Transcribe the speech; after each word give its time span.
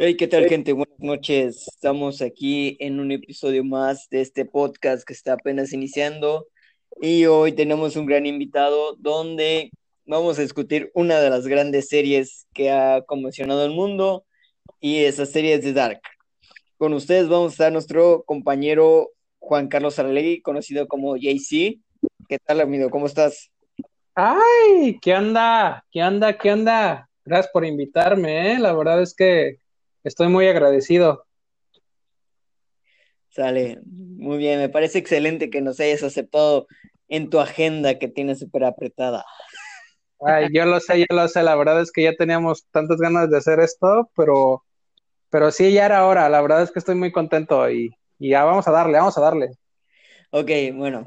Hey, 0.00 0.16
¿qué 0.16 0.28
tal, 0.28 0.46
gente? 0.48 0.72
Buenas 0.72 1.00
noches. 1.00 1.66
Estamos 1.66 2.22
aquí 2.22 2.76
en 2.78 3.00
un 3.00 3.10
episodio 3.10 3.64
más 3.64 4.08
de 4.10 4.20
este 4.20 4.44
podcast 4.44 5.04
que 5.04 5.12
está 5.12 5.32
apenas 5.32 5.72
iniciando 5.72 6.46
y 7.02 7.26
hoy 7.26 7.50
tenemos 7.50 7.96
un 7.96 8.06
gran 8.06 8.24
invitado 8.24 8.94
donde 8.94 9.72
vamos 10.06 10.38
a 10.38 10.42
discutir 10.42 10.92
una 10.94 11.18
de 11.18 11.30
las 11.30 11.48
grandes 11.48 11.88
series 11.88 12.46
que 12.54 12.70
ha 12.70 13.02
conmocionado 13.06 13.64
el 13.64 13.72
mundo 13.72 14.24
y 14.78 14.98
esa 14.98 15.26
serie 15.26 15.54
es 15.54 15.62
The 15.62 15.72
Dark. 15.72 16.00
Con 16.76 16.92
ustedes 16.92 17.28
vamos 17.28 17.50
a 17.50 17.54
estar 17.54 17.72
nuestro 17.72 18.22
compañero 18.22 19.10
Juan 19.40 19.66
Carlos 19.66 19.98
Aralegui, 19.98 20.42
conocido 20.42 20.86
como 20.86 21.16
JC. 21.16 21.80
¿Qué 22.28 22.38
tal, 22.46 22.60
amigo? 22.60 22.88
¿Cómo 22.90 23.06
estás? 23.06 23.50
¡Ay! 24.14 24.96
¿Qué 25.02 25.12
onda? 25.16 25.84
¿Qué 25.90 26.04
onda? 26.04 26.38
¿Qué 26.38 26.52
onda? 26.52 27.10
Gracias 27.24 27.50
por 27.52 27.66
invitarme, 27.66 28.52
¿eh? 28.52 28.58
La 28.60 28.72
verdad 28.74 29.02
es 29.02 29.12
que 29.12 29.58
estoy 30.08 30.28
muy 30.28 30.48
agradecido. 30.48 31.24
Sale, 33.28 33.80
muy 33.84 34.38
bien, 34.38 34.58
me 34.58 34.68
parece 34.68 34.98
excelente 34.98 35.50
que 35.50 35.60
nos 35.60 35.78
hayas 35.78 36.02
aceptado 36.02 36.66
en 37.08 37.30
tu 37.30 37.38
agenda 37.38 37.98
que 37.98 38.08
tienes 38.08 38.40
súper 38.40 38.64
apretada. 38.64 39.24
Ay, 40.20 40.48
yo 40.52 40.64
lo 40.64 40.80
sé, 40.80 40.98
yo 40.98 41.06
lo 41.10 41.28
sé, 41.28 41.42
la 41.44 41.54
verdad 41.54 41.80
es 41.80 41.92
que 41.92 42.02
ya 42.02 42.14
teníamos 42.16 42.66
tantas 42.72 42.98
ganas 42.98 43.30
de 43.30 43.36
hacer 43.36 43.60
esto, 43.60 44.10
pero, 44.16 44.64
pero 45.30 45.52
sí, 45.52 45.72
ya 45.72 45.86
era 45.86 46.06
hora, 46.06 46.28
la 46.28 46.40
verdad 46.40 46.62
es 46.62 46.72
que 46.72 46.80
estoy 46.80 46.96
muy 46.96 47.12
contento 47.12 47.70
y, 47.70 47.94
y 48.18 48.30
ya 48.30 48.44
vamos 48.44 48.66
a 48.66 48.72
darle, 48.72 48.98
vamos 48.98 49.16
a 49.16 49.20
darle. 49.20 49.50
Ok, 50.30 50.50
bueno, 50.74 51.06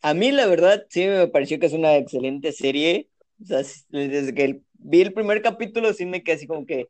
a 0.00 0.14
mí 0.14 0.32
la 0.32 0.46
verdad 0.46 0.86
sí 0.88 1.04
me 1.06 1.28
pareció 1.28 1.58
que 1.58 1.66
es 1.66 1.72
una 1.72 1.96
excelente 1.96 2.52
serie, 2.52 3.10
o 3.42 3.46
sea, 3.46 3.58
desde 3.90 4.34
que 4.34 4.62
vi 4.72 5.02
el 5.02 5.12
primer 5.12 5.42
capítulo 5.42 5.92
sí 5.92 6.06
me 6.06 6.22
quedé 6.22 6.36
así 6.36 6.46
como 6.46 6.64
que 6.64 6.88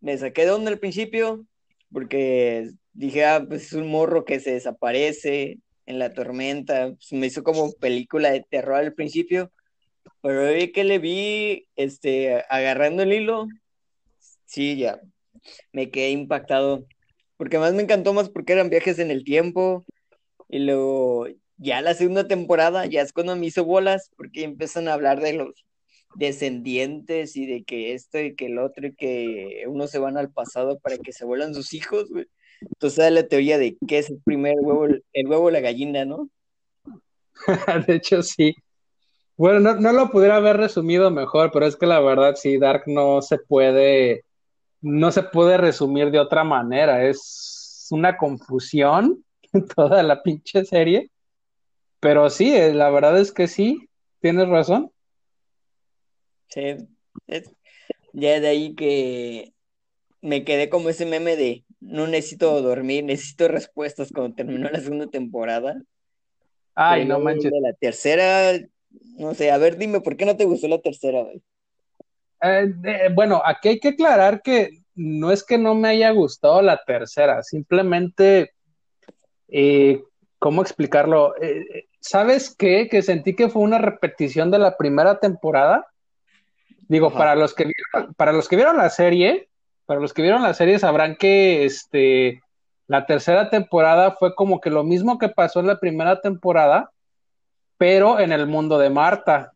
me 0.00 0.16
saqué 0.18 0.44
de 0.44 0.52
onda 0.52 0.70
al 0.70 0.78
principio, 0.78 1.44
porque 1.92 2.70
dije, 2.92 3.24
ah, 3.24 3.44
pues 3.46 3.66
es 3.66 3.72
un 3.72 3.88
morro 3.88 4.24
que 4.24 4.40
se 4.40 4.52
desaparece 4.52 5.58
en 5.86 5.98
la 5.98 6.12
tormenta, 6.12 6.88
pues 6.94 7.12
me 7.12 7.26
hizo 7.26 7.42
como 7.42 7.72
película 7.74 8.30
de 8.30 8.44
terror 8.48 8.76
al 8.76 8.94
principio, 8.94 9.52
pero 10.22 10.52
vi 10.52 10.72
que 10.72 10.84
le 10.84 10.98
vi, 10.98 11.68
este, 11.76 12.44
agarrando 12.48 13.02
el 13.02 13.12
hilo, 13.12 13.46
sí, 14.46 14.76
ya, 14.76 15.00
me 15.72 15.90
quedé 15.90 16.10
impactado, 16.10 16.86
porque 17.36 17.58
más 17.58 17.74
me 17.74 17.82
encantó 17.82 18.12
más 18.12 18.28
porque 18.30 18.54
eran 18.54 18.70
viajes 18.70 18.98
en 18.98 19.10
el 19.10 19.24
tiempo, 19.24 19.84
y 20.48 20.60
luego 20.60 21.28
ya 21.58 21.80
la 21.82 21.94
segunda 21.94 22.26
temporada, 22.26 22.86
ya 22.86 23.02
es 23.02 23.12
cuando 23.12 23.36
me 23.36 23.46
hizo 23.46 23.64
bolas, 23.64 24.10
porque 24.16 24.44
empiezan 24.44 24.88
a 24.88 24.94
hablar 24.94 25.20
de 25.20 25.34
los 25.34 25.65
descendientes 26.16 27.36
y 27.36 27.46
de 27.46 27.64
que 27.64 27.94
esto 27.94 28.18
y 28.18 28.34
que 28.34 28.46
el 28.46 28.58
otro 28.58 28.86
y 28.86 28.94
que 28.94 29.64
unos 29.66 29.90
se 29.90 29.98
van 29.98 30.16
al 30.16 30.30
pasado 30.30 30.78
para 30.78 30.98
que 30.98 31.12
se 31.12 31.24
vuelan 31.24 31.54
sus 31.54 31.74
hijos. 31.74 32.08
Entonces 32.60 32.96
da 32.96 33.10
la 33.10 33.28
teoría 33.28 33.58
de 33.58 33.76
qué 33.86 33.98
es 33.98 34.10
el 34.10 34.20
primer 34.24 34.56
huevo, 34.60 34.86
el 34.86 35.26
huevo 35.26 35.44
o 35.44 35.50
la 35.50 35.60
gallina, 35.60 36.04
¿no? 36.04 36.28
de 37.86 37.94
hecho, 37.94 38.22
sí. 38.22 38.54
Bueno, 39.36 39.60
no, 39.60 39.74
no, 39.78 39.92
lo 39.92 40.10
pudiera 40.10 40.36
haber 40.36 40.56
resumido 40.56 41.10
mejor, 41.10 41.50
pero 41.52 41.66
es 41.66 41.76
que 41.76 41.86
la 41.86 42.00
verdad, 42.00 42.34
sí, 42.36 42.56
Dark 42.56 42.84
no 42.86 43.20
se 43.20 43.36
puede, 43.36 44.24
no 44.80 45.12
se 45.12 45.22
puede 45.22 45.58
resumir 45.58 46.10
de 46.10 46.20
otra 46.20 46.42
manera. 46.42 47.04
Es 47.06 47.88
una 47.90 48.16
confusión 48.16 49.22
toda 49.76 50.02
la 50.02 50.22
pinche 50.22 50.64
serie. 50.64 51.10
Pero 52.00 52.30
sí, 52.30 52.54
eh, 52.54 52.72
la 52.72 52.88
verdad 52.90 53.18
es 53.18 53.32
que 53.32 53.46
sí, 53.46 53.88
tienes 54.20 54.48
razón. 54.48 54.90
Sí, 56.48 56.76
ya 58.12 58.40
de 58.40 58.48
ahí 58.48 58.74
que 58.74 59.52
me 60.22 60.44
quedé 60.44 60.68
como 60.68 60.88
ese 60.88 61.06
meme 61.06 61.36
de 61.36 61.64
no 61.80 62.06
necesito 62.06 62.60
dormir, 62.62 63.04
necesito 63.04 63.48
respuestas 63.48 64.10
cuando 64.12 64.34
terminó 64.34 64.68
la 64.68 64.80
segunda 64.80 65.06
temporada. 65.06 65.80
Ay, 66.74 67.04
no 67.06 67.20
manches. 67.20 67.52
la 67.60 67.72
tercera, 67.74 68.58
no 69.16 69.34
sé, 69.34 69.50
a 69.50 69.58
ver, 69.58 69.76
dime, 69.76 70.00
¿por 70.00 70.16
qué 70.16 70.26
no 70.26 70.36
te 70.36 70.44
gustó 70.44 70.68
la 70.68 70.80
tercera, 70.80 71.22
güey? 71.22 71.42
Eh, 72.42 73.08
bueno, 73.14 73.40
aquí 73.44 73.68
hay 73.68 73.80
que 73.80 73.88
aclarar 73.88 74.42
que 74.42 74.82
no 74.94 75.30
es 75.30 75.44
que 75.44 75.58
no 75.58 75.74
me 75.74 75.88
haya 75.88 76.10
gustado 76.10 76.60
la 76.62 76.82
tercera, 76.84 77.42
simplemente, 77.42 78.52
eh, 79.48 80.02
¿cómo 80.38 80.62
explicarlo? 80.62 81.34
Eh, 81.40 81.86
¿Sabes 82.00 82.54
qué? 82.56 82.88
Que 82.88 83.02
sentí 83.02 83.34
que 83.34 83.48
fue 83.48 83.62
una 83.62 83.78
repetición 83.78 84.50
de 84.50 84.58
la 84.58 84.76
primera 84.76 85.18
temporada. 85.18 85.86
Digo, 86.88 87.12
para 87.12 87.34
los, 87.34 87.54
que, 87.54 87.70
para 88.16 88.32
los 88.32 88.48
que 88.48 88.56
vieron 88.56 88.76
la 88.76 88.90
serie, 88.90 89.48
para 89.86 90.00
los 90.00 90.12
que 90.12 90.22
vieron 90.22 90.42
la 90.42 90.54
serie 90.54 90.78
sabrán 90.78 91.16
que 91.16 91.64
este, 91.64 92.42
la 92.86 93.06
tercera 93.06 93.50
temporada 93.50 94.12
fue 94.12 94.34
como 94.34 94.60
que 94.60 94.70
lo 94.70 94.84
mismo 94.84 95.18
que 95.18 95.28
pasó 95.28 95.60
en 95.60 95.66
la 95.66 95.80
primera 95.80 96.20
temporada, 96.20 96.90
pero 97.76 98.20
en 98.20 98.32
el 98.32 98.46
mundo 98.46 98.78
de 98.78 98.90
Marta. 98.90 99.52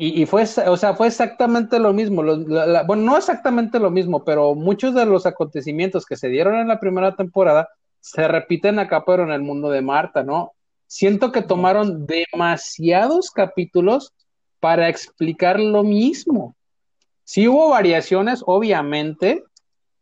Y, 0.00 0.26
fue, 0.26 0.44
o 0.44 0.76
sea, 0.76 0.94
fue 0.94 1.08
exactamente 1.08 1.80
lo 1.80 1.92
mismo. 1.92 2.22
bueno, 2.22 3.02
no 3.02 3.16
exactamente 3.16 3.80
lo 3.80 3.90
mismo, 3.90 4.24
pero 4.24 4.54
muchos 4.54 4.94
de 4.94 5.04
los 5.04 5.26
acontecimientos 5.26 6.06
que 6.06 6.14
se 6.16 6.28
dieron 6.28 6.54
en 6.54 6.68
la 6.68 6.78
primera 6.78 7.16
temporada 7.16 7.68
se 7.98 8.28
repiten 8.28 8.78
acá, 8.78 9.04
pero 9.04 9.24
en 9.24 9.32
el 9.32 9.42
mundo 9.42 9.70
de 9.70 9.82
Marta, 9.82 10.22
¿no? 10.22 10.52
Siento 10.86 11.32
que 11.32 11.42
tomaron 11.42 12.06
demasiados 12.06 13.32
capítulos 13.32 14.14
para 14.60 14.88
explicar 14.88 15.60
lo 15.60 15.82
mismo. 15.84 16.56
Sí 17.24 17.46
hubo 17.48 17.70
variaciones, 17.70 18.42
obviamente, 18.46 19.42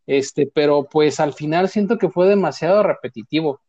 este, 0.07 0.47
pero 0.47 0.85
pues 0.85 1.19
al 1.21 1.35
final 1.35 1.69
siento 1.69 1.99
que 1.99 2.09
fue 2.09 2.29
demasiado 2.29 2.83
repetitivo. 2.83 3.61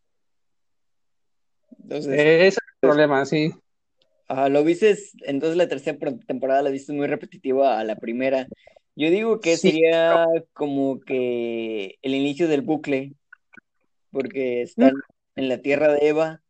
Entonces, 1.82 2.14
Ese 2.14 2.48
es 2.48 2.58
el 2.58 2.80
problema, 2.80 3.26
sí. 3.26 3.52
lo 4.30 4.64
viste, 4.64 4.98
entonces 5.22 5.58
la 5.58 5.68
tercera 5.68 5.98
temporada 6.28 6.62
la 6.62 6.70
viste 6.70 6.94
muy 6.94 7.08
repetitiva 7.08 7.80
a 7.80 7.84
la 7.84 7.96
primera. 7.96 8.48
Yo 8.96 9.10
digo 9.10 9.40
que 9.40 9.58
sería 9.58 10.26
como 10.54 11.00
que 11.00 11.98
el 12.02 12.16
inicio 12.16 12.48
del 12.48 12.62
bucle, 12.62 13.14
porque 14.12 14.64
están 14.64 14.94
mm. 14.94 15.02
en 15.36 15.50
la 15.50 15.60
tierra 15.60 15.94
de 15.94 16.08
Eva 16.08 16.42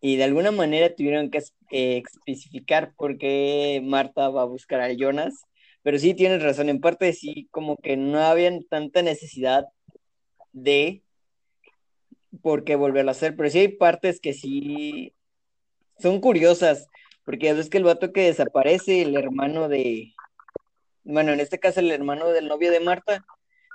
y 0.00 0.16
de 0.16 0.24
alguna 0.24 0.50
manera 0.50 0.94
tuvieron 0.94 1.30
que 1.30 1.42
eh, 1.70 2.02
especificar 2.06 2.94
por 2.96 3.18
qué 3.18 3.82
Marta 3.84 4.30
va 4.30 4.42
a 4.42 4.46
buscar 4.46 4.80
a 4.80 4.92
Jonas, 4.92 5.44
pero 5.82 5.98
sí 5.98 6.14
tienes 6.14 6.42
razón, 6.42 6.68
en 6.68 6.80
parte 6.80 7.12
sí, 7.12 7.48
como 7.50 7.76
que 7.76 7.96
no 7.96 8.18
había 8.20 8.50
tanta 8.68 9.02
necesidad 9.02 9.66
de 10.52 11.02
por 12.42 12.64
qué 12.64 12.76
volverlo 12.76 13.10
a 13.10 13.12
hacer, 13.12 13.36
pero 13.36 13.50
sí 13.50 13.58
hay 13.58 13.68
partes 13.68 14.20
que 14.20 14.32
sí 14.32 15.14
son 15.98 16.20
curiosas, 16.20 16.86
porque 17.24 17.50
es 17.50 17.68
que 17.68 17.78
el 17.78 17.84
vato 17.84 18.12
que 18.12 18.22
desaparece, 18.22 19.02
el 19.02 19.16
hermano 19.16 19.68
de, 19.68 20.14
bueno, 21.04 21.32
en 21.32 21.40
este 21.40 21.58
caso 21.58 21.80
el 21.80 21.90
hermano 21.90 22.28
del 22.28 22.48
novio 22.48 22.70
de 22.70 22.80
Marta, 22.80 23.24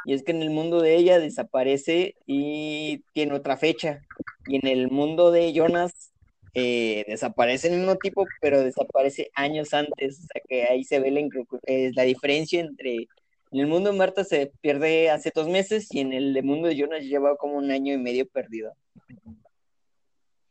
y 0.06 0.14
es 0.14 0.24
que 0.24 0.32
en 0.32 0.42
el 0.42 0.50
mundo 0.50 0.82
de 0.82 0.96
ella 0.96 1.20
desaparece 1.20 2.16
y 2.26 3.04
tiene 3.14 3.34
otra 3.34 3.58
fecha, 3.58 4.02
y 4.48 4.56
en 4.56 4.68
el 4.68 4.90
mundo 4.90 5.32
de 5.32 5.54
Jonas 5.54 6.15
eh, 6.56 7.04
desaparece 7.08 7.68
el 7.68 7.78
mismo 7.78 7.98
tipo, 7.98 8.26
pero 8.40 8.62
desaparece 8.62 9.30
años 9.36 9.74
antes. 9.74 10.20
O 10.20 10.22
sea 10.22 10.42
que 10.48 10.64
ahí 10.64 10.86
se 10.86 11.00
ve 11.00 11.12
la, 11.12 11.22
eh, 11.68 11.92
la 11.94 12.04
diferencia 12.04 12.62
entre. 12.62 13.08
En 13.52 13.60
el 13.62 13.68
mundo 13.68 13.92
de 13.92 13.98
Marta 13.98 14.24
se 14.24 14.52
pierde 14.62 15.10
hace 15.10 15.32
dos 15.34 15.48
meses 15.48 15.88
y 15.92 16.00
en 16.00 16.14
el 16.14 16.42
mundo 16.44 16.68
de 16.68 16.76
Jonas 16.76 17.04
lleva 17.04 17.38
como 17.38 17.56
un 17.56 17.72
año 17.72 17.94
y 17.94 17.98
medio 17.98 18.26
perdido. 18.28 18.74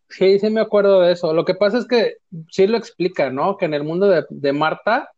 Sí, 0.09 0.39
sí 0.39 0.49
me 0.49 0.61
acuerdo 0.61 1.01
de 1.01 1.13
eso. 1.13 1.35
Lo 1.35 1.45
que 1.45 1.55
pasa 1.55 1.79
es 1.79 1.87
que 1.87 2.19
sí 2.51 2.67
lo 2.67 2.79
explica, 2.79 3.31
¿no? 3.31 3.57
Que 3.57 3.65
en 3.65 3.75
el 3.75 3.83
mundo 3.83 4.09
de, 4.09 4.25
de 4.31 4.53
Marta 4.53 5.11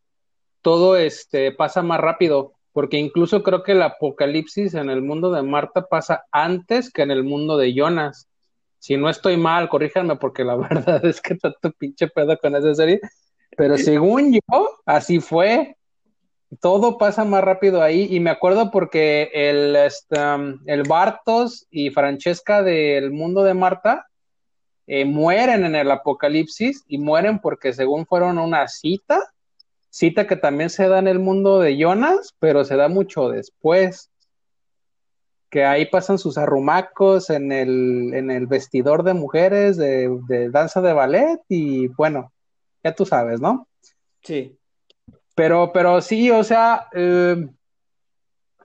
todo 0.63 0.97
este 0.97 1.53
pasa 1.53 1.83
más 1.83 2.01
rápido, 2.01 2.55
porque 2.73 2.97
incluso 2.97 3.43
creo 3.43 3.63
que 3.63 3.73
el 3.73 3.83
apocalipsis 3.83 4.75
en 4.75 4.91
el 4.91 5.03
mundo 5.03 5.31
de 5.31 5.43
Marta 5.43 5.87
pasa 5.87 6.25
antes 6.33 6.91
que 6.91 7.03
en 7.03 7.11
el 7.11 7.25
mundo 7.25 7.57
de 7.57 7.75
Jonas. 7.75 8.29
Si 8.87 8.97
no 8.97 9.11
estoy 9.11 9.37
mal, 9.37 9.69
corríjanme 9.69 10.15
porque 10.15 10.45
la 10.45 10.55
verdad 10.69 11.05
es 11.05 11.21
que 11.21 11.35
tanto 11.35 11.73
pinche 11.73 12.07
pedo 12.07 12.39
con 12.39 12.55
esa 12.55 12.73
serie. 12.73 13.01
Pero 13.57 13.77
según 13.79 14.33
yo, 14.33 14.79
así 14.85 15.19
fue. 15.19 15.77
Todo 16.61 16.97
pasa 16.97 17.25
más 17.25 17.43
rápido 17.43 17.83
ahí. 17.83 18.07
Y 18.09 18.21
me 18.21 18.31
acuerdo 18.31 18.71
porque 18.71 19.29
el, 19.35 19.75
este, 19.75 20.21
el 20.67 20.85
Bartos 20.85 21.67
y 21.69 21.91
Francesca 21.91 22.63
del 22.63 23.11
mundo 23.11 23.43
de 23.43 23.55
Marta 23.55 24.07
eh, 24.87 25.05
mueren 25.05 25.65
en 25.65 25.75
el 25.75 25.91
apocalipsis 25.91 26.85
y 26.87 26.99
mueren 26.99 27.41
porque 27.41 27.73
según 27.73 28.07
fueron 28.07 28.39
una 28.39 28.69
cita, 28.69 29.19
cita 29.91 30.29
que 30.29 30.37
también 30.37 30.71
se 30.71 30.87
da 30.87 31.01
en 31.01 31.09
el 31.09 31.19
mundo 31.19 31.59
de 31.59 31.77
Jonas, 31.77 32.37
pero 32.39 32.65
se 32.65 32.77
da 32.77 32.87
mucho 32.87 33.31
después 33.31 34.13
que 35.51 35.65
ahí 35.65 35.87
pasan 35.87 36.19
sus 36.19 36.39
arrumacos 36.39 37.31
en 37.31 37.53
el, 37.53 38.13
en 38.15 38.31
el 38.31 38.47
vestidor 38.47 39.03
de 39.03 39.15
mujeres 39.15 39.77
de, 39.77 40.49
danza 40.51 40.81
de 40.81 40.93
ballet 40.93 41.41
y 41.49 41.89
bueno, 41.89 42.33
ya 42.83 42.95
tú 42.95 43.07
sabes, 43.07 43.41
¿no? 43.41 43.69
Sí. 44.23 44.57
Pero, 45.35 45.71
pero 45.73 46.01
sí, 46.01 46.31
o 46.31 46.43
sea, 46.43 46.89
eh, 46.93 47.49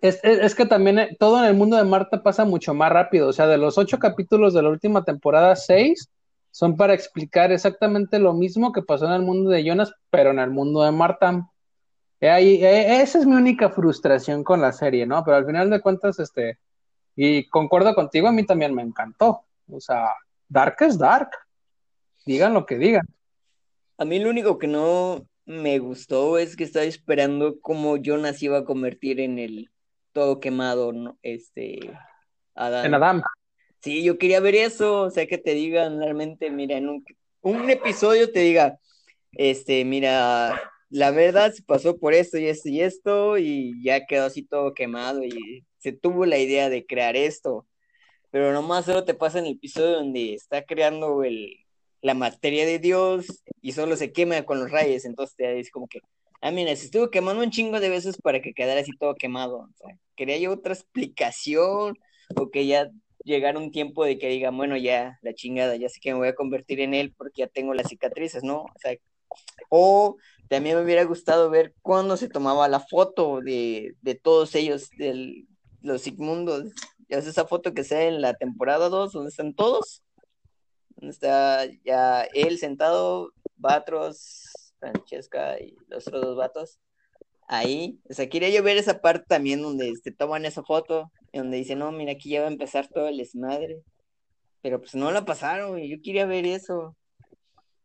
Es, 0.01 0.55
que 0.55 0.65
también 0.65 0.99
eh, 0.99 1.17
todo 1.19 1.39
en 1.39 1.45
el 1.45 1.53
mundo 1.53 1.77
de 1.77 1.83
Marta 1.83 2.23
pasa 2.23 2.43
mucho 2.45 2.73
más 2.73 2.91
rápido. 2.91 3.27
O 3.27 3.33
sea, 3.33 3.45
de 3.45 3.57
los 3.57 3.77
ocho 3.77 3.99
capítulos 3.99 4.53
de 4.53 4.63
la 4.63 4.69
última 4.69 5.03
temporada, 5.03 5.55
seis 5.55 6.09
son 6.49 6.75
para 6.75 6.93
explicar 6.93 7.51
exactamente 7.51 8.19
lo 8.19 8.33
mismo 8.33 8.71
que 8.71 8.81
pasó 8.81 9.05
en 9.05 9.13
el 9.13 9.21
mundo 9.21 9.51
de 9.51 9.63
Jonas, 9.63 9.93
pero 10.09 10.31
en 10.31 10.39
el 10.39 10.49
mundo 10.49 10.83
de 10.83 10.91
Marta. 10.91 11.47
Eh, 12.19 13.01
esa 13.01 13.19
es 13.19 13.25
mi 13.25 13.35
única 13.35 13.69
frustración 13.69 14.43
con 14.43 14.61
la 14.61 14.71
serie, 14.71 15.05
¿no? 15.05 15.23
Pero 15.23 15.37
al 15.37 15.45
final 15.45 15.69
de 15.69 15.81
cuentas, 15.81 16.19
este, 16.19 16.57
y 17.23 17.47
concuerdo 17.50 17.94
contigo, 17.94 18.27
a 18.27 18.31
mí 18.31 18.44
también 18.44 18.73
me 18.73 18.81
encantó. 18.81 19.45
O 19.69 19.79
sea, 19.79 20.15
Dark 20.50 20.77
es 20.79 20.97
Dark. 20.97 21.29
Digan 22.25 22.56
lo 22.56 22.65
que 22.65 22.79
digan. 22.79 23.06
A 24.00 24.06
mí 24.06 24.18
lo 24.18 24.31
único 24.31 24.57
que 24.57 24.65
no 24.65 25.27
me 25.45 25.77
gustó 25.77 26.39
es 26.39 26.56
que 26.56 26.63
estaba 26.63 26.85
esperando 26.85 27.59
cómo 27.62 27.97
Jonas 27.97 28.41
iba 28.41 28.57
a 28.57 28.65
convertir 28.65 29.19
en 29.19 29.38
el 29.38 29.69
todo 30.13 30.39
quemado, 30.39 30.94
¿no? 30.94 31.19
Este, 31.21 31.91
Adam. 32.56 32.85
En 32.88 32.94
Adam. 32.95 33.21
Sí, 33.83 34.03
yo 34.03 34.17
quería 34.17 34.39
ver 34.39 34.56
eso, 34.56 35.01
o 35.01 35.12
sea, 35.12 35.27
que 35.27 35.38
te 35.38 35.53
digan 35.53 36.00
realmente, 36.00 36.50
mira, 36.50 36.77
en 36.77 36.89
un, 36.89 37.06
un 37.41 37.69
episodio 37.69 38.31
te 38.31 38.39
diga, 38.39 38.79
este, 39.33 39.85
mira, 39.85 40.59
la 40.91 41.11
verdad 41.11 41.53
se 41.53 41.63
pasó 41.63 41.97
por 41.97 42.13
esto 42.13 42.38
y 42.38 42.47
esto 42.47 42.69
y 42.69 42.81
esto 42.81 43.38
y 43.38 43.81
ya 43.81 44.05
quedó 44.05 44.25
así 44.25 44.43
todo 44.43 44.73
quemado 44.73 45.23
y 45.23 45.65
se 45.77 45.93
tuvo 45.93 46.25
la 46.25 46.38
idea 46.38 46.69
de 46.69 46.85
crear 46.85 47.15
esto, 47.15 47.65
pero 48.29 48.51
nomás 48.51 48.85
solo 48.85 49.05
te 49.05 49.13
pasa 49.13 49.39
en 49.39 49.45
el 49.45 49.53
episodio 49.53 49.93
donde 49.93 50.33
está 50.33 50.63
creando 50.63 51.23
el, 51.23 51.55
la 52.01 52.13
materia 52.13 52.65
de 52.65 52.77
Dios 52.77 53.25
y 53.61 53.71
solo 53.71 53.95
se 53.95 54.11
quema 54.11 54.43
con 54.43 54.59
los 54.59 54.69
rayos, 54.69 55.05
entonces 55.05 55.35
te 55.38 55.53
dice 55.53 55.71
como 55.71 55.88
que, 55.88 56.01
ah, 56.41 56.51
mira, 56.51 56.75
se 56.75 56.85
estuvo 56.85 57.09
quemando 57.09 57.41
un 57.41 57.51
chingo 57.51 57.79
de 57.79 57.89
veces 57.89 58.17
para 58.21 58.41
que 58.41 58.53
quedara 58.53 58.81
así 58.81 58.91
todo 58.99 59.15
quemado, 59.15 59.59
o 59.59 59.69
sea, 59.77 59.97
quería 60.17 60.38
yo 60.39 60.51
otra 60.51 60.73
explicación 60.73 61.97
o 62.35 62.51
que 62.51 62.67
ya 62.67 62.91
llegar 63.23 63.55
un 63.55 63.71
tiempo 63.71 64.03
de 64.03 64.17
que 64.17 64.27
diga, 64.27 64.51
bueno, 64.51 64.75
ya 64.75 65.19
la 65.21 65.33
chingada, 65.33 65.77
ya 65.77 65.88
sé 65.88 66.01
que 66.01 66.11
me 66.11 66.19
voy 66.19 66.27
a 66.27 66.35
convertir 66.35 66.81
en 66.81 66.93
él 66.93 67.13
porque 67.17 67.43
ya 67.43 67.47
tengo 67.47 67.73
las 67.73 67.88
cicatrices, 67.88 68.43
¿no? 68.43 68.65
O 69.69 70.17
también 70.51 70.75
me 70.75 70.83
hubiera 70.83 71.06
gustado 71.06 71.50
ver 71.50 71.74
cuándo 71.81 72.18
se 72.18 72.27
tomaba 72.27 72.68
la 72.68 72.81
foto 72.81 73.39
de, 73.39 73.95
de 74.01 74.15
todos 74.15 74.53
ellos, 74.53 74.89
de 74.98 75.45
los 75.81 76.01
Sigmundos. 76.01 76.74
Ya 77.07 77.19
es 77.19 77.25
esa 77.25 77.48
foto 77.48 77.74
que 77.74 77.86
se 77.86 78.09
en 78.09 78.19
la 78.19 78.33
temporada 78.33 78.89
2, 78.89 79.13
donde 79.13 79.30
están 79.30 79.53
todos. 79.53 80.03
Donde 80.98 81.13
está 81.13 81.63
ya 81.86 82.24
él 82.33 82.57
sentado, 82.57 83.31
Batros, 83.56 84.74
Francesca 84.77 85.57
y 85.57 85.77
los 85.88 86.06
otros 86.07 86.21
dos 86.21 86.36
vatos 86.36 86.80
ahí. 87.48 88.01
O 88.09 88.13
sea, 88.13 88.27
quería 88.27 88.50
yo 88.50 88.62
ver 88.62 88.75
esa 88.75 89.00
parte 89.00 89.24
también 89.30 89.62
donde 89.62 89.86
te 89.86 89.92
este, 89.92 90.12
toman 90.12 90.44
esa 90.44 90.63
foto, 90.63 91.13
donde 91.31 91.56
dicen, 91.56 91.80
no, 91.80 91.94
mira, 91.94 92.12
aquí 92.12 92.31
ya 92.31 92.42
va 92.42 92.48
a 92.48 92.51
empezar 92.51 92.89
todo 92.89 93.07
el 93.07 93.15
desmadre. 93.15 93.83
Pero 94.62 94.81
pues 94.81 94.95
no 94.95 95.12
la 95.12 95.24
pasaron, 95.24 95.80
y 95.80 95.89
yo 95.89 95.95
quería 96.03 96.25
ver 96.25 96.45
eso. 96.45 96.94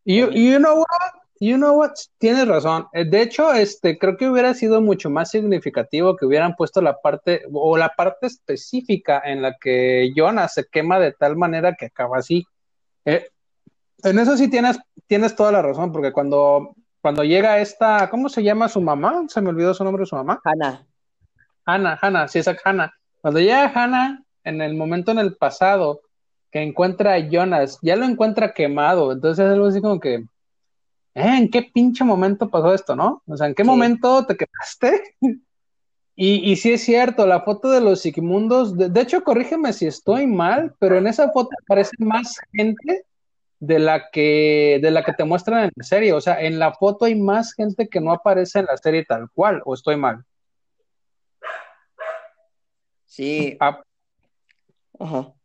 Y 0.04 0.16
you 0.18 0.58
know 0.58 0.78
what? 0.78 1.25
You 1.40 1.56
know 1.56 1.78
what? 1.78 1.92
Tienes 2.18 2.48
razón. 2.48 2.86
Eh, 2.92 3.04
de 3.04 3.22
hecho, 3.22 3.52
este, 3.52 3.98
creo 3.98 4.16
que 4.16 4.28
hubiera 4.28 4.54
sido 4.54 4.80
mucho 4.80 5.10
más 5.10 5.30
significativo 5.30 6.16
que 6.16 6.26
hubieran 6.26 6.56
puesto 6.56 6.80
la 6.80 7.00
parte, 7.00 7.42
o 7.52 7.76
la 7.76 7.90
parte 7.90 8.26
específica 8.26 9.22
en 9.24 9.42
la 9.42 9.56
que 9.60 10.12
Jonas 10.14 10.54
se 10.54 10.64
quema 10.64 10.98
de 10.98 11.12
tal 11.12 11.36
manera 11.36 11.74
que 11.74 11.86
acaba 11.86 12.18
así. 12.18 12.46
Eh, 13.04 13.28
en 14.02 14.18
eso 14.18 14.36
sí 14.36 14.48
tienes, 14.48 14.78
tienes 15.06 15.36
toda 15.36 15.52
la 15.52 15.62
razón, 15.62 15.92
porque 15.92 16.12
cuando 16.12 16.74
cuando 17.06 17.22
llega 17.22 17.60
esta, 17.60 18.10
¿cómo 18.10 18.28
se 18.28 18.42
llama 18.42 18.68
su 18.68 18.80
mamá? 18.80 19.26
Se 19.28 19.40
me 19.40 19.50
olvidó 19.50 19.72
su 19.72 19.84
nombre 19.84 20.04
su 20.06 20.16
mamá. 20.16 20.40
Hannah. 20.42 20.84
Hannah, 21.64 21.96
Hannah, 22.02 22.26
sí, 22.26 22.40
es 22.40 22.50
Hannah. 22.64 22.92
Cuando 23.20 23.38
llega 23.38 23.70
Hannah, 23.72 24.24
en 24.42 24.60
el 24.60 24.74
momento 24.74 25.12
en 25.12 25.20
el 25.20 25.36
pasado, 25.36 26.00
que 26.50 26.62
encuentra 26.62 27.14
a 27.14 27.18
Jonas, 27.18 27.78
ya 27.80 27.94
lo 27.94 28.06
encuentra 28.06 28.52
quemado, 28.52 29.12
entonces 29.12 29.46
es 29.46 29.52
algo 29.52 29.66
así 29.66 29.80
como 29.80 30.00
que, 30.00 30.24
¿eh? 31.16 31.38
¿en 31.38 31.50
qué 31.50 31.62
pinche 31.62 32.04
momento 32.04 32.48
pasó 32.48 32.74
esto, 32.74 32.94
no? 32.94 33.22
O 33.26 33.36
sea, 33.36 33.46
¿en 33.48 33.54
qué 33.54 33.64
momento 33.64 34.26
te 34.26 34.36
quemaste? 34.36 35.16
y, 36.14 36.52
y 36.52 36.56
sí 36.56 36.72
es 36.72 36.82
cierto, 36.84 37.26
la 37.26 37.40
foto 37.40 37.70
de 37.70 37.80
los 37.80 38.00
Sigmundos, 38.00 38.76
de, 38.76 38.90
de, 38.90 39.00
hecho, 39.00 39.24
corrígeme 39.24 39.72
si 39.72 39.86
estoy 39.86 40.26
mal, 40.26 40.74
pero 40.78 40.98
en 40.98 41.06
esa 41.06 41.32
foto 41.32 41.50
aparece 41.62 41.96
más 41.98 42.38
gente 42.52 43.04
de 43.58 43.78
la 43.78 44.10
que 44.10 44.78
de 44.82 44.90
la 44.90 45.02
que 45.02 45.14
te 45.14 45.24
muestran 45.24 45.64
en 45.64 45.70
la 45.74 45.84
serie. 45.84 46.12
O 46.12 46.20
sea, 46.20 46.40
en 46.40 46.58
la 46.58 46.74
foto 46.74 47.06
hay 47.06 47.14
más 47.14 47.54
gente 47.54 47.88
que 47.88 48.00
no 48.00 48.12
aparece 48.12 48.58
en 48.60 48.66
la 48.66 48.76
serie 48.76 49.04
tal 49.04 49.30
cual, 49.30 49.62
o 49.64 49.74
estoy 49.74 49.96
mal. 49.96 50.24
Sí. 53.06 53.56
Ah. 53.60 53.80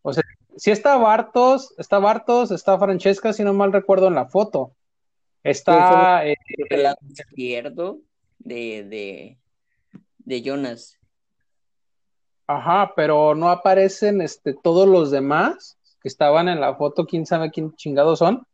O 0.01 0.13
sea, 0.13 0.23
si 0.57 0.71
está 0.71 0.97
Bartos, 0.97 1.73
está 1.77 1.99
Bartos, 1.99 2.51
está 2.51 2.77
Francesca, 2.77 3.33
si 3.33 3.43
no 3.43 3.53
mal 3.53 3.71
recuerdo 3.71 4.07
en 4.07 4.15
la 4.15 4.27
foto. 4.27 4.75
Está 5.43 6.25
eh, 6.27 6.35
el 6.69 6.83
lado 6.83 6.97
izquierdo 7.09 7.99
de, 8.39 8.83
de, 8.83 9.37
de 10.19 10.41
Jonas. 10.41 10.99
Ajá, 12.47 12.93
pero 12.95 13.33
no 13.33 13.49
aparecen 13.49 14.21
este, 14.21 14.53
todos 14.53 14.87
los 14.87 15.09
demás 15.09 15.77
que 16.01 16.07
estaban 16.07 16.49
en 16.49 16.59
la 16.59 16.75
foto, 16.75 17.05
quién 17.05 17.25
sabe 17.25 17.51
quién 17.51 17.73
chingados 17.75 18.19
son. 18.19 18.45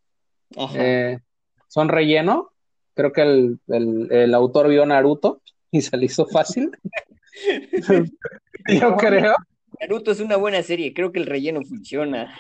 Eh, 0.76 1.20
son 1.68 1.90
relleno. 1.90 2.52
Creo 2.94 3.12
que 3.12 3.22
el, 3.22 4.34
autor 4.34 4.68
vio 4.70 4.86
Naruto 4.86 5.42
y 5.72 5.82
se 5.82 5.98
le 5.98 6.06
hizo 6.06 6.26
fácil. 6.28 6.72
Yo 8.68 8.96
creo. 8.98 9.36
Naruto 9.80 10.12
es 10.12 10.20
una 10.20 10.36
buena 10.38 10.64
serie, 10.64 10.94
creo 10.94 11.12
que 11.12 11.20
el 11.20 11.26
relleno 11.26 11.62
funciona. 11.64 12.38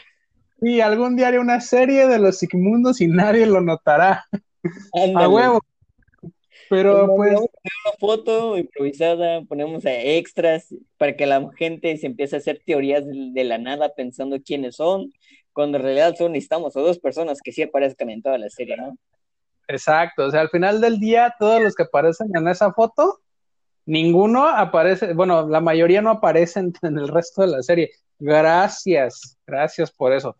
Y 0.61 0.81
algún 0.81 1.15
día 1.15 1.27
haré 1.27 1.39
una 1.39 1.61
serie 1.61 2.07
de 2.07 2.19
los 2.19 2.37
Sigmundos 2.37 3.01
y 3.01 3.07
nadie 3.07 3.45
lo 3.45 3.61
notará. 3.61 4.25
A 5.15 5.27
huevo. 5.27 5.61
Pero 6.69 7.07
pues. 7.15 7.33
una 7.33 7.97
foto 7.99 8.57
improvisada, 8.57 9.41
ponemos 9.43 9.85
a 9.85 9.93
extras 9.93 10.73
para 10.97 11.15
que 11.15 11.25
la 11.25 11.49
gente 11.57 11.95
se 11.97 12.07
empiece 12.07 12.35
a 12.35 12.39
hacer 12.39 12.61
teorías 12.65 13.03
de, 13.05 13.43
la 13.43 13.57
nada 13.57 13.93
pensando 13.95 14.37
quiénes 14.41 14.75
son, 14.75 15.13
cuando 15.53 15.77
en 15.77 15.83
realidad 15.83 16.15
solo 16.17 16.29
necesitamos 16.29 16.75
a 16.75 16.81
dos 16.81 16.99
personas 16.99 17.39
que 17.41 17.51
sí 17.51 17.63
aparezcan 17.63 18.09
en 18.09 18.21
toda 18.21 18.37
la 18.37 18.49
serie, 18.49 18.75
¿no? 18.77 18.97
Exacto, 19.69 20.25
o 20.25 20.31
sea, 20.31 20.41
al 20.41 20.49
final 20.49 20.79
del 20.79 20.99
día, 20.99 21.35
todos 21.39 21.61
los 21.61 21.75
que 21.75 21.83
aparecen 21.83 22.29
en 22.35 22.47
esa 22.47 22.71
foto, 22.73 23.19
ninguno 23.85 24.47
aparece, 24.47 25.13
bueno, 25.13 25.47
la 25.47 25.61
mayoría 25.61 26.01
no 26.01 26.11
aparecen 26.11 26.73
en 26.81 26.97
el 26.97 27.07
resto 27.07 27.41
de 27.41 27.47
la 27.47 27.63
serie. 27.63 27.91
Gracias, 28.19 29.37
gracias 29.45 29.91
por 29.91 30.13
eso. 30.13 30.35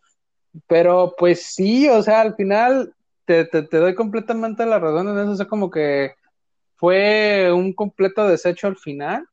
Pero 0.68 1.14
pues 1.18 1.44
sí, 1.44 1.88
o 1.90 2.02
sea, 2.02 2.22
al 2.22 2.36
final 2.36 2.94
te, 3.26 3.46
te, 3.46 3.78
doy 3.78 3.94
completamente 3.94 4.66
la 4.66 4.80
razón 4.80 5.10
en 5.10 5.20
eso, 5.20 5.32
o 5.32 5.36
sea, 5.36 5.48
como 5.48 5.70
que 5.70 6.14
fue 6.76 7.52
un 7.52 7.74
completo 7.74 8.28
desecho 8.28 8.68
al 8.68 8.78
final 8.78 9.28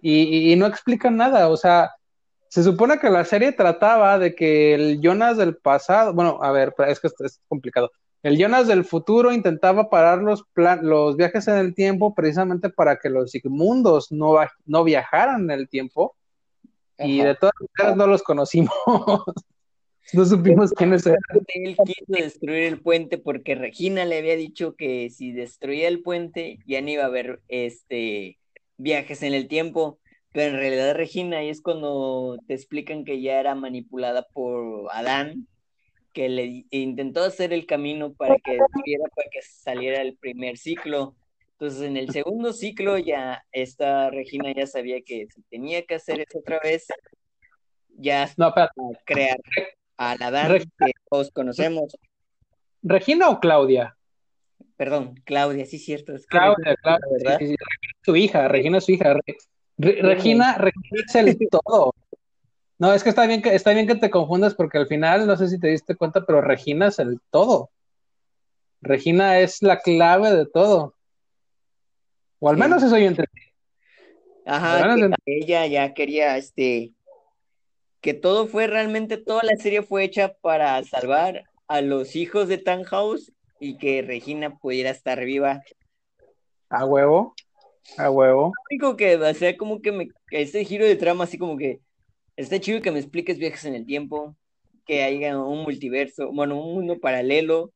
y, 0.00 0.54
no 0.56 0.66
explica 0.66 1.10
nada, 1.10 1.48
o 1.48 1.56
sea, 1.56 1.92
se 2.48 2.62
supone 2.62 2.98
que 2.98 3.10
la 3.10 3.24
serie 3.24 3.52
trataba 3.52 4.18
de 4.18 4.34
que 4.34 4.74
el 4.74 5.00
Jonas 5.00 5.36
del 5.36 5.56
pasado, 5.56 6.12
bueno, 6.12 6.38
a 6.42 6.50
ver, 6.50 6.74
es 6.86 7.00
que 7.00 7.08
es 7.08 7.40
complicado. 7.48 7.90
El 8.22 8.36
Jonas 8.36 8.68
del 8.68 8.84
futuro 8.84 9.32
intentaba 9.32 9.90
parar 9.90 10.18
los, 10.18 10.44
los 10.82 11.16
viajes 11.16 11.48
en 11.48 11.56
el 11.56 11.74
tiempo 11.74 12.14
precisamente 12.14 12.68
para 12.68 12.96
que 12.96 13.10
los 13.10 13.30
Sigmundos 13.30 14.12
no, 14.12 14.36
no 14.64 14.84
viajaran 14.84 15.42
en 15.42 15.50
el 15.52 15.68
tiempo. 15.68 16.14
Y 16.98 17.20
de 17.22 17.34
todas 17.34 17.54
maneras 17.76 17.96
no 17.96 18.06
los 18.06 18.22
conocimos. 18.22 18.74
No 20.12 20.24
supimos 20.24 20.72
quiénes 20.72 21.06
eran. 21.06 21.20
Él 21.54 21.76
quiso 21.84 22.04
destruir 22.08 22.64
el 22.64 22.80
puente 22.80 23.18
porque 23.18 23.54
Regina 23.54 24.04
le 24.04 24.18
había 24.18 24.36
dicho 24.36 24.74
que 24.76 25.08
si 25.10 25.32
destruía 25.32 25.88
el 25.88 26.02
puente 26.02 26.58
ya 26.66 26.80
no 26.82 26.90
iba 26.90 27.04
a 27.04 27.06
haber 27.06 27.40
este 27.48 28.38
viajes 28.76 29.22
en 29.22 29.34
el 29.34 29.48
tiempo. 29.48 29.98
Pero 30.32 30.54
en 30.54 30.60
realidad 30.60 30.94
Regina 30.94 31.38
ahí 31.38 31.48
es 31.48 31.60
cuando 31.60 32.38
te 32.46 32.54
explican 32.54 33.04
que 33.04 33.20
ya 33.20 33.38
era 33.38 33.54
manipulada 33.54 34.26
por 34.32 34.88
Adán, 34.92 35.46
que 36.12 36.28
le 36.28 36.64
intentó 36.70 37.22
hacer 37.22 37.52
el 37.52 37.66
camino 37.66 38.14
para 38.14 38.36
que 38.36 38.58
para 38.58 39.30
que 39.30 39.42
saliera 39.42 40.02
el 40.02 40.16
primer 40.16 40.56
ciclo. 40.56 41.14
Entonces 41.52 41.82
en 41.82 41.96
el 41.96 42.10
segundo 42.10 42.52
ciclo 42.52 42.98
ya 42.98 43.44
esta 43.52 44.10
Regina 44.10 44.52
ya 44.52 44.66
sabía 44.66 45.00
que 45.02 45.28
tenía 45.48 45.82
que 45.82 45.94
hacer 45.94 46.20
eso 46.20 46.38
otra 46.38 46.58
vez, 46.60 46.86
ya 47.88 48.28
no, 48.36 48.52
para 48.52 48.70
crear 49.04 49.38
a 50.10 50.16
la 50.16 50.30
Dan 50.30 50.58
que 50.58 50.92
todos 51.08 51.30
conocemos. 51.30 51.96
¿Regina 52.82 53.28
o 53.30 53.40
Claudia? 53.40 53.96
Perdón, 54.76 55.14
Claudia, 55.24 55.64
sí, 55.66 55.78
cierto. 55.78 56.14
Claudia, 56.28 56.74
Claudia, 56.82 57.06
¿verdad? 57.18 57.38
su 58.02 58.16
hija, 58.16 58.48
Regina 58.48 58.78
es 58.78 58.84
su 58.84 58.92
hija. 58.92 59.16
Regina, 59.78 60.56
Regina 60.58 61.04
es 61.06 61.14
el 61.14 61.38
todo. 61.48 61.94
No, 62.78 62.92
es 62.92 63.04
que 63.04 63.10
está 63.10 63.26
bien 63.26 63.42
que 63.42 63.54
está 63.54 63.72
bien 63.72 63.86
que 63.86 63.94
te 63.94 64.10
confundas 64.10 64.54
porque 64.56 64.78
al 64.78 64.88
final, 64.88 65.26
no 65.26 65.36
sé 65.36 65.48
si 65.48 65.60
te 65.60 65.68
diste 65.68 65.94
cuenta, 65.94 66.26
pero 66.26 66.40
Regina 66.40 66.88
es 66.88 66.98
el 66.98 67.20
todo. 67.30 67.70
Regina 68.80 69.38
es 69.38 69.62
la 69.62 69.78
clave 69.78 70.32
de 70.32 70.46
todo. 70.46 70.96
O 72.40 72.48
al 72.48 72.56
menos 72.56 72.82
eso 72.82 72.98
yo 72.98 73.06
entendí. 73.06 73.40
Ajá, 74.44 74.96
que 75.24 75.36
ella 75.36 75.66
ya 75.66 75.94
quería, 75.94 76.36
este, 76.36 76.92
que 78.02 78.14
todo 78.14 78.48
fue 78.48 78.66
realmente, 78.66 79.16
toda 79.16 79.42
la 79.44 79.56
serie 79.56 79.82
fue 79.82 80.02
hecha 80.02 80.34
para 80.42 80.82
salvar 80.82 81.44
a 81.68 81.80
los 81.80 82.16
hijos 82.16 82.48
de 82.48 82.60
House 82.84 83.32
y 83.60 83.78
que 83.78 84.02
Regina 84.02 84.58
pudiera 84.58 84.90
estar 84.90 85.24
viva. 85.24 85.62
A 86.68 86.84
huevo, 86.84 87.34
a 87.96 88.10
huevo. 88.10 88.46
Lo 88.46 88.52
único 88.70 88.96
que, 88.96 89.14
o 89.14 89.34
sea, 89.34 89.56
como 89.56 89.80
que 89.80 89.92
me, 89.92 90.08
ese 90.32 90.64
giro 90.64 90.84
de 90.84 90.96
trama, 90.96 91.24
así 91.24 91.38
como 91.38 91.56
que 91.56 91.80
está 92.36 92.58
chido 92.58 92.82
que 92.82 92.90
me 92.90 92.98
expliques 92.98 93.38
viajes 93.38 93.64
en 93.66 93.76
el 93.76 93.86
tiempo, 93.86 94.36
que 94.84 95.04
haya 95.04 95.38
un 95.38 95.62
multiverso, 95.62 96.32
bueno, 96.32 96.60
un 96.60 96.74
mundo 96.74 96.98
paralelo, 96.98 97.72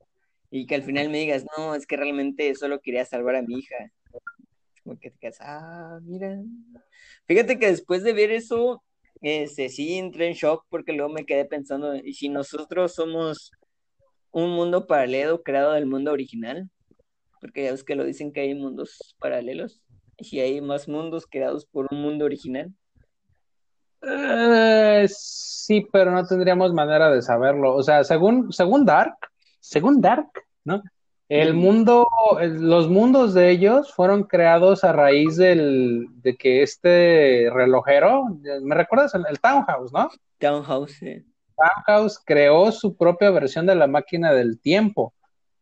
y 0.50 0.66
que 0.66 0.74
al 0.74 0.82
final 0.82 1.08
me 1.08 1.18
digas, 1.18 1.44
no, 1.56 1.76
es 1.76 1.86
que 1.86 1.96
realmente 1.96 2.52
solo 2.56 2.80
quería 2.80 3.04
salvar 3.04 3.36
a 3.36 3.42
mi 3.42 3.60
hija. 3.60 3.76
Como 4.82 4.98
que 4.98 5.10
te 5.10 5.18
quedas, 5.18 5.38
ah, 5.40 6.00
mira. 6.02 6.36
Fíjate 7.26 7.60
que 7.60 7.66
después 7.66 8.02
de 8.02 8.12
ver 8.12 8.32
eso, 8.32 8.82
este, 9.20 9.68
sí 9.68 9.98
entré 9.98 10.28
en 10.28 10.34
shock 10.34 10.64
porque 10.68 10.92
luego 10.92 11.12
me 11.12 11.24
quedé 11.24 11.44
pensando, 11.44 11.94
¿y 11.96 12.14
si 12.14 12.28
nosotros 12.28 12.94
somos 12.94 13.50
un 14.30 14.50
mundo 14.50 14.86
paralelo 14.86 15.42
creado 15.42 15.72
del 15.72 15.86
mundo 15.86 16.12
original? 16.12 16.68
Porque 17.40 17.64
ya 17.64 17.72
ves 17.72 17.84
que 17.84 17.94
lo 17.94 18.04
dicen 18.04 18.32
que 18.32 18.40
hay 18.40 18.54
mundos 18.54 19.16
paralelos. 19.18 19.80
¿Y 20.18 20.24
si 20.24 20.40
hay 20.40 20.60
más 20.60 20.88
mundos 20.88 21.26
creados 21.26 21.66
por 21.66 21.86
un 21.90 22.00
mundo 22.00 22.24
original? 22.24 22.72
Eh, 24.02 25.06
sí, 25.08 25.86
pero 25.92 26.10
no 26.10 26.26
tendríamos 26.26 26.72
manera 26.72 27.10
de 27.10 27.22
saberlo. 27.22 27.74
O 27.74 27.82
sea, 27.82 28.04
según, 28.04 28.52
según 28.52 28.84
Dark, 28.84 29.16
según 29.60 30.00
Dark, 30.00 30.28
¿no? 30.64 30.82
El 31.28 31.54
mundo, 31.54 32.06
los 32.40 32.88
mundos 32.88 33.34
de 33.34 33.50
ellos 33.50 33.92
fueron 33.92 34.24
creados 34.24 34.84
a 34.84 34.92
raíz 34.92 35.36
del, 35.36 36.06
de 36.22 36.36
que 36.36 36.62
este 36.62 37.50
relojero, 37.52 38.26
¿me 38.62 38.74
recuerdas? 38.76 39.14
El, 39.14 39.40
Townhouse, 39.40 39.92
¿no? 39.92 40.08
Townhouse, 40.38 40.92
sí. 40.92 41.24
Townhouse 41.56 42.20
creó 42.24 42.70
su 42.70 42.96
propia 42.96 43.30
versión 43.30 43.66
de 43.66 43.74
la 43.74 43.88
máquina 43.88 44.32
del 44.32 44.60
tiempo 44.60 45.14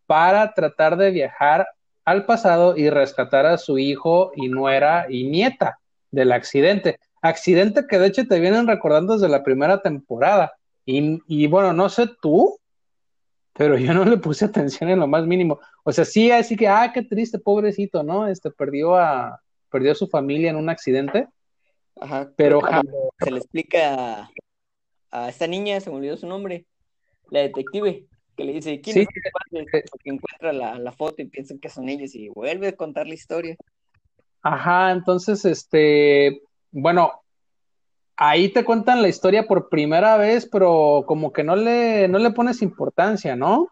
para 0.07 0.53
tratar 0.53 0.99
de 0.99 1.11
viajar 1.11 1.67
al 2.05 2.27
pasado 2.27 2.77
y 2.77 2.91
rescatar 2.91 3.47
a 3.47 3.57
su 3.57 3.79
hijo 3.79 4.33
y 4.37 4.49
nuera 4.49 5.07
y 5.09 5.25
nieta 5.25 5.79
del 6.11 6.33
accidente. 6.33 6.99
Accidente 7.23 7.87
que 7.89 7.99
de 7.99 8.09
hecho 8.09 8.27
te 8.27 8.39
vienen 8.39 8.67
recordando 8.67 9.15
desde 9.15 9.31
la 9.31 9.43
primera 9.43 9.81
temporada. 9.81 10.53
Y, 10.85 11.23
y 11.27 11.47
bueno, 11.47 11.73
no 11.73 11.89
sé 11.89 12.11
tú, 12.21 12.59
pero 13.55 13.79
yo 13.79 13.95
no 13.95 14.05
le 14.05 14.19
puse 14.19 14.45
atención 14.45 14.91
en 14.91 14.99
lo 14.99 15.07
más 15.07 15.27
mínimo. 15.27 15.61
O 15.85 15.93
sea, 15.93 16.05
sí, 16.05 16.31
así 16.31 16.57
que, 16.57 16.69
ah, 16.69 16.91
qué 16.93 17.03
triste, 17.03 17.39
pobrecito, 17.39 18.03
¿no? 18.03 18.27
Este 18.27 18.51
perdió 18.51 18.97
a, 18.97 19.41
perdió 19.71 19.93
a 19.93 19.95
su 19.95 20.09
familia 20.09 20.51
en 20.51 20.57
un 20.57 20.69
accidente. 20.69 21.29
Ajá. 22.01 22.31
Pero 22.37 22.61
se 23.21 23.31
le 23.31 23.39
explica 23.39 24.29
a, 25.13 25.29
esta 25.29 25.47
niña, 25.47 25.81
se 25.81 25.91
me 25.91 25.97
olvidó 25.97 26.17
su 26.17 26.27
nombre, 26.27 26.67
la 27.31 27.41
detective, 27.41 28.07
que 28.37 28.45
le 28.45 28.55
dice, 28.55 28.81
¿quién 28.81 28.99
es 28.99 29.07
padre? 29.33 29.67
Que 29.71 30.11
encuentra 30.11 30.53
la, 30.53 30.77
la, 30.77 30.91
foto 30.91 31.23
y 31.23 31.27
piensan 31.27 31.61
que 31.61 31.69
son 31.69 31.89
ellos 31.89 32.13
y 32.17 32.29
vuelve 32.29 32.69
a 32.69 32.77
contar 32.77 33.07
la 33.07 33.15
historia. 33.15 33.57
Ajá, 34.43 34.91
entonces, 34.91 35.45
este, 35.45 36.43
bueno, 36.73 37.24
ahí 38.17 38.49
te 38.49 38.65
cuentan 38.65 39.03
la 39.03 39.09
historia 39.09 39.47
por 39.47 39.69
primera 39.69 40.17
vez, 40.17 40.49
pero 40.51 41.05
como 41.07 41.33
que 41.33 41.45
no 41.45 41.57
le, 41.57 42.09
no 42.09 42.19
le 42.19 42.31
pones 42.31 42.63
importancia, 42.63 43.37
¿no? 43.37 43.69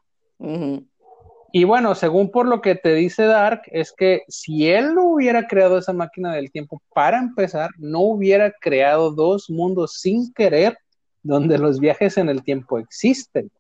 Y 1.55 1.65
bueno, 1.65 1.95
según 1.95 2.31
por 2.31 2.49
lo 2.49 2.61
que 2.61 2.75
te 2.75 2.95
dice 2.95 3.25
Dark, 3.25 3.63
es 3.67 3.93
que 3.93 4.23
si 4.27 4.69
él 4.69 4.95
no 4.95 5.05
hubiera 5.05 5.47
creado 5.47 5.79
esa 5.79 5.93
máquina 5.93 6.33
del 6.33 6.51
tiempo, 6.51 6.83
para 6.95 7.19
empezar, 7.19 7.71
no 7.79 8.01
hubiera 8.01 8.53
creado 8.53 9.13
dos 9.13 9.51
mundos 9.51 10.01
sin 10.01 10.33
querer 10.33 10.79
donde 11.23 11.59
los 11.59 11.79
viajes 11.79 12.17
en 12.17 12.29
el 12.29 12.43
tiempo 12.43 12.79
existen. 12.79 13.51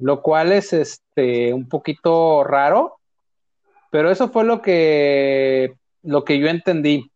Lo 0.00 0.22
cual 0.22 0.52
es 0.52 0.72
este 0.72 1.52
un 1.54 1.68
poquito 1.68 2.44
raro, 2.44 2.98
pero 3.90 4.10
eso 4.10 4.28
fue 4.28 4.44
lo 4.44 4.60
que 4.60 5.74
lo 6.02 6.24
que 6.24 6.38
yo 6.38 6.48
entendí 6.48 7.10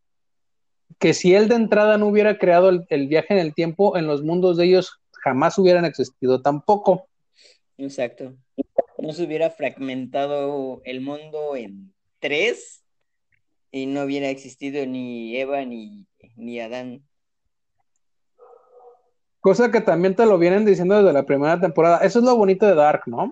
que 0.99 1.15
si 1.15 1.35
él 1.35 1.49
de 1.49 1.57
entrada 1.57 1.99
no 1.99 2.07
hubiera 2.07 2.39
creado 2.39 2.69
el, 2.69 3.09
viaje 3.09 3.35
en 3.35 3.41
el 3.41 3.55
tiempo, 3.55 3.97
en 3.97 4.07
los 4.07 4.23
mundos 4.23 4.57
de 4.57 4.65
ellos 4.67 5.01
jamás 5.23 5.59
hubieran 5.59 5.85
existido 5.85 6.43
tampoco. 6.43 7.07
Exacto. 7.79 8.35
No 8.99 9.13
se 9.13 9.25
hubiera 9.25 9.51
fragmentado 9.51 10.81
el 10.85 11.01
mundo 11.01 11.57
en 11.57 11.93
tres 12.19 12.85
y 13.71 13.87
no 13.87 14.03
hubiera 14.03 14.29
existido 14.29 14.87
ni 14.87 15.37
Eva 15.37 15.65
ni, 15.65 16.07
ni 16.37 16.61
Adán. 16.61 17.03
Cosa 19.41 19.73
que 19.73 19.81
también 19.81 20.15
te 20.15 20.25
lo 20.25 20.39
vienen 20.39 20.65
diciendo 20.65 20.97
desde 20.97 21.13
la 21.13 21.27
primera 21.27 21.59
temporada. 21.59 21.99
Eso 21.99 22.21
es 22.21 22.25
lo 22.25 22.37
bonito 22.37 22.67
de 22.67 22.75
Dark, 22.75 23.03
¿no? 23.07 23.31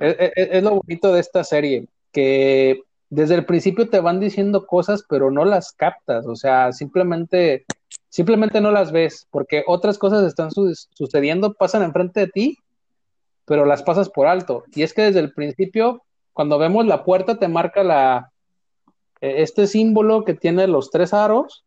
es 0.00 0.62
lo 0.62 0.80
bonito 0.82 1.12
de 1.12 1.20
esta 1.20 1.44
serie, 1.44 1.86
que 2.12 2.82
desde 3.08 3.34
el 3.36 3.46
principio 3.46 3.88
te 3.88 4.00
van 4.00 4.20
diciendo 4.20 4.66
cosas, 4.66 5.04
pero 5.08 5.30
no 5.30 5.44
las 5.44 5.72
captas, 5.72 6.26
o 6.26 6.34
sea, 6.34 6.72
simplemente, 6.72 7.64
simplemente 8.08 8.60
no 8.60 8.70
las 8.70 8.90
ves, 8.92 9.26
porque 9.30 9.62
otras 9.66 9.98
cosas 9.98 10.24
están 10.24 10.50
sucediendo, 10.50 11.54
pasan 11.54 11.82
enfrente 11.82 12.20
de 12.20 12.28
ti, 12.28 12.58
pero 13.44 13.64
las 13.64 13.82
pasas 13.82 14.10
por 14.10 14.26
alto. 14.26 14.64
Y 14.74 14.82
es 14.82 14.92
que 14.92 15.02
desde 15.02 15.20
el 15.20 15.32
principio, 15.32 16.02
cuando 16.32 16.58
vemos 16.58 16.84
la 16.86 17.04
puerta, 17.04 17.38
te 17.38 17.48
marca 17.48 17.84
la, 17.84 18.32
e, 19.20 19.42
este 19.42 19.66
símbolo 19.66 20.24
que 20.24 20.34
tiene 20.34 20.66
los 20.66 20.90
tres 20.90 21.14
aros. 21.14 21.64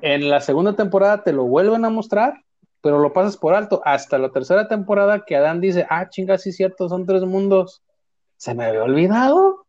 En 0.00 0.28
la 0.30 0.40
segunda 0.40 0.74
temporada 0.74 1.22
te 1.22 1.32
lo 1.32 1.44
vuelven 1.44 1.84
a 1.84 1.90
mostrar, 1.90 2.42
pero 2.80 2.98
lo 2.98 3.12
pasas 3.12 3.36
por 3.36 3.54
alto. 3.54 3.82
Hasta 3.84 4.18
la 4.18 4.30
tercera 4.30 4.68
temporada 4.68 5.24
que 5.26 5.36
Adán 5.36 5.60
dice, 5.60 5.86
ah, 5.90 6.08
chinga, 6.08 6.38
sí 6.38 6.50
cierto, 6.52 6.88
son 6.88 7.06
tres 7.06 7.22
mundos. 7.22 7.82
Se 8.36 8.54
me 8.54 8.64
había 8.64 8.82
olvidado. 8.82 9.61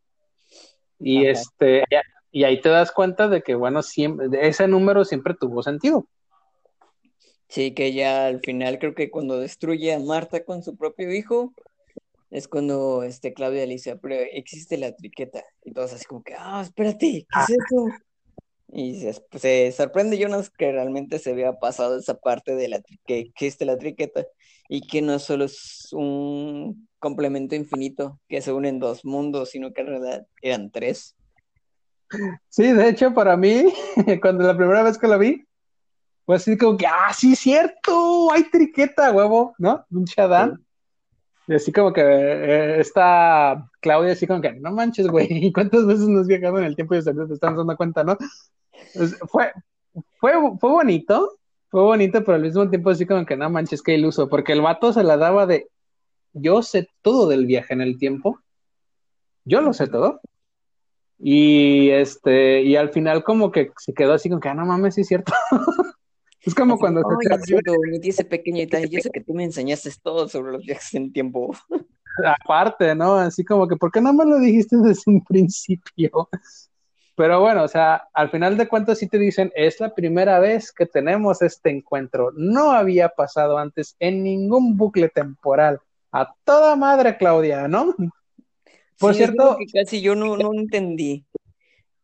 Y 1.03 1.27
este, 1.27 1.83
y 2.31 2.45
ahí 2.45 2.61
te 2.61 2.69
das 2.69 2.91
cuenta 2.91 3.27
de 3.27 3.43
que, 3.43 3.55
bueno, 3.55 3.83
siempre, 3.83 4.27
ese 4.47 4.67
número 4.67 5.05
siempre 5.05 5.35
tuvo 5.39 5.61
sentido. 5.61 6.07
Sí, 7.47 7.73
que 7.73 7.93
ya 7.93 8.25
al 8.25 8.39
final 8.39 8.79
creo 8.79 8.95
que 8.95 9.11
cuando 9.11 9.39
destruye 9.39 9.93
a 9.93 9.99
Marta 9.99 10.43
con 10.43 10.63
su 10.63 10.75
propio 10.75 11.13
hijo, 11.13 11.53
es 12.31 12.47
cuando 12.47 13.03
este 13.03 13.33
Claudia 13.33 13.67
le 13.67 13.73
dice, 13.73 13.95
pero 13.97 14.15
existe 14.15 14.77
la 14.77 14.95
triqueta. 14.95 15.43
Y 15.63 15.71
todos 15.71 15.93
así 15.93 16.05
como 16.05 16.23
que, 16.23 16.33
ah, 16.35 16.61
espérate, 16.63 17.27
¿qué 17.29 17.39
es 17.39 17.49
eso? 17.49 17.85
Y 18.75 18.99
se, 19.35 19.71
sorprende 19.71 20.17
Jonas 20.17 20.49
que 20.49 20.71
realmente 20.71 21.19
se 21.19 21.29
había 21.29 21.53
pasado 21.53 21.99
esa 21.99 22.15
parte 22.15 22.55
de 22.55 22.69
la 22.69 22.81
que 23.05 23.19
existe 23.19 23.65
la 23.65 23.77
triqueta 23.77 24.25
y 24.67 24.81
que 24.81 25.03
no 25.03 25.19
solo 25.19 25.45
es 25.45 25.89
un 25.91 26.87
complemento 26.97 27.53
infinito 27.53 28.19
que 28.27 28.41
se 28.41 28.51
unen 28.51 28.79
dos 28.79 29.05
mundos, 29.05 29.51
sino 29.51 29.73
que 29.73 29.81
en 29.81 29.87
realidad 29.87 30.27
eran 30.41 30.71
tres. 30.71 31.15
Sí, 32.49 32.71
de 32.71 32.89
hecho, 32.89 33.13
para 33.13 33.37
mí, 33.37 33.65
cuando 34.21 34.43
la 34.43 34.57
primera 34.57 34.81
vez 34.81 34.97
que 34.97 35.07
la 35.07 35.17
vi, 35.17 35.45
fue 36.25 36.37
así 36.37 36.57
como 36.57 36.75
que, 36.75 36.87
ah, 36.87 37.13
sí, 37.13 37.35
cierto, 37.35 38.31
hay 38.31 38.49
triqueta, 38.49 39.11
huevo, 39.11 39.53
¿no? 39.59 39.85
Un 39.91 40.05
chadán. 40.05 40.65
Y 41.47 41.53
así 41.53 41.71
como 41.71 41.93
que 41.93 42.01
eh, 42.01 42.79
está 42.79 43.69
Claudia 43.81 44.13
así 44.13 44.25
como 44.25 44.41
que, 44.41 44.53
no 44.53 44.71
manches, 44.71 45.07
güey, 45.07 45.51
¿cuántas 45.53 45.85
veces 45.85 46.07
nos 46.07 46.25
viajamos 46.25 46.61
en 46.61 46.65
el 46.67 46.75
tiempo 46.75 46.95
y 46.95 47.03
se 47.03 47.13
te 47.13 47.33
están 47.33 47.55
dando 47.55 47.77
cuenta, 47.77 48.03
no? 48.03 48.17
Pues, 48.93 49.17
fue, 49.29 49.51
fue, 50.19 50.33
fue 50.59 50.69
bonito, 50.69 51.37
fue 51.69 51.81
bonito, 51.81 52.23
pero 52.23 52.35
al 52.35 52.41
mismo 52.41 52.69
tiempo 52.69 52.89
así 52.89 53.05
como 53.05 53.25
que 53.25 53.35
no 53.35 53.49
manches, 53.49 53.81
qué 53.81 53.95
iluso, 53.95 54.29
porque 54.29 54.53
el 54.53 54.61
vato 54.61 54.93
se 54.93 55.03
la 55.03 55.17
daba 55.17 55.45
de, 55.45 55.67
yo 56.33 56.61
sé 56.61 56.87
todo 57.01 57.27
del 57.27 57.45
viaje 57.45 57.73
en 57.73 57.81
el 57.81 57.97
tiempo, 57.97 58.39
yo 59.45 59.61
lo 59.61 59.73
sé 59.73 59.87
todo. 59.87 60.21
Y 61.19 61.89
este, 61.89 62.63
y 62.63 62.75
al 62.75 62.89
final 62.89 63.23
como 63.23 63.51
que 63.51 63.71
se 63.77 63.93
quedó 63.93 64.13
así 64.13 64.29
como 64.29 64.41
que, 64.41 64.49
ah, 64.49 64.53
no 64.53 64.65
mames, 64.65 64.95
sí 64.95 65.01
es 65.01 65.07
cierto. 65.07 65.31
es 66.41 66.53
como 66.53 66.77
cuando 66.77 67.01
se 67.01 68.09
ese 68.09 68.25
pequeño 68.25 68.57
detalle, 68.59 68.89
yo 68.89 68.99
sé 68.99 69.09
que 69.09 69.21
tú 69.21 69.33
me 69.33 69.43
enseñaste 69.43 69.89
todo 70.01 70.27
sobre 70.27 70.51
los 70.51 70.65
viajes 70.65 70.93
en 70.95 71.03
el 71.03 71.13
tiempo. 71.13 71.55
Aparte, 72.43 72.93
¿no? 72.93 73.15
Así 73.15 73.43
como 73.43 73.67
que, 73.67 73.77
¿por 73.77 73.91
qué 73.91 74.01
no 74.01 74.13
me 74.13 74.25
lo 74.25 74.39
dijiste 74.39 74.77
desde 74.77 75.03
un 75.07 75.23
principio? 75.23 76.29
Pero 77.15 77.41
bueno, 77.41 77.63
o 77.63 77.67
sea, 77.67 78.07
al 78.13 78.29
final 78.29 78.57
de 78.57 78.67
cuentas 78.67 78.97
sí 78.97 79.07
te 79.07 79.19
dicen, 79.19 79.51
es 79.55 79.79
la 79.79 79.93
primera 79.93 80.39
vez 80.39 80.71
que 80.71 80.85
tenemos 80.85 81.41
este 81.41 81.69
encuentro. 81.69 82.31
No 82.35 82.71
había 82.71 83.09
pasado 83.09 83.57
antes 83.57 83.95
en 83.99 84.23
ningún 84.23 84.77
bucle 84.77 85.09
temporal. 85.09 85.79
A 86.11 86.33
toda 86.43 86.75
madre, 86.75 87.17
Claudia, 87.17 87.67
¿no? 87.67 87.95
Por 88.99 89.13
cierto, 89.13 89.57
que 89.57 89.65
casi 89.65 90.01
yo 90.01 90.15
no, 90.15 90.37
no 90.37 90.53
entendí. 90.53 91.25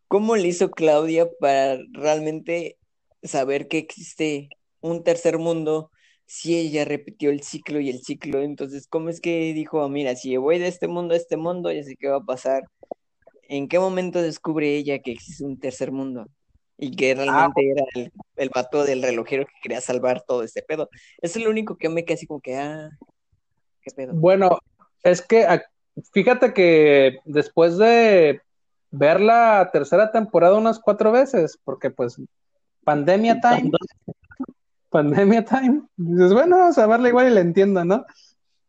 ¿Cómo 0.07 0.35
le 0.35 0.47
hizo 0.47 0.69
Claudia 0.71 1.27
para 1.39 1.77
realmente 1.91 2.77
saber 3.23 3.67
que 3.67 3.77
existe 3.77 4.49
un 4.81 5.03
tercer 5.03 5.37
mundo 5.37 5.91
si 6.25 6.57
ella 6.57 6.85
repitió 6.85 7.29
el 7.29 7.41
ciclo 7.41 7.79
y 7.79 7.89
el 7.89 8.01
ciclo? 8.01 8.41
Entonces, 8.41 8.87
¿cómo 8.87 9.09
es 9.09 9.21
que 9.21 9.53
dijo, 9.53 9.87
mira, 9.89 10.15
si 10.15 10.37
voy 10.37 10.59
de 10.59 10.67
este 10.67 10.87
mundo 10.87 11.13
a 11.13 11.17
este 11.17 11.37
mundo, 11.37 11.71
ya 11.71 11.83
sé 11.83 11.95
qué 11.95 12.09
va 12.09 12.17
a 12.17 12.25
pasar? 12.25 12.63
¿En 13.49 13.67
qué 13.67 13.79
momento 13.79 14.21
descubre 14.21 14.75
ella 14.75 14.99
que 14.99 15.11
existe 15.11 15.43
un 15.43 15.59
tercer 15.59 15.91
mundo? 15.91 16.27
Y 16.77 16.95
que 16.95 17.15
realmente 17.15 17.71
era 17.71 17.83
el, 17.95 18.11
el 18.37 18.49
vato 18.53 18.85
del 18.85 19.01
relojero 19.01 19.45
que 19.45 19.51
quería 19.63 19.81
salvar 19.81 20.21
todo 20.21 20.43
este 20.43 20.61
pedo. 20.61 20.87
Eso 21.19 21.39
es 21.39 21.43
lo 21.45 21.51
único 21.51 21.75
que 21.75 21.89
me 21.89 22.05
quedé 22.05 22.13
así 22.13 22.27
como 22.27 22.41
que, 22.41 22.55
ah, 22.55 22.91
qué 23.81 23.89
pedo. 23.91 24.13
Bueno, 24.13 24.59
es 25.01 25.23
que 25.23 25.47
fíjate 26.13 26.53
que 26.53 27.17
después 27.25 27.79
de 27.79 28.39
ver 28.91 29.19
la 29.19 29.71
tercera 29.73 30.11
temporada 30.11 30.55
unas 30.55 30.79
cuatro 30.79 31.11
veces, 31.11 31.59
porque 31.63 31.89
pues 31.89 32.21
pandemia 32.83 33.41
time, 33.41 33.71
pandemia 34.89 35.43
time, 35.43 35.81
dices, 35.97 36.33
bueno, 36.33 36.59
vamos 36.59 36.77
a 36.77 36.85
verla 36.85 37.09
igual 37.09 37.27
y 37.27 37.33
la 37.33 37.41
entiendo, 37.41 37.83
¿no? 37.83 38.05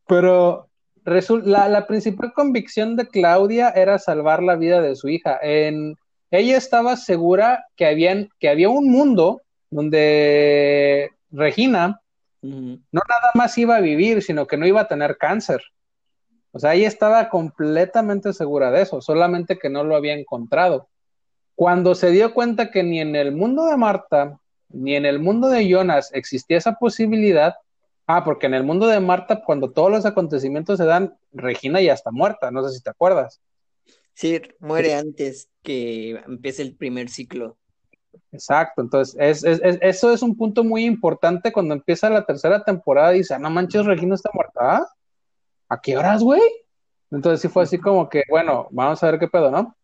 Pero 0.07 0.70
la, 1.05 1.69
la 1.69 1.87
principal 1.87 2.33
convicción 2.33 2.97
de 2.97 3.09
Claudia 3.09 3.71
era 3.71 3.99
salvar 3.99 4.43
la 4.43 4.57
vida 4.57 4.81
de 4.81 4.97
su 4.97 5.09
hija. 5.09 5.39
En, 5.43 5.97
ella 6.31 6.57
estaba 6.57 6.97
segura 6.97 7.67
que, 7.77 7.87
habían, 7.87 8.29
que 8.39 8.49
había 8.49 8.69
un 8.69 8.91
mundo 8.91 9.43
donde 9.71 11.11
Regina 11.31 12.01
no 12.43 12.81
nada 12.93 13.31
más 13.35 13.59
iba 13.59 13.77
a 13.77 13.81
vivir, 13.81 14.23
sino 14.23 14.47
que 14.47 14.57
no 14.57 14.67
iba 14.67 14.81
a 14.81 14.89
tener 14.89 15.19
cáncer. 15.19 15.61
O 16.53 16.59
sea, 16.59 16.75
ella 16.75 16.89
estaba 16.89 17.29
completamente 17.29 18.33
segura 18.33 18.71
de 18.71 18.83
eso, 18.83 19.01
solamente 19.01 19.59
que 19.59 19.69
no 19.69 19.85
lo 19.85 19.95
había 19.95 20.15
encontrado. 20.15 20.89
Cuando 21.55 21.95
se 21.95 22.11
dio 22.11 22.33
cuenta 22.33 22.71
que 22.71 22.83
ni 22.83 23.01
en 23.01 23.15
el 23.15 23.33
mundo 23.33 23.67
de 23.67 23.77
Marta 23.77 24.39
ni 24.73 24.95
en 24.95 25.05
el 25.05 25.19
mundo 25.19 25.49
de 25.49 25.69
Jonas 25.69 26.11
existía 26.15 26.57
esa 26.57 26.75
posibilidad, 26.75 27.57
ah, 28.17 28.25
porque 28.25 28.47
en 28.47 28.55
el 28.55 28.65
mundo 28.65 28.87
de 28.87 29.01
Marta, 29.01 29.43
cuando 29.45 29.71
todos 29.71 29.91
los 29.91 30.07
acontecimientos 30.07 30.79
se 30.79 30.85
dan, 30.85 31.17
Regina 31.33 31.81
ya 31.81 31.93
está 31.93 32.11
muerta, 32.11 32.51
no 32.51 32.67
sé 32.67 32.77
si 32.77 32.83
te 32.83 32.91
acuerdas. 32.91 33.41
Sí, 34.15 34.41
muere 34.59 34.95
antes 34.95 35.49
que 35.63 36.11
empiece 36.27 36.63
el 36.63 36.77
primer 36.77 37.09
ciclo. 37.09 37.57
Exacto, 38.33 38.83
entonces 38.83 39.17
eso 39.81 40.13
es 40.13 40.23
un 40.23 40.37
punto 40.37 40.65
muy 40.65 40.85
importante 40.85 41.53
cuando 41.53 41.75
empieza 41.75 42.11
la 42.11 42.27
tercera 42.27 42.65
temporada 42.65 43.15
y 43.15 43.19
dice, 43.19 43.35
ah, 43.35 43.39
no 43.39 43.51
manches, 43.51 43.87
Regina 43.87 44.15
está 44.15 44.31
muerta. 44.33 44.87
¿A 45.69 45.81
qué 45.81 45.97
horas, 45.97 46.23
güey? 46.23 46.43
Entonces 47.11 47.41
sí 47.41 47.49
fue 47.49 47.63
así 47.63 47.79
como 47.79 48.09
que, 48.09 48.25
bueno, 48.29 48.69
vamos 48.71 49.03
a 49.03 49.11
ver 49.11 49.21
qué 49.21 49.29
pedo, 49.29 49.51
¿no? 49.51 49.77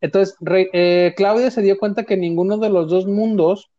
Entonces, 0.00 0.36
eh, 0.72 1.14
Claudia 1.16 1.50
se 1.50 1.62
dio 1.62 1.78
cuenta 1.78 2.04
que 2.04 2.16
ninguno 2.16 2.58
de 2.58 2.68
los 2.68 2.90
dos 2.90 3.06
mundos, 3.06 3.70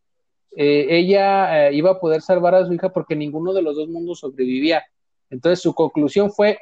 eh, 0.56 0.88
ella 0.90 1.68
eh, 1.68 1.74
iba 1.74 1.92
a 1.92 2.00
poder 2.00 2.22
salvar 2.22 2.56
a 2.56 2.66
su 2.66 2.74
hija 2.74 2.90
porque 2.90 3.16
ninguno 3.16 3.54
de 3.54 3.62
los 3.62 3.76
dos 3.76 3.90
mundos 3.90 4.20
sobrevivía. 4.20 4.84
Entonces 5.30 5.62
su 5.62 5.74
conclusión 5.74 6.32
fue, 6.32 6.60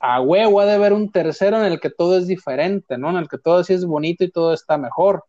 a 0.00 0.20
huevo, 0.20 0.60
ha 0.60 0.66
de 0.66 0.72
haber 0.72 0.92
un 0.92 1.10
tercero 1.10 1.58
en 1.58 1.64
el 1.64 1.80
que 1.80 1.90
todo 1.90 2.18
es 2.18 2.26
diferente, 2.26 2.98
¿no? 2.98 3.10
En 3.10 3.16
el 3.16 3.28
que 3.28 3.38
todo 3.38 3.62
sí 3.62 3.74
es 3.74 3.84
bonito 3.84 4.24
y 4.24 4.30
todo 4.30 4.52
está 4.52 4.76
mejor. 4.76 5.24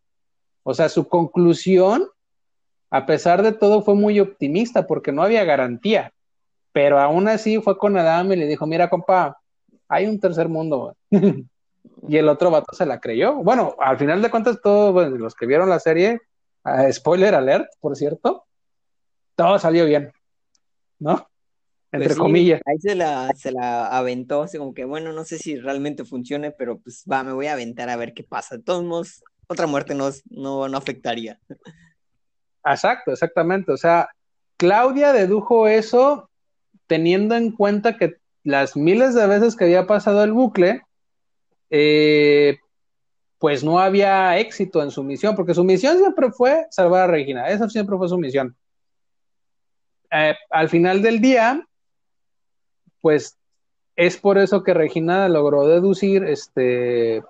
O 0.62 0.74
sea, 0.74 0.88
su 0.88 1.08
conclusión, 1.08 2.08
a 2.90 3.06
pesar 3.06 3.42
de 3.42 3.52
todo, 3.52 3.82
fue 3.82 3.94
muy 3.94 4.18
optimista 4.18 4.86
porque 4.86 5.12
no 5.12 5.22
había 5.22 5.44
garantía. 5.44 6.12
Pero 6.72 6.98
aún 7.00 7.28
así 7.28 7.60
fue 7.60 7.78
con 7.78 7.96
Adam 7.96 8.32
y 8.32 8.36
le 8.36 8.46
dijo, 8.46 8.66
mira, 8.66 8.90
compa, 8.90 9.38
hay 9.88 10.06
un 10.06 10.18
tercer 10.18 10.48
mundo. 10.48 10.96
y 12.08 12.16
el 12.16 12.28
otro 12.28 12.50
vato 12.50 12.74
se 12.74 12.86
la 12.86 13.00
creyó. 13.00 13.34
Bueno, 13.36 13.76
al 13.78 13.98
final 13.98 14.22
de 14.22 14.30
cuentas, 14.30 14.60
todos 14.62 15.10
los 15.12 15.34
que 15.34 15.46
vieron 15.46 15.68
la 15.68 15.80
serie, 15.80 16.20
uh, 16.64 16.92
spoiler 16.92 17.34
alert, 17.34 17.68
por 17.80 17.96
cierto, 17.96 18.46
todo 19.34 19.58
salió 19.58 19.86
bien, 19.86 20.12
¿no? 20.98 21.26
Entre 21.92 22.10
pues 22.10 22.18
comillas. 22.18 22.60
Ahí 22.66 22.78
se 22.78 22.94
la, 22.94 23.32
se 23.34 23.50
la 23.50 23.86
aventó, 23.88 24.42
así 24.42 24.58
como 24.58 24.74
que, 24.74 24.84
bueno, 24.84 25.12
no 25.12 25.24
sé 25.24 25.38
si 25.38 25.56
realmente 25.56 26.04
funcione, 26.04 26.52
pero 26.52 26.78
pues 26.78 27.04
va, 27.10 27.24
me 27.24 27.32
voy 27.32 27.46
a 27.46 27.54
aventar 27.54 27.88
a 27.88 27.96
ver 27.96 28.14
qué 28.14 28.22
pasa. 28.22 28.56
De 28.56 28.62
todos 28.62 28.84
modos, 28.84 29.24
otra 29.48 29.66
muerte 29.66 29.96
no, 29.96 30.08
no, 30.30 30.68
no 30.68 30.78
afectaría. 30.78 31.40
Exacto, 32.64 33.10
exactamente. 33.10 33.72
O 33.72 33.76
sea, 33.76 34.08
Claudia 34.56 35.12
dedujo 35.12 35.66
eso 35.66 36.30
teniendo 36.86 37.34
en 37.34 37.50
cuenta 37.50 37.96
que 37.96 38.18
las 38.44 38.76
miles 38.76 39.14
de 39.14 39.26
veces 39.26 39.56
que 39.56 39.64
había 39.64 39.88
pasado 39.88 40.22
el 40.22 40.32
bucle, 40.32 40.82
eh, 41.70 42.58
pues 43.40 43.64
no 43.64 43.80
había 43.80 44.38
éxito 44.38 44.82
en 44.82 44.90
su 44.90 45.02
misión, 45.02 45.34
porque 45.34 45.54
su 45.54 45.64
misión 45.64 45.96
siempre 45.96 46.30
fue 46.30 46.66
salvar 46.70 47.04
a 47.04 47.12
Regina, 47.12 47.48
esa 47.48 47.70
siempre 47.70 47.96
fue 47.96 48.06
su 48.06 48.18
misión. 48.18 48.54
Eh, 50.10 50.34
al 50.50 50.68
final 50.68 51.00
del 51.00 51.22
día, 51.22 51.66
pues 53.00 53.38
es 53.96 54.18
por 54.18 54.36
eso 54.36 54.62
que 54.62 54.74
Regina 54.74 55.26
logró 55.30 55.66
deducir 55.66 56.22
este 56.24 57.22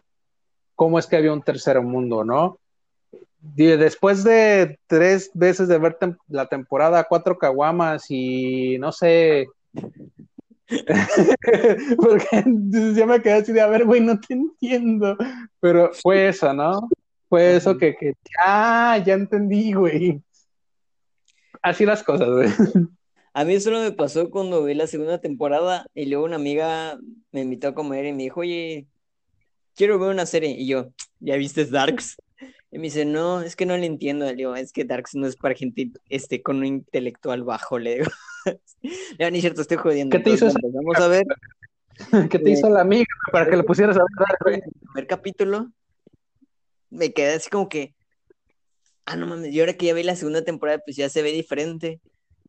cómo 0.74 0.98
es 0.98 1.06
que 1.06 1.16
había 1.16 1.32
un 1.32 1.42
tercer 1.42 1.80
mundo, 1.80 2.24
¿no? 2.24 2.58
después 3.42 4.24
de 4.24 4.78
tres 4.86 5.30
veces 5.32 5.68
de 5.68 5.78
ver 5.78 5.96
la 6.28 6.46
temporada, 6.46 7.06
cuatro 7.08 7.38
caguamas 7.38 8.06
y 8.08 8.78
no 8.78 8.90
sé. 8.90 9.46
Porque 11.96 12.44
ya 12.94 13.06
me 13.06 13.20
quedé 13.20 13.32
así 13.34 13.52
de, 13.52 13.60
a 13.60 13.66
ver, 13.66 13.84
güey, 13.84 14.00
no 14.00 14.18
te 14.20 14.34
entiendo. 14.34 15.16
Pero 15.60 15.90
fue 15.92 16.28
eso, 16.28 16.52
¿no? 16.52 16.88
Fue 17.28 17.56
eso 17.56 17.76
que, 17.76 17.94
que 17.96 18.14
ah, 18.44 18.98
ya 19.04 19.14
entendí, 19.14 19.72
güey. 19.72 20.20
Así 21.62 21.84
las 21.84 22.02
cosas, 22.02 22.28
güey. 22.28 22.48
A 23.32 23.44
mí 23.44 23.60
solo 23.60 23.80
me 23.80 23.92
pasó 23.92 24.30
cuando 24.30 24.64
vi 24.64 24.74
la 24.74 24.88
segunda 24.88 25.20
temporada 25.20 25.86
y 25.94 26.06
luego 26.06 26.24
una 26.24 26.36
amiga 26.36 26.98
me 27.30 27.42
invitó 27.42 27.68
a 27.68 27.74
comer 27.74 28.06
y 28.06 28.12
me 28.12 28.24
dijo, 28.24 28.40
oye, 28.40 28.88
quiero 29.76 29.98
ver 29.98 30.10
una 30.10 30.26
serie. 30.26 30.50
Y 30.50 30.66
yo, 30.66 30.92
¿ya 31.20 31.36
viste 31.36 31.64
Darks? 31.64 32.16
Y 32.72 32.78
me 32.78 32.84
dice, 32.84 33.04
no, 33.04 33.40
es 33.40 33.56
que 33.56 33.66
no 33.66 33.76
le 33.76 33.86
entiendo. 33.86 34.26
Le 34.26 34.34
digo, 34.34 34.54
es 34.54 34.72
que 34.72 34.84
Darks 34.84 35.14
no 35.14 35.26
es 35.26 35.36
para 35.36 35.54
gente 35.54 35.90
este, 36.08 36.42
con 36.42 36.58
un 36.58 36.66
intelectual 36.66 37.42
bajo, 37.42 37.78
le 37.78 37.96
digo. 37.96 38.10
ya 39.18 39.30
ni 39.30 39.40
cierto, 39.40 39.62
estoy 39.62 39.76
jodiendo. 39.76 40.16
¿Qué 40.16 40.22
te 40.22 40.30
hizo 40.30 40.46
Vamos 40.46 40.96
a 40.98 41.08
ver. 41.08 41.24
¿Qué 42.30 42.38
te 42.38 42.50
hizo 42.50 42.70
la 42.70 42.80
amiga 42.82 43.06
para 43.32 43.50
que 43.50 43.56
le 43.56 43.64
pusieras 43.64 43.96
a 43.96 44.00
ver? 44.44 44.54
El 44.54 44.62
primer 44.92 45.06
capítulo 45.06 45.70
me 46.90 47.12
quedé 47.12 47.34
así 47.34 47.48
como 47.48 47.68
que, 47.68 47.94
ah, 49.06 49.16
no 49.16 49.26
mames, 49.26 49.52
y 49.52 49.60
ahora 49.60 49.74
que 49.74 49.86
ya 49.86 49.94
vi 49.94 50.02
la 50.02 50.16
segunda 50.16 50.44
temporada, 50.44 50.80
pues 50.84 50.96
ya 50.96 51.08
se 51.08 51.22
ve 51.22 51.32
diferente, 51.32 52.00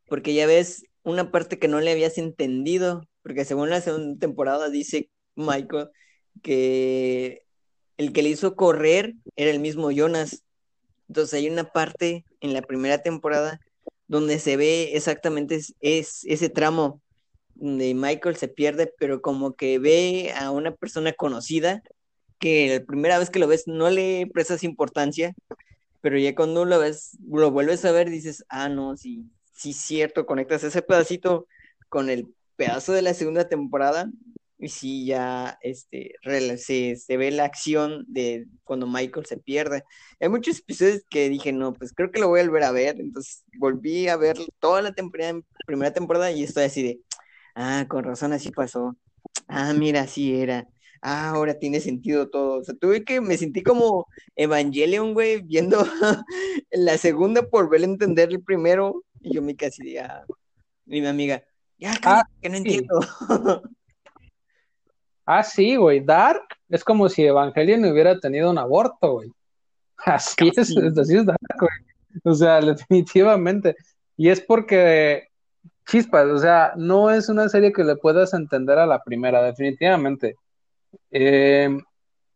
porque 0.08 0.34
ya 0.34 0.48
ves 0.48 0.84
una 1.04 1.32
parte 1.32 1.60
que 1.60 1.68
no 1.68 1.80
le 1.80 1.92
habías 1.92 2.18
entendido, 2.18 3.08
porque 3.24 3.46
según 3.46 3.70
la 3.70 3.82
segunda 3.82 4.20
temporada 4.20 4.70
dice 4.70 5.10
Michael 5.36 5.90
que 6.42 7.44
el 8.02 8.14
que 8.14 8.24
le 8.24 8.30
hizo 8.30 8.56
correr 8.56 9.14
era 9.36 9.52
el 9.52 9.60
mismo 9.60 9.92
Jonas. 9.92 10.44
Entonces 11.08 11.36
hay 11.36 11.50
una 11.50 11.66
parte 11.66 12.26
en 12.40 12.54
la 12.54 12.64
primera 12.64 13.04
temporada 13.04 13.62
donde 14.08 14.40
se 14.40 14.58
ve 14.58 14.96
exactamente 14.96 15.62
es, 15.80 16.24
ese 16.24 16.50
tramo 16.50 17.00
donde 17.54 17.94
Michael 17.94 18.36
se 18.38 18.48
pierde, 18.48 18.92
pero 18.98 19.22
como 19.22 19.54
que 19.54 19.78
ve 19.78 20.34
a 20.36 20.50
una 20.50 20.72
persona 20.72 21.14
conocida 21.14 21.84
que 22.40 22.80
la 22.80 22.86
primera 22.86 23.20
vez 23.20 23.30
que 23.30 23.38
lo 23.38 23.48
ves 23.48 23.68
no 23.68 23.92
le 23.92 24.28
prestas 24.34 24.64
importancia, 24.64 25.36
pero 26.02 26.18
ya 26.18 26.34
cuando 26.34 26.66
lo 26.66 26.80
ves, 26.80 27.18
lo 27.30 27.52
vuelves 27.52 27.86
a 27.86 27.92
ver, 27.92 28.10
dices, 28.10 28.44
ah, 28.50 28.68
no, 28.68 28.98
sí, 28.98 29.30
sí, 29.54 29.74
cierto, 29.74 30.26
conectas 30.26 30.64
ese 30.64 30.82
pedacito 30.82 31.46
con 31.88 32.10
el 32.10 32.34
pedazo 32.56 32.94
de 32.94 33.04
la 33.04 33.14
segunda 33.14 33.48
temporada 33.48 34.10
y 34.62 34.70
sí, 34.70 35.06
ya 35.08 35.58
este, 35.64 36.14
se, 36.58 36.96
se, 36.96 37.18
ve 37.18 37.32
la 37.32 37.46
acción 37.46 38.06
de 38.08 38.46
cuando 38.64 38.86
Michael 38.86 39.26
se 39.26 39.38
pierde. 39.38 39.84
Hay 40.20 40.30
muchos 40.30 40.60
episodios 40.60 41.02
que 41.10 41.30
dije, 41.30 41.52
no, 41.52 41.74
pues 41.74 41.94
creo 41.94 42.12
que 42.12 42.20
lo 42.20 42.28
voy 42.28 42.42
a 42.42 42.44
volver 42.44 42.64
a 42.64 42.72
ver. 42.72 43.00
Entonces 43.00 43.44
volví 43.58 44.08
a 44.08 44.18
ver 44.18 44.38
toda 44.60 44.84
la 44.84 44.94
temporada, 44.94 45.42
primera 45.66 45.92
temporada 45.92 46.32
y 46.32 46.44
estoy 46.44 46.66
así 46.66 46.84
de, 46.84 47.02
ah, 47.56 47.88
con 47.90 48.04
razón 48.04 48.34
así 48.34 48.52
pasó. 48.52 48.96
Ah, 49.48 49.74
mira, 49.74 50.02
así 50.02 50.40
era. 50.40 50.68
Ah, 51.02 51.30
ahora 51.30 51.58
tiene 51.58 51.80
sentido 51.80 52.30
todo. 52.30 52.60
O 52.60 52.64
sea, 52.64 52.76
tuve 52.76 53.04
que, 53.04 53.20
me 53.20 53.38
sentí 53.38 53.64
como 53.64 54.08
Evangelion, 54.36 55.16
güey, 55.16 55.42
viendo 55.42 55.84
la 56.72 56.98
segunda 57.00 57.50
por 57.50 57.68
ver 57.68 57.84
entender 57.84 58.30
el 58.30 58.44
primero. 58.44 59.04
Y 59.22 59.34
yo 59.34 59.42
me 59.42 59.56
casi 59.56 59.98
ah, 59.98 60.24
mi 60.86 61.04
amiga, 61.06 61.44
ya, 61.80 61.96
ah, 62.04 62.24
que 62.42 62.50
no 62.50 62.58
entiendo. 62.58 63.00
Ah, 65.34 65.44
sí, 65.44 65.78
güey. 65.78 66.02
Dark 66.02 66.44
es 66.68 66.84
como 66.84 67.08
si 67.08 67.24
Evangelion 67.24 67.86
hubiera 67.86 68.20
tenido 68.20 68.50
un 68.52 68.58
aborto, 68.58 69.14
güey. 69.14 69.32
Así 69.96 70.52
es, 70.58 70.76
así 70.98 71.16
es 71.16 71.26
Dark, 71.26 71.40
güey. 71.58 71.72
O 72.26 72.34
sea, 72.34 72.60
definitivamente. 72.62 73.78
Y 74.18 74.28
es 74.28 74.42
porque, 74.42 75.30
chispas, 75.88 76.26
o 76.26 76.38
sea, 76.38 76.74
no 76.76 77.10
es 77.12 77.30
una 77.30 77.48
serie 77.48 77.72
que 77.72 77.86
le 77.86 77.96
puedas 77.96 78.34
entender 78.34 78.78
a 78.78 78.86
la 78.86 79.02
primera, 79.04 79.42
definitivamente. 79.42 80.36
Eh, 81.12 81.70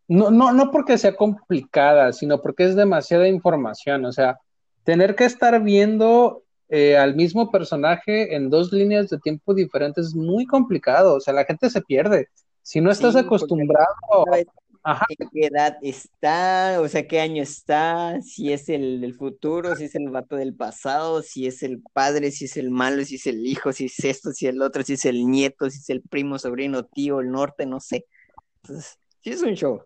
no, 0.08 0.30
no, 0.30 0.54
no 0.54 0.70
porque 0.70 0.96
sea 0.96 1.14
complicada, 1.14 2.14
sino 2.14 2.40
porque 2.40 2.64
es 2.64 2.76
demasiada 2.76 3.28
información. 3.28 4.06
O 4.06 4.12
sea, 4.12 4.38
tener 4.84 5.14
que 5.16 5.26
estar 5.26 5.62
viendo 5.62 6.44
eh, 6.70 6.96
al 6.96 7.14
mismo 7.14 7.50
personaje 7.50 8.34
en 8.34 8.48
dos 8.48 8.72
líneas 8.72 9.10
de 9.10 9.18
tiempo 9.18 9.52
diferentes 9.52 10.06
es 10.06 10.14
muy 10.14 10.46
complicado. 10.46 11.16
O 11.16 11.20
sea, 11.20 11.34
la 11.34 11.44
gente 11.44 11.68
se 11.68 11.82
pierde. 11.82 12.28
Si 12.66 12.80
no 12.80 12.90
estás 12.90 13.14
acostumbrado 13.14 13.86
en 14.34 15.28
qué 15.32 15.46
edad 15.46 15.78
está, 15.82 16.80
o 16.80 16.88
sea, 16.88 17.06
qué 17.06 17.20
año 17.20 17.40
está, 17.40 18.20
si 18.22 18.52
es 18.52 18.68
el 18.68 19.00
del 19.00 19.14
futuro, 19.14 19.76
si 19.76 19.84
es 19.84 19.94
el 19.94 20.10
vato 20.10 20.34
del 20.34 20.52
pasado, 20.52 21.22
si 21.22 21.46
es 21.46 21.62
el 21.62 21.80
padre, 21.92 22.32
si 22.32 22.46
es 22.46 22.56
el 22.56 22.72
malo, 22.72 23.04
si 23.04 23.14
es 23.14 23.28
el 23.28 23.46
hijo, 23.46 23.72
si 23.72 23.84
es 23.84 24.00
esto, 24.00 24.32
si 24.32 24.48
es 24.48 24.52
el 24.52 24.62
otro, 24.62 24.82
si 24.82 24.94
es 24.94 25.04
el 25.04 25.30
nieto, 25.30 25.70
si 25.70 25.78
es 25.78 25.90
el 25.90 26.02
primo, 26.02 26.40
sobrino, 26.40 26.84
tío, 26.86 27.20
el 27.20 27.30
norte, 27.30 27.66
no 27.66 27.78
sé. 27.78 28.04
Entonces, 28.64 28.98
sí 29.22 29.30
es 29.30 29.42
un 29.42 29.54
show. 29.54 29.82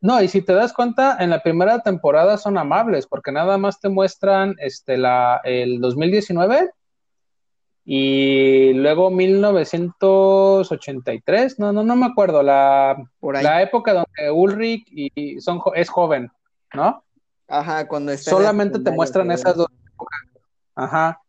No, 0.00 0.22
y 0.22 0.28
si 0.28 0.42
te 0.42 0.52
das 0.52 0.72
cuenta, 0.72 1.16
en 1.18 1.30
la 1.30 1.42
primera 1.42 1.82
temporada 1.82 2.38
son 2.38 2.56
amables, 2.56 3.08
porque 3.08 3.32
nada 3.32 3.58
más 3.58 3.80
te 3.80 3.88
muestran 3.88 4.54
este 4.58 4.96
la 4.96 5.40
el 5.42 5.80
2019 5.80 6.70
y 7.92 8.72
luego 8.74 9.10
1983, 9.10 11.58
no, 11.58 11.72
no, 11.72 11.82
no 11.82 11.96
me 11.96 12.06
acuerdo, 12.06 12.40
la, 12.40 13.04
la 13.20 13.62
época 13.62 13.92
donde 13.92 14.30
Ulrich 14.30 14.86
y 14.92 15.40
son, 15.40 15.60
es 15.74 15.88
joven, 15.88 16.30
¿no? 16.72 17.02
Ajá, 17.48 17.88
cuando 17.88 18.12
está 18.12 18.30
Solamente 18.30 18.78
te 18.78 18.92
muestran 18.92 19.32
esas 19.32 19.56
dos 19.56 19.66
épocas. 19.92 20.20
Ajá. 20.76 21.20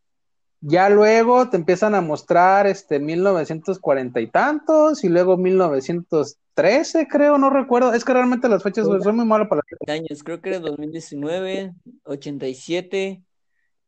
Ya 0.60 0.88
luego 0.88 1.50
te 1.50 1.56
empiezan 1.56 1.96
a 1.96 2.00
mostrar 2.00 2.68
este 2.68 3.00
1940 3.00 4.20
y 4.20 4.28
tantos, 4.28 5.02
y 5.02 5.08
luego 5.08 5.36
1913, 5.36 7.08
creo, 7.08 7.38
no 7.38 7.50
recuerdo. 7.50 7.92
Es 7.92 8.04
que 8.04 8.12
realmente 8.12 8.48
las 8.48 8.62
fechas 8.62 8.86
son 8.86 9.16
muy 9.16 9.26
malas 9.26 9.48
para 9.48 9.62
las 9.68 9.98
años. 9.98 10.22
Creo 10.22 10.40
que 10.40 10.50
era 10.50 10.60
2019, 10.60 11.74
87 12.04 13.20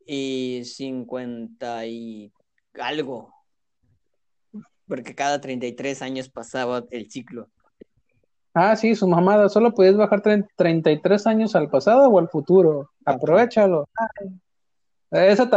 y 0.07 0.63
50 0.65 1.87
y 1.87 2.33
algo. 2.81 3.33
Porque 4.87 5.15
cada 5.15 5.41
33 5.41 6.03
años 6.03 6.29
pasaba 6.29 6.85
el 6.91 7.11
ciclo. 7.11 7.49
Ah, 8.53 8.77
sí, 8.77 8.95
su 8.95 9.09
mamada. 9.09 9.49
Solo 9.49 9.75
puedes 9.75 9.97
bajar 9.97 10.23
33 10.23 11.27
años 11.27 11.57
al 11.57 11.69
pasado 11.69 12.09
o 12.09 12.19
al 12.19 12.29
futuro. 12.29 12.91
Aprovechalo. 13.05 13.89
Eso 15.11 15.49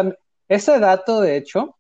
ese 0.48 0.80
dato, 0.80 1.22
de 1.22 1.38
hecho, 1.38 1.76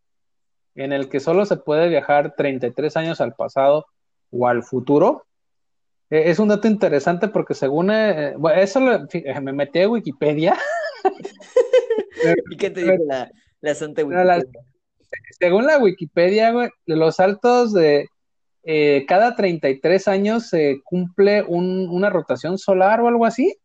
en 0.76 0.94
el 0.94 1.10
que 1.10 1.20
solo 1.20 1.46
se 1.46 1.58
puede 1.58 1.90
viajar 1.90 2.36
33 2.36 2.98
años 2.98 3.22
al 3.22 3.34
pasado 3.34 3.86
o 4.30 4.48
al 4.48 4.62
futuro, 4.64 5.26
e, 6.10 6.30
es 6.30 6.40
un 6.40 6.50
dato 6.50 6.68
interesante 6.68 7.28
porque 7.30 7.54
según, 7.54 7.92
eh, 7.92 8.36
eso 8.56 8.80
me 8.80 9.54
metí 9.54 9.80
a 9.80 9.90
Wikipedia. 9.90 10.58
¿Y 12.52 12.58
qué 12.58 12.70
te 12.70 12.98
la, 12.98 13.32
la 13.62 13.76
Santa 13.76 14.04
Wikipedia? 14.04 14.44
Según 15.40 15.66
la 15.66 15.78
Wikipedia, 15.78 16.52
güey, 16.52 16.70
los 16.86 17.16
saltos 17.16 17.74
de 17.74 18.10
eh, 18.64 19.06
cada 19.08 19.36
33 19.36 20.08
años 20.08 20.50
se 20.50 20.82
cumple 20.84 21.44
una 21.44 22.10
rotación 22.10 22.58
solar 22.58 23.00
o 23.02 23.08
algo 23.08 23.26
así. 23.26 23.56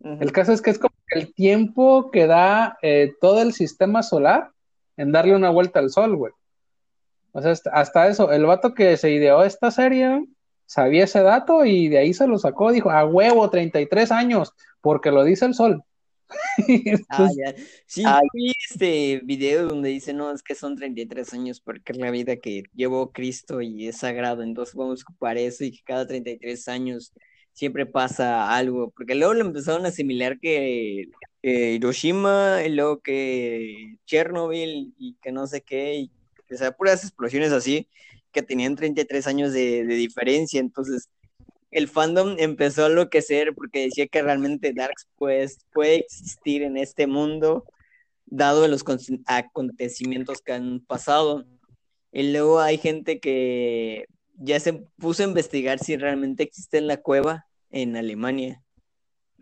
El 0.00 0.30
caso 0.32 0.52
es 0.52 0.60
que 0.60 0.70
es 0.70 0.78
como 0.78 0.94
el 1.10 1.32
tiempo 1.34 2.10
que 2.10 2.26
da 2.26 2.78
eh, 2.82 3.14
todo 3.20 3.42
el 3.42 3.52
sistema 3.52 4.02
solar 4.02 4.50
en 4.96 5.12
darle 5.12 5.34
una 5.34 5.50
vuelta 5.50 5.78
al 5.78 5.90
sol, 5.90 6.16
güey. 6.16 6.32
O 7.32 7.42
sea, 7.42 7.54
hasta 7.72 8.08
eso, 8.08 8.32
el 8.32 8.46
vato 8.46 8.74
que 8.74 8.96
se 8.96 9.10
ideó 9.10 9.44
esta 9.44 9.70
serie 9.70 10.26
sabía 10.64 11.04
ese 11.04 11.22
dato 11.22 11.64
y 11.64 11.88
de 11.88 11.98
ahí 11.98 12.14
se 12.14 12.26
lo 12.26 12.38
sacó, 12.38 12.72
dijo, 12.72 12.90
a 12.90 13.04
huevo, 13.04 13.48
33 13.50 14.10
años, 14.12 14.52
porque 14.80 15.10
lo 15.10 15.22
dice 15.24 15.46
el 15.46 15.54
sol. 15.54 15.82
ah, 17.10 17.28
ya. 17.36 17.54
Sí, 17.86 18.04
vi 18.32 18.52
este 18.70 19.20
video 19.24 19.68
donde 19.68 19.90
dice, 19.90 20.12
no, 20.12 20.32
es 20.32 20.42
que 20.42 20.54
son 20.54 20.76
33 20.76 21.32
años 21.34 21.60
porque 21.60 21.92
es 21.92 21.98
la 21.98 22.10
vida 22.10 22.36
que 22.36 22.64
llevó 22.74 23.12
Cristo 23.12 23.60
y 23.60 23.88
es 23.88 23.98
sagrado, 23.98 24.42
entonces 24.42 24.74
vamos 24.74 25.00
a 25.00 25.04
ocupar 25.04 25.38
eso 25.38 25.64
y 25.64 25.72
que 25.72 25.82
cada 25.84 26.06
33 26.06 26.68
años 26.68 27.12
siempre 27.52 27.86
pasa 27.86 28.54
algo, 28.54 28.90
porque 28.90 29.14
luego 29.14 29.34
lo 29.34 29.40
empezaron 29.40 29.86
a 29.86 29.88
asimilar 29.88 30.38
que 30.40 31.08
Hiroshima, 31.42 32.62
y 32.66 32.70
luego 32.70 33.00
que 33.00 33.96
Chernobyl 34.04 34.94
y 34.98 35.16
que 35.22 35.32
no 35.32 35.46
sé 35.46 35.62
qué, 35.62 35.94
y, 35.94 36.10
o 36.52 36.56
sea, 36.56 36.72
puras 36.72 37.02
explosiones 37.02 37.52
así, 37.52 37.88
que 38.32 38.42
tenían 38.42 38.76
33 38.76 39.26
años 39.26 39.52
de, 39.52 39.86
de 39.86 39.94
diferencia, 39.94 40.60
entonces 40.60 41.08
el 41.76 41.88
fandom 41.88 42.36
empezó 42.38 42.84
a 42.84 42.86
enloquecer 42.86 43.54
porque 43.54 43.84
decía 43.84 44.06
que 44.06 44.22
realmente 44.22 44.72
Darks 44.72 45.08
pues, 45.16 45.58
puede 45.74 45.96
existir 45.96 46.62
en 46.62 46.78
este 46.78 47.06
mundo, 47.06 47.66
dado 48.24 48.66
los 48.66 48.82
acontecimientos 49.26 50.40
que 50.40 50.54
han 50.54 50.80
pasado. 50.80 51.44
Y 52.12 52.32
luego 52.32 52.60
hay 52.60 52.78
gente 52.78 53.20
que 53.20 54.06
ya 54.38 54.58
se 54.58 54.72
puso 54.96 55.22
a 55.22 55.26
investigar 55.26 55.78
si 55.78 55.98
realmente 55.98 56.44
existe 56.44 56.78
en 56.78 56.86
la 56.86 56.96
cueva 56.96 57.44
en 57.70 57.94
Alemania. 57.94 58.62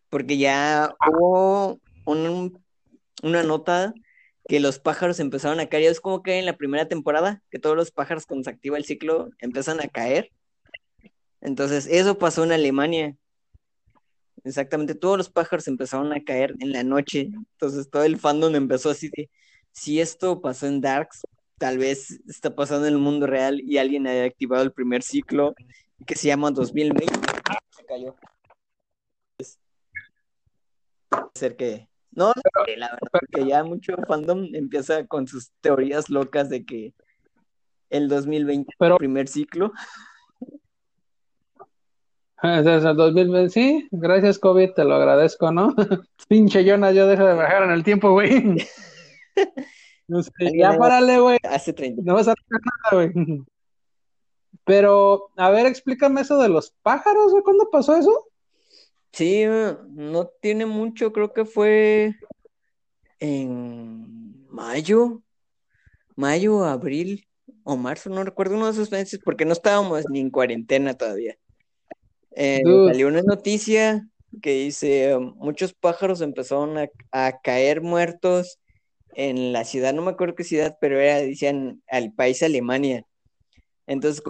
Porque 0.08 0.36
ya 0.36 0.92
hubo 1.06 1.78
una 2.04 3.44
nota 3.44 3.94
que 4.48 4.58
los 4.58 4.80
pájaros 4.80 5.20
empezaron 5.20 5.60
a 5.60 5.68
caer. 5.68 5.84
Es 5.84 6.00
como 6.00 6.24
que 6.24 6.40
en 6.40 6.46
la 6.46 6.56
primera 6.56 6.88
temporada, 6.88 7.44
que 7.48 7.60
todos 7.60 7.76
los 7.76 7.92
pájaros 7.92 8.26
cuando 8.26 8.42
se 8.42 8.50
activa 8.50 8.76
el 8.76 8.84
ciclo 8.84 9.30
empiezan 9.38 9.80
a 9.80 9.86
caer. 9.86 10.32
Entonces, 11.44 11.86
eso 11.86 12.18
pasó 12.18 12.42
en 12.42 12.52
Alemania. 12.52 13.16
Exactamente, 14.44 14.94
todos 14.94 15.18
los 15.18 15.30
pájaros 15.30 15.68
empezaron 15.68 16.12
a 16.12 16.24
caer 16.24 16.54
en 16.58 16.72
la 16.72 16.82
noche. 16.82 17.30
Entonces, 17.52 17.88
todo 17.90 18.02
el 18.02 18.18
fandom 18.18 18.54
empezó 18.54 18.90
así 18.90 19.10
de, 19.14 19.30
si 19.70 20.00
esto 20.00 20.40
pasó 20.40 20.66
en 20.66 20.80
Darks, 20.80 21.26
tal 21.58 21.78
vez 21.78 22.18
está 22.26 22.54
pasando 22.54 22.86
en 22.86 22.94
el 22.94 22.98
mundo 22.98 23.26
real 23.26 23.60
y 23.60 23.76
alguien 23.76 24.06
haya 24.06 24.24
activado 24.24 24.62
el 24.62 24.72
primer 24.72 25.02
ciclo 25.02 25.54
que 26.06 26.16
se 26.16 26.28
llama 26.28 26.50
2020. 26.50 27.06
Se 27.70 27.84
cayó. 27.84 28.16
Puede 31.08 31.30
ser 31.34 31.56
que... 31.56 31.88
No, 32.10 32.32
la 32.54 32.64
verdad, 32.66 32.98
porque 33.10 33.46
ya 33.48 33.64
mucho 33.64 33.96
fandom 34.06 34.48
empieza 34.54 35.04
con 35.06 35.26
sus 35.26 35.50
teorías 35.60 36.08
locas 36.08 36.48
de 36.48 36.64
que 36.64 36.94
el 37.90 38.08
2020 38.08 38.70
es 38.70 38.88
el 38.88 38.96
primer 38.96 39.28
ciclo. 39.28 39.72
Desde 42.42 42.90
el 42.90 42.96
2020, 42.96 43.50
sí, 43.50 43.88
gracias 43.90 44.38
COVID, 44.38 44.72
te 44.72 44.84
lo 44.84 44.94
agradezco, 44.94 45.50
¿no? 45.52 45.74
Pinche 46.28 46.64
Jonas, 46.64 46.94
yo 46.94 47.06
dejo 47.06 47.24
de 47.24 47.34
bajar 47.34 47.64
en 47.64 47.70
el 47.70 47.84
tiempo, 47.84 48.12
güey. 48.12 48.56
No 50.06 50.22
sé, 50.22 50.30
ya 50.54 50.76
párale, 50.76 51.18
güey. 51.18 51.38
Hace 51.44 51.72
30. 51.72 52.02
No 52.04 52.12
vas 52.12 52.28
a 52.28 52.32
hacer 52.32 52.44
nada, 52.50 53.06
güey. 53.10 53.42
Pero, 54.66 55.30
a 55.34 55.48
ver, 55.48 55.64
explícame 55.64 56.20
eso 56.20 56.36
de 56.36 56.50
los 56.50 56.74
pájaros, 56.82 57.30
güey. 57.32 57.42
¿Cuándo 57.42 57.70
pasó 57.70 57.96
eso? 57.96 58.26
Sí, 59.12 59.44
no 59.46 60.26
tiene 60.42 60.66
mucho, 60.66 61.10
creo 61.10 61.32
que 61.32 61.46
fue 61.46 62.16
en 63.18 64.46
mayo, 64.48 65.22
mayo, 66.16 66.64
abril 66.64 67.26
o 67.62 67.76
marzo, 67.76 68.10
no 68.10 68.24
recuerdo 68.24 68.56
uno 68.56 68.66
de 68.66 68.72
esos 68.72 68.90
meses, 68.90 69.20
porque 69.24 69.44
no 69.44 69.52
estábamos 69.52 70.04
ni 70.10 70.20
en 70.20 70.30
cuarentena 70.30 70.94
todavía. 70.94 71.36
Eh, 72.36 72.62
salió 72.86 73.08
una 73.08 73.22
noticia 73.22 74.08
que 74.42 74.64
dice, 74.64 75.16
muchos 75.36 75.72
pájaros 75.74 76.20
empezaron 76.20 76.76
a, 77.12 77.32
caer 77.42 77.80
muertos 77.80 78.58
en 79.14 79.52
la 79.52 79.64
ciudad, 79.64 79.94
no 79.94 80.02
me 80.02 80.10
acuerdo 80.10 80.34
qué 80.34 80.44
ciudad, 80.44 80.76
pero 80.80 81.00
era, 81.00 81.18
decían, 81.18 81.82
al 81.88 82.12
país 82.12 82.42
Alemania. 82.42 83.04
Entonces, 83.86 84.22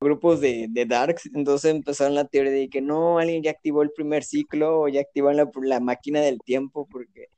grupos 0.00 0.40
de, 0.40 0.66
de 0.70 0.86
Darks, 0.86 1.26
entonces 1.34 1.70
empezaron 1.70 2.14
la 2.14 2.26
teoría 2.26 2.52
de 2.52 2.68
que 2.68 2.80
no, 2.80 3.18
alguien 3.18 3.42
ya 3.42 3.50
activó 3.50 3.82
el 3.82 3.90
primer 3.92 4.24
ciclo 4.24 4.80
o 4.82 4.88
ya 4.88 5.00
activó 5.00 5.32
la, 5.32 5.50
la 5.62 5.80
máquina 5.80 6.20
del 6.20 6.38
tiempo, 6.40 6.86
porque 6.90 7.28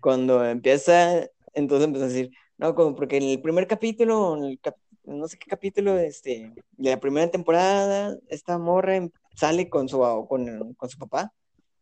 cuando 0.00 0.44
empieza, 0.44 1.28
entonces 1.54 1.86
empezó 1.86 2.04
a 2.04 2.08
decir, 2.08 2.30
no, 2.56 2.74
como 2.74 2.94
porque 2.96 3.18
en 3.18 3.24
el 3.24 3.40
primer 3.42 3.66
capítulo, 3.66 4.36
en 4.36 4.44
el 4.44 4.60
capítulo 4.60 4.87
no 5.08 5.26
sé 5.26 5.38
qué 5.38 5.48
capítulo 5.48 5.98
este, 5.98 6.52
de 6.76 6.90
la 6.90 7.00
primera 7.00 7.30
temporada, 7.30 8.16
esta 8.28 8.58
morra 8.58 9.08
sale 9.34 9.68
con 9.68 9.88
su, 9.88 9.98
con, 10.28 10.74
con 10.74 10.88
su 10.88 10.98
papá, 10.98 11.32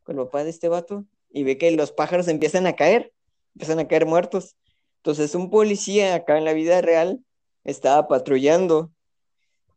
con 0.04 0.18
el 0.18 0.24
papá 0.26 0.44
de 0.44 0.50
este 0.50 0.68
vato, 0.68 1.04
y 1.30 1.44
ve 1.44 1.58
que 1.58 1.70
los 1.72 1.92
pájaros 1.92 2.28
empiezan 2.28 2.66
a 2.66 2.74
caer, 2.74 3.12
empiezan 3.54 3.78
a 3.80 3.88
caer 3.88 4.06
muertos. 4.06 4.56
Entonces 4.98 5.34
un 5.34 5.50
policía 5.50 6.14
acá 6.14 6.38
en 6.38 6.44
la 6.44 6.52
vida 6.52 6.80
real 6.80 7.20
estaba 7.64 8.08
patrullando 8.08 8.92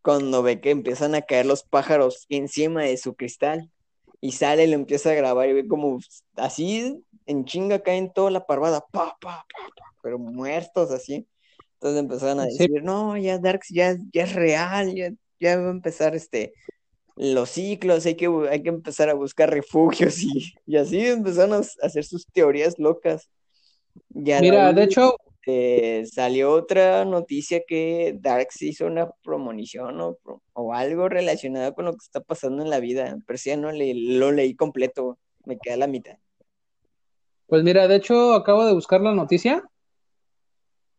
cuando 0.01 0.43
ve 0.43 0.62
que 0.62 0.71
empiezan 0.71 1.15
a 1.15 1.21
caer 1.21 1.45
los 1.45 1.63
pájaros 1.63 2.25
encima 2.29 2.83
de 2.83 2.97
su 2.97 3.15
cristal 3.15 3.69
y 4.21 4.33
sale 4.33 4.67
lo 4.67 4.73
empieza 4.73 5.12
a 5.12 5.15
grabar 5.15 5.49
y 5.49 5.53
ve 5.53 5.67
como 5.67 5.99
así 6.35 7.03
en 7.25 7.45
chinga 7.45 7.79
caen 7.79 8.12
toda 8.12 8.31
la 8.31 8.45
parvada, 8.45 8.81
pa, 8.91 9.17
pa, 9.19 9.45
pa, 9.47 9.95
pero 10.01 10.17
muertos 10.17 10.91
así. 10.91 11.27
Entonces 11.79 11.99
empezaron 11.99 12.39
a 12.41 12.45
decir, 12.45 12.83
no, 12.83 13.15
ya 13.17 13.39
Darks 13.39 13.69
ya, 13.69 13.95
ya 14.11 14.23
es 14.23 14.33
real, 14.33 14.93
ya, 14.93 15.11
ya 15.39 15.57
va 15.57 15.67
a 15.67 15.71
empezar 15.71 16.15
este 16.15 16.53
los 17.15 17.49
ciclos, 17.49 18.05
hay 18.05 18.15
que, 18.15 18.27
hay 18.49 18.63
que 18.63 18.69
empezar 18.69 19.09
a 19.09 19.13
buscar 19.13 19.49
refugios 19.49 20.17
y, 20.23 20.53
y 20.65 20.77
así 20.77 21.05
empezaron 21.05 21.61
a 21.61 21.85
hacer 21.85 22.03
sus 22.03 22.25
teorías 22.27 22.79
locas. 22.79 23.29
Mira, 24.13 24.71
de 24.71 24.83
hecho, 24.83 25.15
este, 25.49 26.05
salió 26.05 26.51
otra 26.51 27.05
noticia 27.05 27.61
que 27.67 28.15
Dark 28.19 28.49
hizo 28.59 28.85
una 28.85 29.09
premonición 29.23 29.99
o, 30.01 30.17
o, 30.53 30.73
algo 30.73 31.09
relacionado 31.09 31.73
con 31.73 31.85
lo 31.85 31.91
que 31.91 32.03
está 32.03 32.21
pasando 32.21 32.63
en 32.63 32.69
la 32.69 32.79
vida, 32.79 33.17
pero 33.25 33.37
si 33.37 33.49
ya 33.49 33.57
no 33.57 33.71
le, 33.71 33.93
lo 33.93 34.31
leí 34.31 34.55
completo, 34.55 35.17
me 35.45 35.57
queda 35.57 35.77
la 35.77 35.87
mitad. 35.87 36.17
Pues 37.47 37.63
mira, 37.63 37.87
de 37.87 37.95
hecho 37.95 38.33
acabo 38.33 38.65
de 38.65 38.73
buscar 38.73 39.01
la 39.01 39.13
noticia 39.13 39.68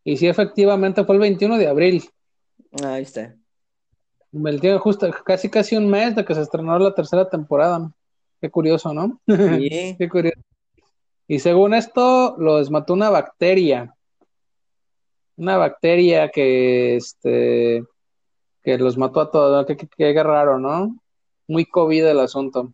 y 0.04 0.16
sí, 0.16 0.26
efectivamente 0.26 1.04
fue 1.04 1.16
el 1.16 1.20
21 1.20 1.58
de 1.58 1.68
abril. 1.68 2.04
Ahí 2.82 3.02
está. 3.02 3.36
El 4.32 4.78
justo, 4.78 5.10
casi 5.24 5.50
casi 5.50 5.76
un 5.76 5.88
mes 5.88 6.14
de 6.14 6.24
que 6.24 6.34
se 6.34 6.42
estrenó 6.42 6.78
la 6.78 6.94
tercera 6.94 7.28
temporada. 7.28 7.92
Qué 8.40 8.50
curioso, 8.50 8.94
¿no? 8.94 9.20
Sí. 9.26 9.96
Qué 9.98 10.08
curioso. 10.08 10.40
Y 11.26 11.38
según 11.40 11.74
esto, 11.74 12.36
los 12.38 12.70
mató 12.70 12.94
una 12.94 13.10
bacteria. 13.10 13.94
Una 15.36 15.56
bacteria 15.56 16.30
que 16.30 16.96
este 16.96 17.84
que 18.62 18.78
los 18.78 18.96
mató 18.96 19.20
a 19.20 19.30
todos. 19.30 19.66
Qué, 19.66 19.76
qué, 19.76 20.22
raro, 20.22 20.58
¿no? 20.58 20.96
Muy 21.48 21.64
COVID 21.66 22.06
el 22.06 22.20
asunto. 22.20 22.72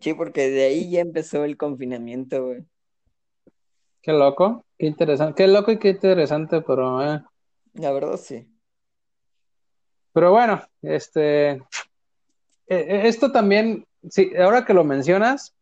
Sí, 0.00 0.14
porque 0.14 0.50
de 0.50 0.64
ahí 0.64 0.90
ya 0.90 1.00
empezó 1.00 1.44
el 1.44 1.56
confinamiento, 1.56 2.44
güey. 2.44 2.64
Qué 4.02 4.12
loco, 4.12 4.64
qué 4.78 4.86
interesante, 4.86 5.34
qué 5.42 5.48
loco 5.48 5.72
y 5.72 5.78
qué 5.78 5.90
interesante, 5.90 6.62
pero 6.62 7.02
eh. 7.02 7.22
La 7.74 7.92
verdad 7.92 8.16
sí. 8.16 8.48
Pero 10.12 10.32
bueno, 10.32 10.62
este, 10.82 11.50
e, 11.50 11.62
e, 12.68 13.08
esto 13.08 13.30
también, 13.32 13.86
sí, 14.08 14.32
ahora 14.36 14.64
que 14.64 14.74
lo 14.74 14.84
mencionas, 14.84 15.54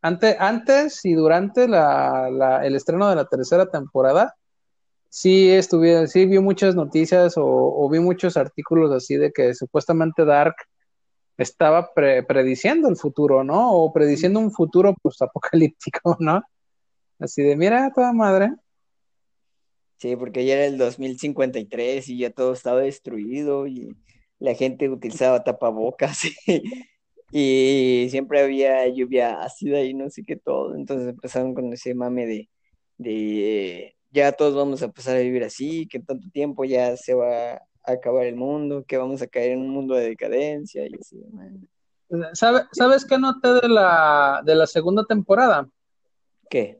antes, 0.00 0.36
antes 0.38 1.04
y 1.04 1.14
durante 1.14 1.66
la, 1.66 2.60
el 2.64 2.76
estreno 2.76 3.08
de 3.08 3.16
la 3.16 3.24
tercera 3.24 3.66
temporada, 3.66 4.36
sí 5.08 5.50
estuve, 5.50 6.06
sí 6.06 6.26
vi 6.26 6.38
muchas 6.38 6.74
noticias 6.74 7.34
o, 7.36 7.88
vi 7.90 7.98
muchos 7.98 8.36
artículos 8.36 8.92
así 8.92 9.16
de 9.16 9.32
que 9.32 9.54
supuestamente 9.54 10.24
Dark 10.24 10.54
estaba 11.36 11.92
prediciendo 11.94 12.88
el 12.88 12.96
futuro, 12.96 13.44
¿no? 13.44 13.72
O 13.72 13.92
prediciendo 13.92 14.40
un 14.40 14.52
futuro 14.52 14.94
post-apocalíptico, 15.02 16.16
¿no? 16.20 16.42
Así 17.18 17.42
de, 17.42 17.56
mira, 17.56 17.90
toda 17.94 18.12
madre. 18.12 18.50
Sí, 19.96 20.14
porque 20.16 20.44
ya 20.44 20.54
era 20.54 20.66
el 20.66 20.78
2053 20.78 22.08
y 22.08 22.18
ya 22.18 22.30
todo 22.30 22.52
estaba 22.52 22.80
destruido 22.80 23.66
y 23.66 23.96
la 24.38 24.54
gente 24.54 24.88
utilizaba 24.88 25.42
tapabocas 25.42 26.22
y, 27.32 28.06
siempre 28.10 28.40
había 28.40 28.86
lluvia 28.88 29.42
ácida 29.42 29.82
y 29.82 29.94
no 29.94 30.08
sé 30.10 30.22
qué 30.24 30.36
todo. 30.36 30.76
Entonces 30.76 31.08
empezaron 31.08 31.54
con 31.54 31.72
ese 31.72 31.94
mame 31.94 32.26
de, 32.26 32.48
de 32.98 33.96
ya 34.10 34.32
todos 34.32 34.54
vamos 34.54 34.82
a 34.82 34.86
empezar 34.86 35.16
a 35.16 35.20
vivir 35.20 35.42
así, 35.42 35.88
que 35.88 35.98
en 35.98 36.06
tanto 36.06 36.28
tiempo 36.30 36.64
ya 36.64 36.96
se 36.96 37.14
va 37.14 37.54
a 37.54 37.60
acabar 37.82 38.26
el 38.26 38.36
mundo, 38.36 38.84
que 38.86 38.96
vamos 38.96 39.20
a 39.22 39.26
caer 39.26 39.52
en 39.52 39.60
un 39.60 39.70
mundo 39.70 39.94
de 39.94 40.10
decadencia 40.10 40.86
y 40.86 40.94
así. 40.94 41.20
¿Sabes 42.32 43.04
qué 43.04 43.18
noté 43.18 43.48
de 43.54 43.68
la, 43.68 44.42
de 44.44 44.54
la 44.54 44.66
segunda 44.66 45.04
temporada? 45.04 45.68
¿Qué? 46.48 46.78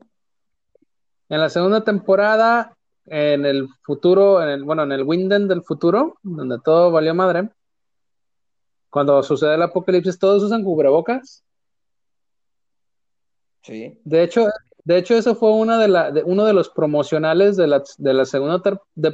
En 1.29 1.39
la 1.39 1.49
segunda 1.49 1.83
temporada 1.83 2.75
en 3.05 3.45
el 3.45 3.67
futuro, 3.81 4.41
en 4.41 4.49
el, 4.49 4.63
bueno, 4.63 4.83
en 4.83 4.91
el 4.91 5.03
Winden 5.03 5.47
del 5.47 5.63
futuro, 5.63 6.17
donde 6.21 6.59
todo 6.63 6.91
valió 6.91 7.13
madre, 7.15 7.49
cuando 8.89 9.21
sucede 9.23 9.55
el 9.55 9.61
apocalipsis, 9.61 10.17
todos 10.17 10.43
usan 10.43 10.63
cubrebocas. 10.63 11.43
Sí. 13.61 13.99
De 14.03 14.23
hecho, 14.23 14.47
de 14.83 14.97
hecho 14.97 15.15
eso 15.15 15.35
fue 15.35 15.51
una 15.51 15.77
de 15.79 15.87
la, 15.87 16.13
uno 16.25 16.45
de 16.45 16.53
los 16.53 16.69
promocionales 16.69 17.57
de 17.57 17.67
la, 17.67 17.83
de 17.97 18.13
la 18.13 18.25
segunda 18.25 18.61
de, 18.95 19.13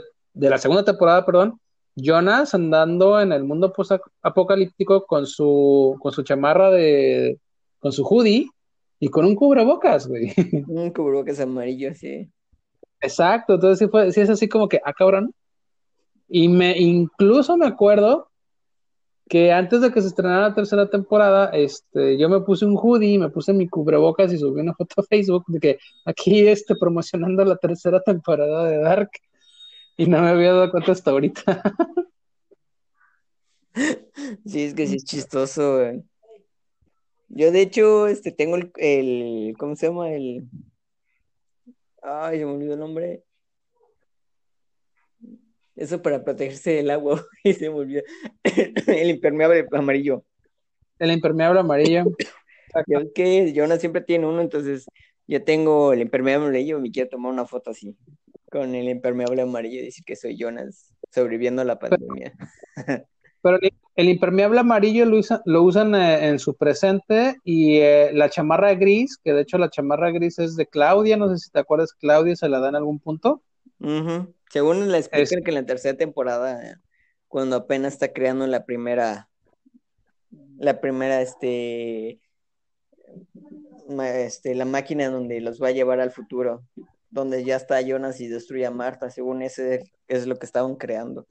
la 0.49 0.57
segunda 0.57 0.85
temporada, 0.85 1.25
perdón. 1.25 1.59
Jonas 1.95 2.53
andando 2.53 3.21
en 3.21 3.31
el 3.31 3.45
mundo 3.45 3.73
apocalíptico 4.21 5.05
con 5.05 5.25
su 5.25 5.97
con 6.01 6.11
su 6.11 6.23
chamarra 6.23 6.69
de 6.69 7.39
con 7.79 7.93
su 7.93 8.03
hoodie 8.03 8.49
y 8.99 9.09
con 9.09 9.25
un 9.25 9.35
cubrebocas, 9.35 10.07
güey. 10.07 10.33
Un 10.67 10.91
cubrebocas 10.91 11.39
amarillo, 11.39 11.93
sí. 11.93 12.29
Exacto, 13.01 13.55
entonces 13.55 13.79
sí, 13.79 13.87
fue, 13.87 14.11
sí 14.11 14.21
es 14.21 14.29
así 14.29 14.47
como 14.47 14.67
que, 14.67 14.81
ah, 14.83 14.93
cabrón. 14.93 15.33
Y 16.27 16.47
me, 16.47 16.77
incluso 16.79 17.55
me 17.57 17.67
acuerdo 17.67 18.29
que 19.27 19.51
antes 19.51 19.81
de 19.81 19.91
que 19.91 20.01
se 20.01 20.07
estrenara 20.07 20.49
la 20.49 20.55
tercera 20.55 20.89
temporada, 20.89 21.49
este, 21.49 22.17
yo 22.17 22.29
me 22.29 22.41
puse 22.41 22.65
un 22.65 22.77
hoodie, 22.77 23.19
me 23.19 23.29
puse 23.29 23.53
mi 23.53 23.67
cubrebocas 23.67 24.31
y 24.31 24.37
subí 24.37 24.61
una 24.61 24.73
foto 24.73 25.01
a 25.01 25.03
Facebook 25.03 25.43
de 25.47 25.59
que 25.59 25.79
aquí 26.05 26.47
este, 26.47 26.75
promocionando 26.75 27.43
la 27.43 27.57
tercera 27.57 28.01
temporada 28.01 28.65
de 28.65 28.77
Dark. 28.77 29.11
Y 29.97 30.07
no 30.07 30.21
me 30.21 30.29
había 30.29 30.53
dado 30.53 30.71
cuenta 30.71 30.91
hasta 30.91 31.11
ahorita. 31.11 31.61
Sí, 34.45 34.63
es 34.63 34.73
que 34.73 34.87
sí 34.87 34.95
es 34.95 35.03
chistoso, 35.03 35.81
Yo 37.35 37.51
de 37.51 37.61
hecho, 37.61 38.07
este, 38.07 38.31
tengo 38.31 38.55
el, 38.55 38.71
el, 38.77 39.55
¿cómo 39.59 39.75
se 39.75 39.87
llama? 39.87 40.11
El, 40.11 40.49
Ay, 42.07 42.37
se 42.37 42.45
me 42.45 42.51
olvidó 42.51 42.73
el 42.73 42.79
nombre. 42.79 43.23
Eso 45.75 46.01
para 46.01 46.23
protegerse 46.23 46.71
del 46.71 46.91
agua. 46.91 47.25
Y 47.43 47.53
se 47.53 47.69
me 47.69 47.75
olvidó. 47.75 48.03
El 48.87 49.09
impermeable 49.09 49.65
amarillo. 49.71 50.23
El 50.99 51.11
impermeable 51.11 51.59
amarillo. 51.59 52.05
Ya 52.87 52.99
que 53.15 53.53
Jonas 53.53 53.79
siempre 53.79 54.01
tiene 54.01 54.27
uno, 54.27 54.41
entonces 54.41 54.85
yo 55.27 55.41
tengo 55.45 55.93
el 55.93 56.01
impermeable 56.01 56.47
amarillo 56.47 56.77
y 56.77 56.81
me 56.81 56.91
quiero 56.91 57.07
tomar 57.07 57.31
una 57.31 57.45
foto 57.45 57.71
así. 57.71 57.95
Con 58.51 58.75
el 58.75 58.89
impermeable 58.89 59.41
amarillo 59.41 59.79
y 59.79 59.85
decir 59.85 60.03
que 60.03 60.17
soy 60.17 60.35
Jonas 60.37 60.93
sobreviviendo 61.09 61.61
a 61.61 61.65
la 61.65 61.79
pandemia. 61.79 62.33
Pero 63.45 63.59
el 63.95 64.09
impermeable 64.09 64.59
amarillo 64.59 65.05
lo, 65.05 65.19
lo 65.45 65.61
usan 65.61 65.93
eh, 65.93 66.29
en 66.29 66.39
su 66.39 66.55
presente 66.55 67.35
y 67.43 67.77
eh, 67.77 68.09
la 68.11 68.27
chamarra 68.27 68.73
gris, 68.73 69.19
que 69.23 69.33
de 69.33 69.41
hecho 69.41 69.59
la 69.59 69.69
chamarra 69.69 70.09
gris 70.09 70.39
es 70.39 70.55
de 70.55 70.65
Claudia, 70.65 71.15
no 71.15 71.29
sé 71.29 71.37
si 71.37 71.51
te 71.51 71.59
acuerdas, 71.59 71.93
Claudia 71.93 72.35
se 72.35 72.49
la 72.49 72.57
da 72.57 72.69
en 72.69 72.75
algún 72.77 72.97
punto. 72.97 73.43
Según 74.49 74.91
la 74.91 74.97
explican 74.97 75.43
que 75.43 75.51
en 75.51 75.55
la 75.57 75.65
tercera 75.67 75.95
temporada, 75.95 76.81
cuando 77.27 77.57
apenas 77.57 77.93
está 77.93 78.13
creando 78.13 78.47
la 78.47 78.65
primera, 78.65 79.29
la 80.57 80.81
primera, 80.81 81.21
este, 81.21 82.19
este, 84.01 84.55
la 84.55 84.65
máquina 84.65 85.11
donde 85.11 85.39
los 85.39 85.61
va 85.61 85.67
a 85.67 85.71
llevar 85.71 85.99
al 85.99 86.09
futuro, 86.09 86.63
donde 87.11 87.43
ya 87.43 87.57
está 87.57 87.79
Jonas 87.79 88.19
y 88.21 88.27
destruye 88.27 88.65
a 88.65 88.71
Marta, 88.71 89.11
según 89.11 89.43
ese 89.43 89.93
es 90.07 90.25
lo 90.25 90.37
que 90.37 90.47
estaban 90.47 90.77
creando. 90.77 91.27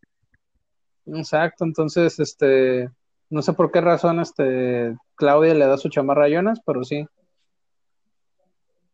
Exacto, 1.07 1.65
entonces, 1.65 2.19
este, 2.19 2.89
no 3.31 3.43
sé 3.43 3.53
por 3.53 3.71
qué 3.71 3.81
razón, 3.81 4.21
este, 4.21 4.97
Claudia 5.17 5.55
le 5.55 5.67
da 5.67 5.77
su 5.77 5.89
chamarra 5.89 6.27
a 6.27 6.29
Jonas, 6.29 6.61
pero 6.65 6.85
sí. 6.85 7.07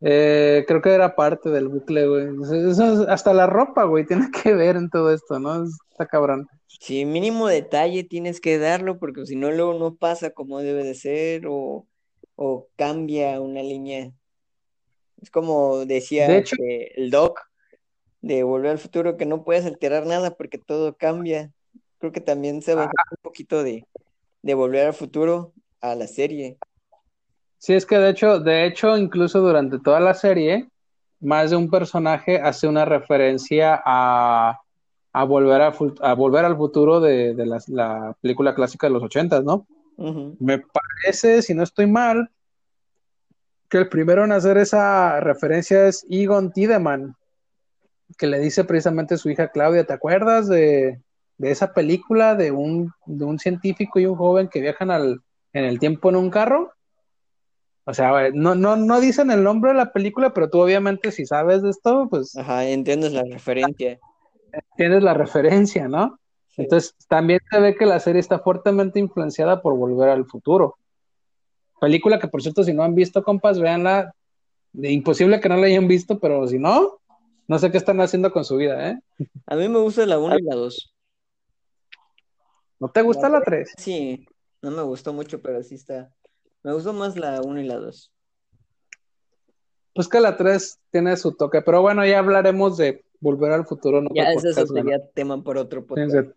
Eh, 0.02 0.64
creo 0.66 0.80
que 0.80 0.90
era 0.90 1.14
parte 1.14 1.50
del 1.50 1.68
bucle, 1.68 2.06
güey. 2.06 2.28
hasta 3.08 3.34
la 3.34 3.46
ropa, 3.46 3.84
güey, 3.84 4.06
tiene 4.06 4.28
que 4.42 4.54
ver 4.54 4.76
en 4.76 4.88
todo 4.88 5.12
esto, 5.12 5.38
¿no? 5.38 5.64
Está 5.64 6.06
cabrón. 6.06 6.48
Sí, 6.66 7.04
mínimo 7.04 7.48
detalle 7.48 8.04
tienes 8.04 8.40
que 8.40 8.58
darlo, 8.58 8.98
porque 8.98 9.26
si 9.26 9.36
no, 9.36 9.50
luego 9.50 9.74
no 9.74 9.96
pasa 9.96 10.30
como 10.30 10.60
debe 10.60 10.84
de 10.84 10.94
ser 10.94 11.46
o, 11.46 11.86
o 12.36 12.68
cambia 12.76 13.40
una 13.40 13.62
línea. 13.62 14.10
Es 15.20 15.30
como 15.30 15.84
decía 15.84 16.42
el 16.96 17.10
Doc 17.10 17.38
de 18.22 18.42
Volver 18.42 18.70
al 18.70 18.78
Futuro, 18.78 19.18
que 19.18 19.26
no 19.26 19.44
puedes 19.44 19.66
alterar 19.66 20.06
nada 20.06 20.30
porque 20.36 20.56
todo 20.56 20.96
cambia 20.96 21.52
creo 22.00 22.12
que 22.12 22.20
también 22.20 22.62
se 22.62 22.74
va 22.74 22.84
a 22.84 22.86
un 22.86 23.22
poquito 23.22 23.62
de, 23.62 23.86
volver 24.42 24.88
al 24.88 24.94
futuro 24.94 25.52
a 25.80 25.94
la 25.94 26.06
serie. 26.06 26.56
Sí, 27.58 27.74
es 27.74 27.84
que 27.84 27.98
de 27.98 28.10
hecho, 28.10 28.40
de 28.40 28.64
hecho, 28.66 28.96
incluso 28.96 29.40
durante 29.40 29.78
toda 29.78 30.00
la 30.00 30.14
serie, 30.14 30.68
más 31.20 31.50
de 31.50 31.56
un 31.56 31.70
personaje 31.70 32.40
hace 32.40 32.66
una 32.66 32.86
referencia 32.86 33.80
a, 33.84 34.58
a 35.12 35.24
volver, 35.24 35.60
a, 35.60 36.14
volver 36.14 36.44
al 36.46 36.56
futuro 36.56 37.00
de, 37.00 37.34
la, 37.68 38.16
película 38.22 38.54
clásica 38.54 38.86
de 38.86 38.94
los 38.94 39.02
ochentas, 39.02 39.44
¿no? 39.44 39.66
Me 40.38 40.58
parece, 40.58 41.42
si 41.42 41.52
no 41.52 41.62
estoy 41.62 41.86
mal, 41.86 42.30
que 43.68 43.76
el 43.76 43.90
primero 43.90 44.24
en 44.24 44.32
hacer 44.32 44.56
esa 44.56 45.20
referencia 45.20 45.86
es 45.86 46.06
Egon 46.08 46.52
Tiedemann, 46.52 47.14
que 48.16 48.26
le 48.26 48.38
dice 48.38 48.64
precisamente 48.64 49.14
a 49.14 49.18
su 49.18 49.28
hija 49.28 49.48
Claudia, 49.48 49.84
¿te 49.84 49.92
acuerdas 49.92 50.48
de, 50.48 51.02
de 51.40 51.50
esa 51.50 51.72
película 51.72 52.34
de 52.34 52.52
un, 52.52 52.92
de 53.06 53.24
un 53.24 53.38
científico 53.38 53.98
y 53.98 54.04
un 54.04 54.14
joven 54.14 54.48
que 54.48 54.60
viajan 54.60 54.90
al, 54.90 55.22
en 55.54 55.64
el 55.64 55.78
tiempo 55.78 56.10
en 56.10 56.16
un 56.16 56.28
carro. 56.28 56.70
O 57.86 57.94
sea, 57.94 58.28
no, 58.34 58.54
no, 58.54 58.76
no 58.76 59.00
dicen 59.00 59.30
el 59.30 59.42
nombre 59.42 59.70
de 59.70 59.78
la 59.78 59.90
película, 59.90 60.34
pero 60.34 60.50
tú 60.50 60.60
obviamente 60.60 61.10
si 61.10 61.24
sabes 61.24 61.62
de 61.62 61.70
esto, 61.70 62.08
pues... 62.10 62.36
Ajá, 62.36 62.66
entiendes 62.66 63.14
la 63.14 63.22
referencia. 63.22 63.98
Entiendes 64.52 65.02
la 65.02 65.14
referencia, 65.14 65.88
¿no? 65.88 66.18
Entonces, 66.58 66.94
también 67.08 67.40
se 67.50 67.58
ve 67.58 67.74
que 67.74 67.86
la 67.86 68.00
serie 68.00 68.20
está 68.20 68.40
fuertemente 68.40 69.00
influenciada 69.00 69.62
por 69.62 69.74
Volver 69.78 70.10
al 70.10 70.26
Futuro. 70.26 70.76
Película 71.80 72.18
que, 72.18 72.28
por 72.28 72.42
cierto, 72.42 72.64
si 72.64 72.74
no 72.74 72.82
han 72.82 72.94
visto, 72.94 73.24
compas, 73.24 73.58
véanla. 73.58 74.14
Imposible 74.74 75.40
que 75.40 75.48
no 75.48 75.56
la 75.56 75.68
hayan 75.68 75.88
visto, 75.88 76.18
pero 76.18 76.46
si 76.46 76.58
no, 76.58 76.98
No 77.48 77.58
sé 77.58 77.70
qué 77.70 77.78
están 77.78 78.00
haciendo 78.02 78.30
con 78.30 78.44
su 78.44 78.58
vida, 78.58 78.90
¿eh? 78.90 79.00
A 79.46 79.56
mí 79.56 79.70
me 79.70 79.78
gusta 79.78 80.04
la 80.04 80.18
1 80.18 80.38
y 80.38 80.42
la 80.42 80.54
2. 80.54 80.94
¿No 82.80 82.88
te 82.88 83.02
gusta 83.02 83.28
la 83.28 83.42
3? 83.42 83.74
Sí, 83.76 84.26
no 84.62 84.70
me 84.70 84.82
gustó 84.82 85.12
mucho, 85.12 85.40
pero 85.42 85.62
sí 85.62 85.74
está. 85.74 86.12
Me 86.62 86.72
gustó 86.72 86.94
más 86.94 87.16
la 87.16 87.42
1 87.42 87.60
y 87.60 87.66
la 87.66 87.76
2. 87.76 88.12
Pues 89.94 90.08
que 90.08 90.18
la 90.18 90.36
3 90.36 90.78
tiene 90.90 91.16
su 91.18 91.36
toque, 91.36 91.60
pero 91.60 91.82
bueno, 91.82 92.04
ya 92.06 92.18
hablaremos 92.18 92.78
de 92.78 93.04
Volver 93.20 93.52
al 93.52 93.66
Futuro. 93.66 94.00
No 94.00 94.08
ya, 94.14 94.32
ese 94.32 94.54
sería 94.66 94.98
tema 95.14 95.42
por 95.42 95.58
otro 95.58 95.84
podcast. 95.84 96.30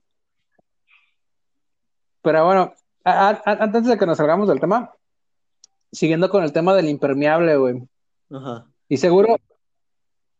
Pero 2.21 2.45
bueno, 2.45 2.73
antes 3.03 3.85
de 3.85 3.97
que 3.97 4.05
nos 4.05 4.17
salgamos 4.17 4.49
del 4.49 4.59
tema, 4.59 4.93
siguiendo 5.91 6.29
con 6.29 6.43
el 6.43 6.51
tema 6.51 6.75
del 6.75 6.89
impermeable, 6.89 7.55
güey. 7.55 7.83
Ajá. 8.31 8.67
Y 8.89 8.97
seguro, 8.97 9.37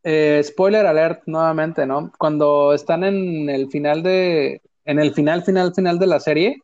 eh, 0.03 0.41
spoiler 0.43 0.85
alert 0.85 1.23
nuevamente, 1.27 1.85
¿no? 1.85 2.11
Cuando 2.17 2.73
están 2.73 3.05
en 3.05 3.49
el 3.49 3.69
final 3.69 4.03
de, 4.03 4.61
en 4.86 5.00
el 5.00 5.13
final, 5.13 5.43
final, 5.43 5.74
final 5.74 6.00
de 6.00 6.08
la 6.08 6.19
serie, 6.19 6.62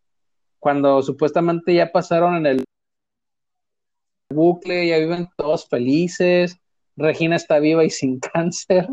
cuando 0.59 1.01
supuestamente 1.01 1.73
ya 1.73 1.91
pasaron 1.91 2.35
en 2.35 2.45
el 2.45 2.63
bucle, 4.29 4.87
ya 4.87 4.97
viven 4.97 5.29
todos 5.37 5.67
felices, 5.67 6.57
Regina 6.95 7.37
está 7.37 7.59
viva 7.59 7.83
y 7.83 7.89
sin 7.89 8.19
cáncer, 8.33 8.87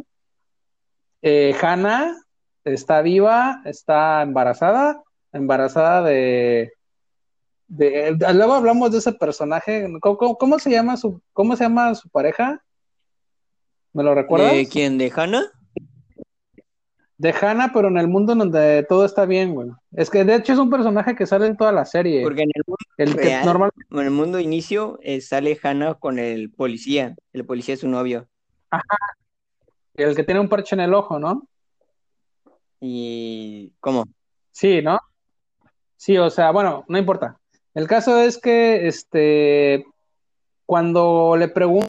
eh, 1.22 1.54
Hannah 1.60 2.16
está 2.64 3.02
viva, 3.02 3.62
está 3.64 4.22
embarazada, 4.22 5.02
embarazada 5.32 6.02
de, 6.02 6.72
de, 7.68 8.16
luego 8.34 8.54
hablamos 8.54 8.92
de 8.92 8.98
ese 8.98 9.12
personaje, 9.12 9.88
¿cómo, 10.00 10.58
se 10.58 10.70
llama 10.70 10.96
su, 10.96 11.20
cómo 11.32 11.56
se 11.56 11.64
llama 11.64 11.94
su 11.94 12.08
pareja? 12.08 12.62
¿Me 13.92 14.02
lo 14.02 14.14
recuerdas? 14.14 14.52
¿De 14.52 14.68
quién? 14.68 14.98
¿De 14.98 15.12
Hannah? 15.14 15.50
De 17.18 17.32
Hannah, 17.32 17.70
pero 17.72 17.88
en 17.88 17.96
el 17.96 18.08
mundo 18.08 18.34
donde 18.34 18.84
todo 18.88 19.04
está 19.04 19.24
bien, 19.24 19.54
güey. 19.54 19.70
Es 19.92 20.10
que 20.10 20.24
de 20.24 20.34
hecho 20.36 20.52
es 20.52 20.58
un 20.58 20.70
personaje 20.70 21.14
que 21.14 21.26
sale 21.26 21.46
en 21.46 21.56
toda 21.56 21.72
la 21.72 21.84
serie. 21.84 22.22
Porque 22.22 22.42
en 22.42 22.50
el 22.54 22.62
mundo 22.66 23.18
real, 23.18 23.70
en 23.90 23.98
el 23.98 24.10
mundo 24.10 24.38
inicio 24.38 24.98
eh, 25.02 25.20
sale 25.20 25.58
Hannah 25.62 25.94
con 25.94 26.18
el 26.18 26.50
policía. 26.50 27.16
El 27.32 27.46
policía 27.46 27.74
es 27.74 27.80
su 27.80 27.88
novio. 27.88 28.28
Ajá. 28.70 28.84
El 29.94 30.14
que 30.14 30.24
tiene 30.24 30.40
un 30.40 30.48
parche 30.48 30.74
en 30.74 30.80
el 30.80 30.92
ojo, 30.92 31.18
¿no? 31.18 31.48
¿Y 32.80 33.72
cómo? 33.80 34.04
Sí, 34.52 34.82
¿no? 34.82 35.00
Sí, 35.96 36.18
o 36.18 36.28
sea, 36.28 36.50
bueno, 36.50 36.84
no 36.88 36.98
importa. 36.98 37.38
El 37.74 37.86
caso 37.86 38.20
es 38.20 38.38
que, 38.38 38.86
este, 38.86 39.86
cuando 40.66 41.36
le 41.38 41.48
pregunto, 41.48 41.86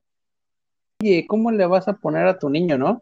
oye, 1.01 1.25
¿cómo 1.27 1.51
le 1.51 1.65
vas 1.65 1.87
a 1.87 1.93
poner 1.93 2.27
a 2.27 2.39
tu 2.39 2.49
niño, 2.49 2.77
no? 2.77 3.01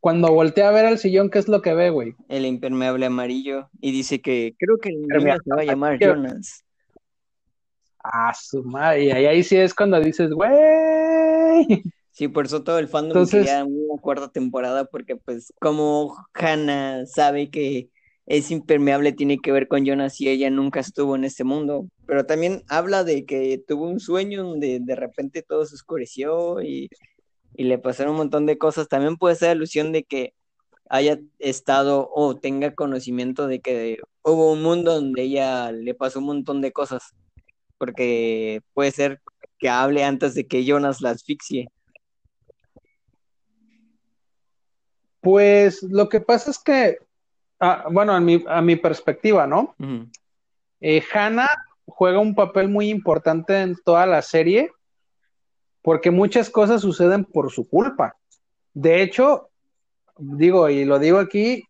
Cuando 0.00 0.32
voltea 0.32 0.68
a 0.68 0.72
ver 0.72 0.86
al 0.86 0.98
sillón, 0.98 1.30
¿qué 1.30 1.38
es 1.38 1.48
lo 1.48 1.62
que 1.62 1.74
ve, 1.74 1.90
güey? 1.90 2.14
El 2.28 2.46
impermeable 2.46 3.06
amarillo. 3.06 3.68
Y 3.80 3.92
dice 3.92 4.20
que 4.20 4.54
creo 4.58 4.78
que 4.78 4.90
el 4.90 5.02
niño 5.02 5.20
se 5.20 5.50
va 5.50 5.62
a 5.62 5.64
llamar 5.64 5.98
Jonas. 5.98 6.64
Ah, 8.02 8.32
su 8.34 8.62
madre. 8.62 9.04
Y 9.04 9.10
ahí, 9.10 9.42
sí 9.42 9.56
es 9.56 9.74
cuando 9.74 10.00
dices, 10.00 10.30
güey. 10.30 11.82
Sí, 12.12 12.28
por 12.28 12.46
eso 12.46 12.62
todo 12.62 12.78
el 12.78 12.88
fandom 12.88 13.10
Entonces... 13.10 13.44
quería 13.44 13.64
una 13.64 14.00
cuarta 14.00 14.28
temporada, 14.28 14.86
porque 14.86 15.16
pues 15.16 15.52
como 15.60 16.16
Hannah 16.32 17.04
sabe 17.04 17.50
que 17.50 17.90
es 18.26 18.50
impermeable 18.50 19.12
tiene 19.12 19.38
que 19.38 19.52
ver 19.52 19.68
con 19.68 19.84
Jonas 19.84 20.20
y 20.20 20.28
ella 20.28 20.48
nunca 20.50 20.80
estuvo 20.80 21.14
en 21.14 21.24
este 21.24 21.44
mundo. 21.44 21.88
Pero 22.06 22.24
también 22.24 22.62
habla 22.68 23.04
de 23.04 23.26
que 23.26 23.62
tuvo 23.66 23.88
un 23.88 24.00
sueño 24.00 24.44
donde 24.44 24.80
de 24.80 24.96
repente 24.96 25.42
todo 25.42 25.66
se 25.66 25.74
oscureció 25.74 26.62
y 26.62 26.88
y 27.56 27.64
le 27.64 27.78
pasaron 27.78 28.12
un 28.12 28.18
montón 28.18 28.44
de 28.44 28.58
cosas, 28.58 28.88
también 28.88 29.16
puede 29.16 29.34
ser 29.34 29.50
alusión 29.50 29.90
de 29.90 30.04
que 30.04 30.34
haya 30.90 31.18
estado 31.38 32.10
o 32.14 32.36
tenga 32.36 32.74
conocimiento 32.74 33.46
de 33.46 33.60
que 33.60 33.98
hubo 34.22 34.52
un 34.52 34.62
mundo 34.62 34.94
donde 34.94 35.22
ella 35.22 35.72
le 35.72 35.94
pasó 35.94 36.18
un 36.18 36.26
montón 36.26 36.60
de 36.60 36.72
cosas, 36.72 37.14
porque 37.78 38.60
puede 38.74 38.90
ser 38.90 39.20
que 39.58 39.70
hable 39.70 40.04
antes 40.04 40.34
de 40.34 40.46
que 40.46 40.64
Jonas 40.66 41.00
la 41.00 41.10
asfixie. 41.10 41.68
Pues 45.20 45.82
lo 45.82 46.10
que 46.10 46.20
pasa 46.20 46.50
es 46.50 46.58
que, 46.58 46.98
ah, 47.58 47.86
bueno, 47.90 48.12
a 48.12 48.20
mi, 48.20 48.44
a 48.46 48.60
mi 48.60 48.76
perspectiva, 48.76 49.46
¿no? 49.46 49.74
Eh, 50.80 51.02
Hannah 51.12 51.50
juega 51.86 52.18
un 52.20 52.34
papel 52.34 52.68
muy 52.68 52.90
importante 52.90 53.62
en 53.62 53.76
toda 53.82 54.04
la 54.04 54.20
serie 54.20 54.70
porque 55.86 56.10
muchas 56.10 56.50
cosas 56.50 56.80
suceden 56.80 57.24
por 57.24 57.52
su 57.52 57.68
culpa. 57.68 58.16
De 58.74 59.02
hecho, 59.02 59.50
digo, 60.18 60.68
y 60.68 60.84
lo 60.84 60.98
digo 60.98 61.20
aquí, 61.20 61.62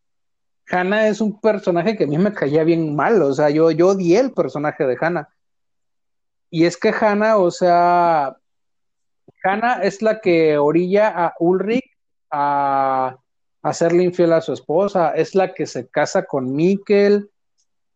Hannah 0.71 1.09
es 1.09 1.21
un 1.21 1.39
personaje 1.39 1.99
que 1.99 2.05
a 2.05 2.07
mí 2.07 2.17
me 2.17 2.33
caía 2.33 2.65
bien 2.65 2.97
mal, 2.97 3.21
o 3.21 3.35
sea, 3.35 3.51
yo, 3.51 3.71
yo 3.73 3.89
odié 3.89 4.21
el 4.21 4.33
personaje 4.33 4.87
de 4.87 4.97
Hannah. 4.99 5.29
Y 6.49 6.65
es 6.65 6.79
que 6.79 6.95
Hannah, 6.99 7.37
o 7.37 7.51
sea, 7.51 8.39
Hannah 9.45 9.83
es 9.83 10.01
la 10.01 10.19
que 10.19 10.57
orilla 10.57 11.09
a 11.09 11.35
Ulrich 11.39 11.85
a, 12.31 13.19
hacerle 13.61 14.03
infiel 14.03 14.33
a 14.33 14.41
su 14.41 14.55
esposa, 14.55 15.11
es 15.11 15.35
la 15.35 15.53
que 15.53 15.67
se 15.67 15.89
casa 15.89 16.25
con 16.25 16.57
Mikkel, 16.57 17.29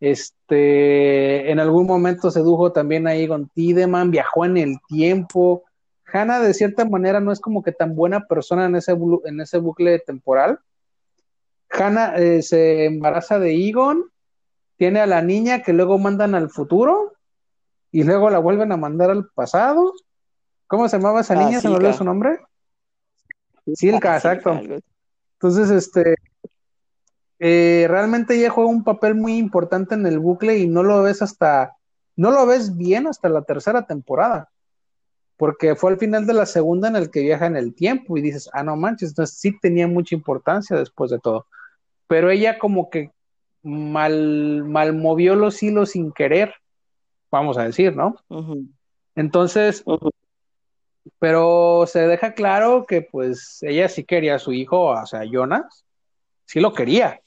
este, 0.00 1.50
en 1.50 1.60
algún 1.60 1.86
momento 1.86 2.30
sedujo 2.30 2.72
también 2.72 3.06
a 3.06 3.14
Egon 3.14 3.48
Tideman, 3.54 4.10
viajó 4.10 4.44
en 4.44 4.58
el 4.58 4.76
tiempo, 4.86 5.64
Hannah 6.12 6.40
de 6.40 6.54
cierta 6.54 6.84
manera 6.84 7.20
no 7.20 7.32
es 7.32 7.40
como 7.40 7.62
que 7.62 7.72
tan 7.72 7.94
buena 7.94 8.26
persona 8.26 8.66
en 8.66 8.76
ese, 8.76 8.96
en 9.24 9.40
ese 9.40 9.58
bucle 9.58 9.98
temporal. 9.98 10.60
Hannah 11.70 12.16
eh, 12.16 12.42
se 12.42 12.86
embaraza 12.86 13.38
de 13.38 13.68
Egon, 13.68 14.10
tiene 14.76 15.00
a 15.00 15.06
la 15.06 15.22
niña 15.22 15.62
que 15.62 15.72
luego 15.72 15.98
mandan 15.98 16.34
al 16.34 16.50
futuro 16.50 17.12
y 17.92 18.02
luego 18.04 18.30
la 18.30 18.38
vuelven 18.38 18.72
a 18.72 18.76
mandar 18.76 19.10
al 19.10 19.28
pasado. 19.28 19.92
¿Cómo 20.66 20.88
se 20.88 20.98
llamaba 20.98 21.20
esa 21.20 21.34
ah, 21.34 21.44
niña? 21.44 21.60
¿Se 21.60 21.68
me 21.68 21.76
olvidó 21.76 21.92
su 21.92 22.04
nombre? 22.04 22.40
Silka, 23.74 24.16
exacto. 24.16 24.58
Entonces, 25.34 25.70
este, 25.70 26.16
eh, 27.38 27.86
realmente 27.88 28.34
ella 28.36 28.50
juega 28.50 28.70
un 28.70 28.84
papel 28.84 29.14
muy 29.14 29.36
importante 29.36 29.94
en 29.94 30.06
el 30.06 30.18
bucle 30.18 30.58
y 30.58 30.66
no 30.66 30.82
lo 30.82 31.02
ves 31.02 31.22
hasta, 31.22 31.76
no 32.16 32.30
lo 32.30 32.46
ves 32.46 32.76
bien 32.76 33.06
hasta 33.06 33.28
la 33.28 33.42
tercera 33.42 33.86
temporada 33.86 34.50
porque 35.40 35.74
fue 35.74 35.92
al 35.92 35.96
final 35.96 36.26
de 36.26 36.34
la 36.34 36.44
segunda 36.44 36.88
en 36.88 36.96
el 36.96 37.10
que 37.10 37.22
viaja 37.22 37.46
en 37.46 37.56
el 37.56 37.74
tiempo 37.74 38.18
y 38.18 38.20
dices, 38.20 38.50
ah, 38.52 38.62
no 38.62 38.76
manches, 38.76 39.08
entonces 39.08 39.38
sí 39.38 39.58
tenía 39.58 39.88
mucha 39.88 40.14
importancia 40.14 40.76
después 40.76 41.10
de 41.10 41.18
todo. 41.18 41.46
Pero 42.08 42.28
ella 42.28 42.58
como 42.58 42.90
que 42.90 43.10
mal, 43.62 44.64
mal 44.64 44.92
movió 44.92 45.36
los 45.36 45.62
hilos 45.62 45.92
sin 45.92 46.12
querer, 46.12 46.52
vamos 47.30 47.56
a 47.56 47.64
decir, 47.64 47.96
¿no? 47.96 48.16
Entonces, 49.14 49.82
pero 51.18 51.84
se 51.86 52.06
deja 52.06 52.34
claro 52.34 52.84
que 52.86 53.00
pues 53.00 53.62
ella 53.62 53.88
sí 53.88 54.04
quería 54.04 54.34
a 54.34 54.40
su 54.40 54.52
hijo, 54.52 54.88
o 54.88 55.06
sea, 55.06 55.24
Jonas, 55.24 55.86
sí 56.44 56.60
lo 56.60 56.74
quería. 56.74 57.22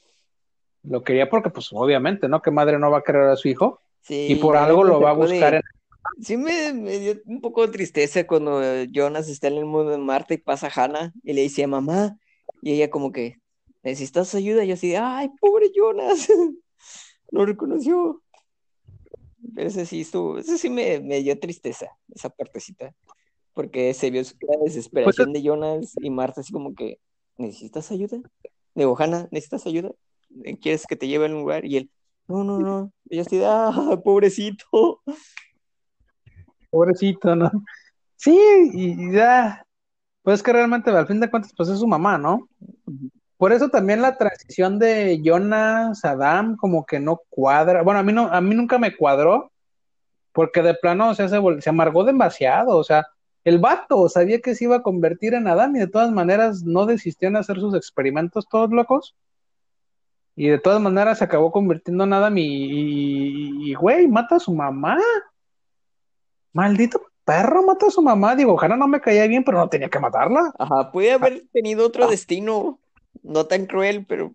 Lo 0.84 1.04
quería 1.04 1.32
porque 1.32 1.50
pues 1.50 1.70
obviamente, 1.72 2.28
¿no? 2.28 2.44
¿Qué 2.44 2.52
madre 2.52 2.78
no 2.78 2.92
va 2.92 3.00
a 3.00 3.04
querer 3.04 3.24
a 3.24 3.36
su 3.36 3.48
hijo? 3.48 3.82
Sí, 4.02 4.28
y 4.30 4.36
por 4.36 4.56
algo 4.56 4.84
lo 4.84 5.02
va 5.02 5.10
a 5.10 5.14
buscar 5.14 5.56
en 5.56 5.62
sí 6.22 6.38
me, 6.38 6.74
dio 7.00 7.22
un 7.26 7.42
poco 7.42 7.66
de 7.66 7.74
tristeza 7.74 8.26
cuando 8.26 8.62
Jonas 8.86 9.30
está 9.30 9.48
en 9.48 9.58
el 9.58 9.66
mundo 9.66 9.92
de 9.92 9.98
Marte 9.98 10.36
y 10.36 10.38
pasa 10.38 10.68
a 10.68 10.84
Hannah 10.84 11.14
y 11.24 11.34
le 11.34 11.42
dice 11.42 11.64
a 11.64 11.68
mamá, 11.68 12.18
y 12.62 12.74
ella 12.74 12.90
como 12.90 13.12
que, 13.12 13.38
¿necesitas 13.84 14.34
ayuda? 14.36 14.64
Y 14.64 14.70
yo 14.70 14.74
así, 14.76 14.96
ay, 14.96 15.30
pobre 15.40 15.72
Jonas, 15.74 16.28
no 17.32 17.46
reconoció. 17.46 18.22
Pero 19.56 19.68
ese 19.68 19.86
sí 19.86 20.02
estuvo, 20.02 20.40
ese 20.40 20.58
sí 20.58 20.70
me, 20.70 21.00
dio 21.00 21.38
tristeza, 21.40 21.88
esa 22.14 22.30
partecita, 22.30 22.96
porque 23.54 23.94
se 23.94 24.10
vio 24.10 24.22
la 24.22 24.58
desesperación 24.64 25.32
pues, 25.32 25.34
de 25.34 25.48
Jonas 25.48 25.94
y 26.02 26.10
Marta 26.10 26.42
así 26.42 26.54
como 26.54 26.74
que, 26.74 27.00
¿necesitas 27.38 27.92
ayuda? 27.92 28.20
Digo, 28.74 28.96
Hannah, 28.98 29.28
¿necesitas 29.32 29.68
ayuda? 29.68 29.92
¿Quieres 30.62 30.88
que 30.88 30.96
te 30.96 31.08
lleve 31.08 31.26
a 31.26 31.30
un 31.30 31.36
lugar? 31.36 31.66
Y 31.66 31.78
él, 31.78 31.92
no, 32.28 32.44
no, 32.44 32.60
no. 32.60 32.94
Y 33.10 33.18
yo 33.18 33.22
así, 33.22 33.42
ah, 33.44 34.02
pobrecito 34.04 35.02
pobrecito, 36.74 37.36
¿no? 37.36 37.52
Sí, 38.16 38.36
y, 38.74 39.12
ya, 39.14 39.66
pues 40.24 40.40
es 40.40 40.44
que 40.44 40.54
realmente 40.54 40.90
al 40.90 41.08
fin 41.08 41.20
de 41.20 41.30
cuentas, 41.30 41.54
pues 41.56 41.70
es 41.70 41.80
su 41.80 41.88
mamá, 41.88 42.18
¿no? 42.18 42.50
Por 43.38 43.52
eso 43.52 43.70
también 43.70 44.02
la 44.02 44.18
transición 44.18 44.80
de 44.80 45.22
Jonas 45.24 46.04
Adam 46.04 46.56
como 46.56 46.86
que 46.86 47.00
no 47.00 47.22
cuadra. 47.30 47.84
Bueno, 47.84 48.00
a 48.00 48.04
mí 48.04 48.14
no, 48.14 48.28
a 48.28 48.42
mí 48.42 48.56
nunca 48.56 48.78
me 48.80 48.96
cuadró, 48.96 49.52
porque 50.32 50.62
de 50.62 50.74
plano 50.74 51.10
o 51.10 51.16
sea, 51.16 51.28
se, 51.28 51.38
se 51.60 51.70
amargó 51.70 52.04
demasiado. 52.06 52.78
O 52.78 52.84
sea, 52.84 53.06
el 53.44 53.60
vato 53.60 54.08
sabía 54.10 54.40
que 54.40 54.56
se 54.56 54.64
iba 54.64 54.78
a 54.78 54.84
convertir 54.84 55.34
en 55.34 55.48
Adam 55.48 55.76
y 55.76 55.80
de 55.80 55.88
todas 55.88 56.12
maneras 56.12 56.64
no 56.64 56.86
desistió 56.86 57.28
en 57.28 57.36
hacer 57.36 57.60
sus 57.60 57.76
experimentos 57.76 58.48
todos 58.50 58.72
locos. 58.72 59.16
Y 60.36 60.48
de 60.48 60.60
todas 60.60 60.82
maneras 60.82 61.20
se 61.20 61.26
acabó 61.26 61.52
convirtiendo 61.52 62.06
en 62.06 62.14
Adam 62.14 62.38
y, 62.38 63.70
y 63.70 63.74
güey, 63.76 64.08
mata 64.08 64.38
a 64.38 64.40
su 64.40 64.54
mamá. 64.54 64.98
Maldito 66.54 67.02
perro 67.26 67.64
mata 67.64 67.88
a 67.88 67.92
su 67.92 68.02
mamá. 68.02 68.36
Digo, 68.36 68.60
Hannah 68.60 68.78
no 68.78 68.88
me 68.88 69.02
caía 69.02 69.28
bien, 69.28 69.44
pero 69.44 69.58
no 69.58 69.70
tenía 69.70 69.90
que 69.90 70.00
matarla. 70.00 70.54
Ajá, 70.58 70.92
puede 70.92 71.12
haber 71.12 71.44
tenido 71.52 71.86
otro 71.86 72.08
destino, 72.08 72.80
no 73.22 73.46
tan 73.46 73.66
cruel, 73.66 74.06
pero, 74.06 74.34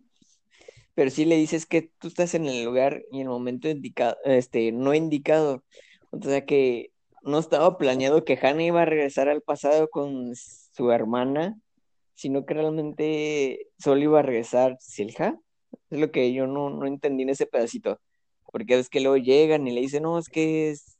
pero 0.94 1.10
sí 1.10 1.24
le 1.24 1.36
dices 1.36 1.66
que 1.66 1.90
tú 1.98 2.08
estás 2.08 2.34
en 2.34 2.46
el 2.46 2.64
lugar 2.64 3.02
y 3.10 3.16
en 3.16 3.22
el 3.22 3.28
momento 3.28 3.68
indicado, 3.68 4.16
este, 4.24 4.72
no 4.72 4.94
indicado. 4.94 5.62
O 6.10 6.22
sea 6.22 6.44
que 6.44 6.92
no 7.22 7.38
estaba 7.38 7.76
planeado 7.78 8.24
que 8.24 8.38
Hannah 8.40 8.64
iba 8.64 8.82
a 8.82 8.86
regresar 8.86 9.28
al 9.28 9.42
pasado 9.42 9.88
con 9.90 10.34
su 10.34 10.90
hermana, 10.90 11.58
sino 12.14 12.44
que 12.46 12.54
realmente 12.54 13.68
solo 13.78 14.02
iba 14.02 14.18
a 14.18 14.22
regresar 14.22 14.76
Silja. 14.80 15.38
Es 15.90 16.00
lo 16.00 16.10
que 16.10 16.32
yo 16.32 16.46
no, 16.46 16.70
no 16.70 16.86
entendí 16.86 17.22
en 17.22 17.30
ese 17.30 17.46
pedacito. 17.46 18.00
Porque 18.50 18.78
es 18.78 18.88
que 18.88 19.00
luego 19.00 19.18
llegan 19.18 19.68
y 19.68 19.72
le 19.72 19.82
dicen, 19.82 20.04
no, 20.04 20.18
es 20.18 20.28
que 20.28 20.70
es. 20.70 20.97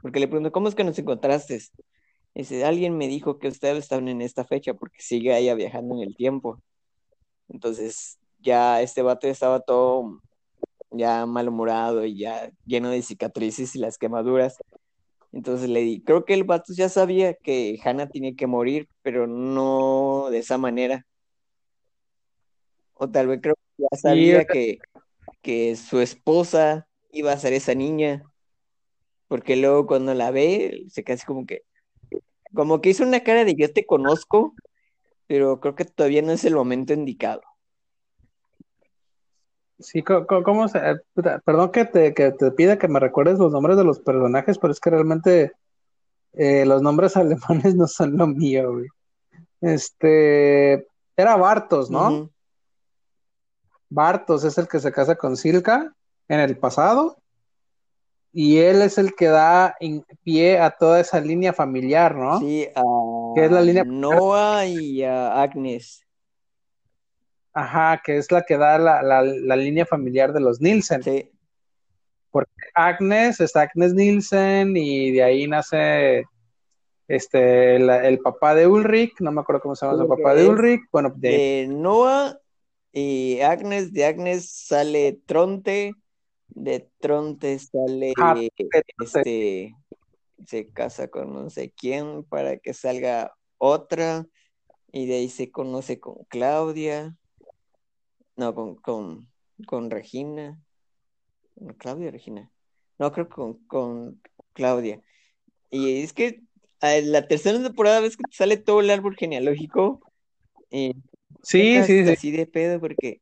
Porque 0.00 0.20
le 0.20 0.28
pregunto, 0.28 0.52
¿cómo 0.52 0.68
es 0.68 0.74
que 0.74 0.84
nos 0.84 0.98
encontraste? 0.98 1.60
Dice, 2.34 2.64
alguien 2.64 2.96
me 2.96 3.08
dijo 3.08 3.38
que 3.38 3.48
ustedes 3.48 3.78
estaban 3.78 4.08
en 4.08 4.22
esta 4.22 4.44
fecha 4.44 4.74
porque 4.74 5.02
sigue 5.02 5.36
ella 5.36 5.54
viajando 5.54 5.96
en 5.96 6.02
el 6.02 6.16
tiempo. 6.16 6.62
Entonces, 7.48 8.18
ya 8.38 8.80
este 8.80 9.02
vato 9.02 9.26
estaba 9.26 9.60
todo 9.60 10.20
ya 10.90 11.26
malhumorado 11.26 12.04
y 12.04 12.18
ya 12.18 12.50
lleno 12.66 12.90
de 12.90 13.02
cicatrices 13.02 13.74
y 13.76 13.78
las 13.78 13.98
quemaduras. 13.98 14.58
Entonces 15.32 15.68
le 15.68 15.80
di, 15.80 16.02
creo 16.02 16.24
que 16.24 16.34
el 16.34 16.44
vato 16.44 16.72
ya 16.74 16.88
sabía 16.88 17.34
que 17.34 17.78
Hannah 17.84 18.08
tenía 18.08 18.34
que 18.34 18.46
morir, 18.46 18.88
pero 19.02 19.26
no 19.26 20.28
de 20.30 20.38
esa 20.38 20.58
manera. 20.58 21.06
O 22.94 23.08
tal 23.08 23.28
vez 23.28 23.40
creo 23.40 23.54
que 23.54 23.84
ya 23.84 23.98
sabía 23.98 24.44
que, 24.44 24.78
que 25.40 25.76
su 25.76 26.00
esposa 26.00 26.88
iba 27.12 27.32
a 27.32 27.38
ser 27.38 27.52
esa 27.52 27.74
niña, 27.74 28.24
porque 29.30 29.54
luego 29.54 29.86
cuando 29.86 30.12
la 30.12 30.32
ve, 30.32 30.86
se 30.88 31.04
casi 31.04 31.24
como 31.24 31.46
que, 31.46 31.62
como 32.52 32.80
que 32.80 32.88
hizo 32.88 33.04
una 33.04 33.20
cara 33.20 33.44
de 33.44 33.54
yo 33.54 33.72
te 33.72 33.86
conozco, 33.86 34.56
pero 35.28 35.60
creo 35.60 35.76
que 35.76 35.84
todavía 35.84 36.20
no 36.20 36.32
es 36.32 36.44
el 36.44 36.56
momento 36.56 36.94
indicado. 36.94 37.40
Sí, 39.78 40.02
¿cómo, 40.02 40.66
se, 40.66 40.80
perdón 41.44 41.70
que 41.70 41.84
te, 41.84 42.12
que 42.12 42.32
te 42.32 42.50
pida 42.50 42.76
que 42.76 42.88
me 42.88 42.98
recuerdes 42.98 43.38
los 43.38 43.52
nombres 43.52 43.76
de 43.76 43.84
los 43.84 44.00
personajes, 44.00 44.58
pero 44.58 44.72
es 44.72 44.80
que 44.80 44.90
realmente 44.90 45.52
eh, 46.32 46.66
los 46.66 46.82
nombres 46.82 47.16
alemanes 47.16 47.76
no 47.76 47.86
son 47.86 48.16
lo 48.16 48.26
mío, 48.26 48.72
güey. 48.72 48.88
Este, 49.60 50.88
era 51.16 51.36
Bartos, 51.36 51.88
¿no? 51.88 52.32
Bartos 53.88 54.42
es 54.42 54.58
el 54.58 54.66
que 54.66 54.80
se 54.80 54.90
casa 54.90 55.14
con 55.14 55.36
Silka 55.36 55.94
en 56.26 56.40
el 56.40 56.58
pasado 56.58 57.19
y 58.32 58.58
él 58.58 58.82
es 58.82 58.98
el 58.98 59.14
que 59.14 59.26
da 59.26 59.76
pie 60.22 60.58
a 60.58 60.70
toda 60.70 61.00
esa 61.00 61.20
línea 61.20 61.52
familiar, 61.52 62.14
¿no? 62.14 62.38
Sí, 62.38 62.68
a 62.74 62.82
que 63.34 63.44
es 63.44 63.50
la 63.50 63.60
línea 63.60 63.84
Noah 63.84 64.66
y 64.66 65.02
a 65.02 65.42
Agnes. 65.42 66.06
Ajá, 67.52 68.00
que 68.04 68.16
es 68.16 68.30
la 68.30 68.42
que 68.42 68.56
da 68.56 68.78
la, 68.78 69.02
la, 69.02 69.56
línea 69.56 69.84
familiar 69.84 70.32
de 70.32 70.40
los 70.40 70.60
Nielsen. 70.60 71.02
Sí. 71.02 71.30
Porque 72.30 72.52
Agnes 72.74 73.40
es 73.40 73.56
Agnes 73.56 73.92
Nielsen 73.92 74.76
y 74.76 75.10
de 75.10 75.22
ahí 75.24 75.48
nace 75.48 76.24
este 77.08 77.74
el, 77.74 78.20
papá 78.20 78.54
de 78.54 78.68
Ulrich, 78.68 79.14
no 79.18 79.32
me 79.32 79.40
acuerdo 79.40 79.62
cómo 79.62 79.74
se 79.74 79.84
llama 79.84 80.02
el 80.02 80.08
papá 80.08 80.34
de 80.34 80.48
Ulrich. 80.48 80.82
Bueno, 80.92 81.12
de... 81.16 81.66
Noah 81.68 82.38
y 82.92 83.40
Agnes, 83.40 83.92
de 83.92 84.04
Agnes 84.04 84.48
sale 84.48 85.18
Tronte, 85.26 85.92
de 86.50 86.88
Tronte 87.00 87.58
sale 87.58 88.12
este 88.98 89.74
se 90.46 90.68
casa 90.68 91.08
con 91.08 91.32
no 91.32 91.50
sé 91.50 91.70
quién 91.70 92.24
para 92.24 92.58
que 92.58 92.74
salga 92.74 93.34
otra 93.58 94.26
y 94.92 95.06
de 95.06 95.16
ahí 95.16 95.28
se 95.28 95.50
conoce 95.50 96.00
con 96.00 96.24
Claudia 96.28 97.16
no, 98.40 98.54
con, 98.54 98.76
con, 98.76 99.28
con 99.66 99.90
Regina. 99.90 100.58
Claudia 101.76 102.10
Regina. 102.10 102.50
No, 102.98 103.12
creo 103.12 103.28
con, 103.28 103.54
con 103.66 104.18
Claudia. 104.54 105.02
Y 105.70 106.02
es 106.02 106.14
que 106.14 106.42
la 106.80 107.28
tercera 107.28 107.62
temporada 107.62 108.00
ves 108.00 108.16
que 108.16 108.24
te 108.24 108.34
sale 108.34 108.56
todo 108.56 108.80
el 108.80 108.88
árbol 108.88 109.14
genealógico. 109.14 110.00
sí, 110.70 110.94
sí, 111.42 111.82
sí. 111.84 112.10
Así 112.10 112.30
de 112.30 112.46
pedo 112.46 112.80
porque 112.80 113.20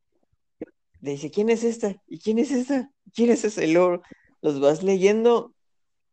dice, 1.01 1.33
¿quién 1.33 1.51
es 1.51 1.65
esta? 1.65 2.01
¿Y 2.07 2.21
quién 2.21 2.39
es 2.39 2.53
esta? 2.53 2.93
¿Quién 3.19 3.31
es 3.31 3.43
ese? 3.43 3.67
Luego 3.67 4.01
los 4.43 4.61
vas 4.61 4.85
leyendo 4.85 5.53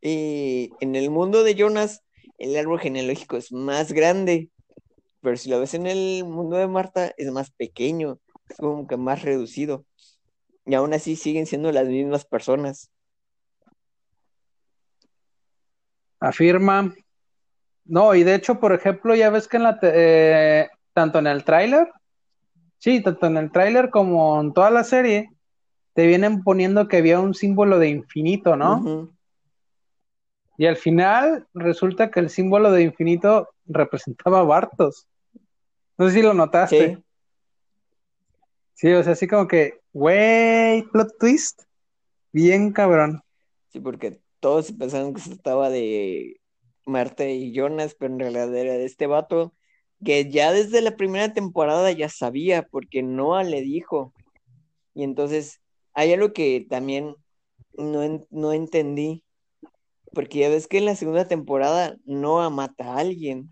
y 0.00 0.72
en 0.80 0.96
el 0.96 1.08
mundo 1.08 1.44
de 1.44 1.54
Jonas 1.54 2.02
el 2.36 2.56
árbol 2.56 2.80
genealógico 2.80 3.36
es 3.36 3.52
más 3.52 3.92
grande, 3.92 4.50
pero 5.20 5.36
si 5.36 5.48
lo 5.48 5.60
ves 5.60 5.74
en 5.74 5.86
el 5.86 6.24
mundo 6.24 6.56
de 6.56 6.66
Marta 6.66 7.12
es 7.16 7.30
más 7.30 7.52
pequeño 7.52 8.18
es 8.48 8.56
como 8.56 8.88
que 8.88 8.96
más 8.96 9.22
reducido. 9.22 9.84
Y 10.64 10.74
aún 10.74 10.94
así 10.94 11.14
siguen 11.14 11.46
siendo 11.46 11.70
las 11.70 11.86
mismas 11.86 12.24
personas. 12.24 12.90
Afirma. 16.18 16.92
No, 17.84 18.16
y 18.16 18.24
de 18.24 18.34
hecho, 18.34 18.58
por 18.58 18.72
ejemplo, 18.72 19.14
ya 19.14 19.30
ves 19.30 19.46
que 19.46 19.58
en 19.58 19.62
la 19.62 19.78
eh, 19.80 20.68
tanto 20.92 21.20
en 21.20 21.28
el 21.28 21.44
tráiler, 21.44 21.88
sí, 22.78 23.00
tanto 23.00 23.26
en 23.26 23.36
el 23.36 23.52
tráiler 23.52 23.90
como 23.90 24.40
en 24.40 24.52
toda 24.52 24.70
la 24.70 24.82
serie, 24.82 25.30
te 25.96 26.06
vienen 26.06 26.44
poniendo 26.44 26.88
que 26.88 26.98
había 26.98 27.18
un 27.20 27.32
símbolo 27.32 27.78
de 27.78 27.88
infinito, 27.88 28.54
¿no? 28.54 29.10
Y 30.58 30.66
al 30.66 30.76
final 30.76 31.46
resulta 31.54 32.10
que 32.10 32.20
el 32.20 32.28
símbolo 32.28 32.70
de 32.70 32.82
infinito 32.82 33.48
representaba 33.64 34.40
a 34.40 34.44
Bartos. 34.44 35.08
No 35.96 36.06
sé 36.06 36.16
si 36.16 36.22
lo 36.22 36.34
notaste. 36.34 37.02
Sí, 38.74 38.92
o 38.92 39.02
sea, 39.02 39.14
así 39.14 39.26
como 39.26 39.48
que, 39.48 39.80
wey, 39.94 40.82
plot 40.92 41.16
twist, 41.18 41.62
bien 42.30 42.72
cabrón. 42.72 43.22
Sí, 43.68 43.80
porque 43.80 44.20
todos 44.40 44.70
pensaron 44.72 45.14
que 45.14 45.22
se 45.22 45.30
trataba 45.30 45.70
de 45.70 46.38
Marta 46.84 47.26
y 47.26 47.54
Jonas, 47.54 47.96
pero 47.98 48.12
en 48.12 48.20
realidad 48.20 48.54
era 48.54 48.74
de 48.74 48.84
este 48.84 49.06
vato 49.06 49.54
que 50.04 50.30
ya 50.30 50.52
desde 50.52 50.82
la 50.82 50.94
primera 50.94 51.32
temporada 51.32 51.90
ya 51.90 52.10
sabía, 52.10 52.68
porque 52.70 53.02
Noah 53.02 53.44
le 53.44 53.62
dijo. 53.62 54.12
Y 54.92 55.02
entonces, 55.02 55.62
hay 55.96 56.12
algo 56.12 56.32
que 56.32 56.64
también 56.70 57.16
no, 57.76 58.26
no 58.30 58.52
entendí, 58.52 59.24
porque 60.12 60.38
ya 60.38 60.48
ves 60.48 60.68
que 60.68 60.78
en 60.78 60.84
la 60.84 60.94
segunda 60.94 61.26
temporada 61.26 61.96
Noah 62.04 62.50
mata 62.50 62.84
a 62.94 62.98
alguien. 62.98 63.50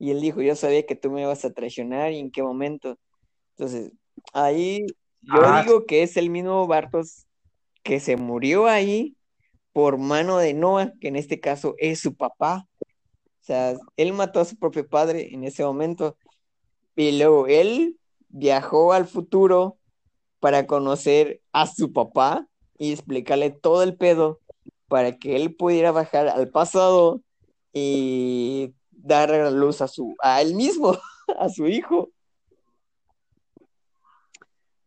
Y 0.00 0.10
él 0.10 0.20
dijo, 0.20 0.42
yo 0.42 0.56
sabía 0.56 0.86
que 0.86 0.96
tú 0.96 1.10
me 1.10 1.22
ibas 1.22 1.44
a 1.44 1.52
traicionar 1.52 2.12
y 2.12 2.18
en 2.18 2.30
qué 2.30 2.42
momento. 2.42 2.98
Entonces, 3.56 3.92
Ahí 4.32 4.86
yo 5.22 5.40
ah. 5.44 5.62
digo 5.62 5.86
que 5.86 6.02
es 6.02 6.16
el 6.16 6.30
mismo 6.30 6.66
Bartos 6.66 7.26
que 7.82 8.00
se 8.00 8.16
murió 8.16 8.66
ahí 8.66 9.16
por 9.72 9.98
mano 9.98 10.38
de 10.38 10.54
Noah, 10.54 10.92
que 11.00 11.08
en 11.08 11.16
este 11.16 11.40
caso 11.40 11.74
es 11.78 12.00
su 12.00 12.14
papá. 12.14 12.66
O 12.80 13.44
sea, 13.44 13.74
él 13.96 14.12
mató 14.12 14.40
a 14.40 14.44
su 14.44 14.58
propio 14.58 14.88
padre 14.88 15.32
en 15.32 15.44
ese 15.44 15.64
momento. 15.64 16.16
Y 16.96 17.16
luego 17.18 17.46
él 17.46 17.98
viajó 18.28 18.92
al 18.92 19.06
futuro 19.06 19.78
para 20.40 20.66
conocer 20.66 21.40
a 21.52 21.66
su 21.66 21.92
papá 21.92 22.46
y 22.78 22.92
explicarle 22.92 23.50
todo 23.50 23.82
el 23.82 23.96
pedo 23.96 24.40
para 24.88 25.16
que 25.18 25.36
él 25.36 25.54
pudiera 25.54 25.92
bajar 25.92 26.28
al 26.28 26.48
pasado 26.48 27.20
y 27.72 28.74
dar 28.90 29.30
luz 29.52 29.80
a 29.80 29.88
su 29.88 30.14
a 30.22 30.40
él 30.42 30.54
mismo, 30.54 30.96
a 31.38 31.48
su 31.48 31.66
hijo. 31.66 32.10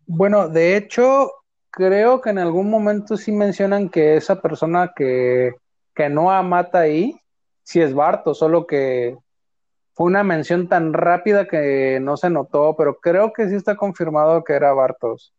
Bueno, 0.06 0.50
de 0.50 0.76
hecho, 0.76 1.32
creo 1.70 2.20
que 2.20 2.32
en 2.32 2.40
algún 2.40 2.70
momento 2.70 3.16
sí 3.16 3.32
mencionan 3.32 3.90
que 3.90 4.18
esa 4.18 4.42
persona 4.42 4.92
que, 4.96 5.54
que 5.96 6.10
no 6.10 6.26
mata 6.44 6.80
ahí, 6.80 7.16
sí 7.64 7.82
es 7.82 7.94
Barto, 7.94 8.34
solo 8.34 8.68
que 8.68 9.18
fue 9.94 10.08
una 10.08 10.24
mención 10.24 10.68
tan 10.68 10.94
rápida 10.94 11.48
que 11.48 12.00
no 12.02 12.18
se 12.18 12.30
notó, 12.30 12.76
pero 12.78 13.00
creo 13.00 13.32
que 13.34 13.48
sí 13.48 13.56
está 13.56 13.76
confirmado 13.76 14.44
que 14.44 14.54
era 14.54 14.74
Bartos. 14.74 15.34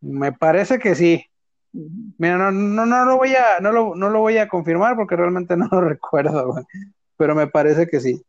Me 0.00 0.32
parece 0.32 0.78
que 0.78 0.94
sí. 0.94 1.24
Mira, 1.72 2.38
no, 2.38 2.50
no, 2.50 2.86
no 2.86 3.04
lo 3.04 3.16
voy 3.16 3.34
a, 3.34 3.60
no 3.60 3.72
lo, 3.72 3.94
no 3.94 4.08
lo 4.08 4.20
voy 4.20 4.38
a 4.38 4.48
confirmar 4.48 4.96
porque 4.96 5.16
realmente 5.16 5.56
no 5.56 5.68
lo 5.70 5.80
recuerdo, 5.80 6.54
pero 7.16 7.34
me 7.34 7.46
parece 7.46 7.86
que 7.86 8.00
sí. 8.00 8.22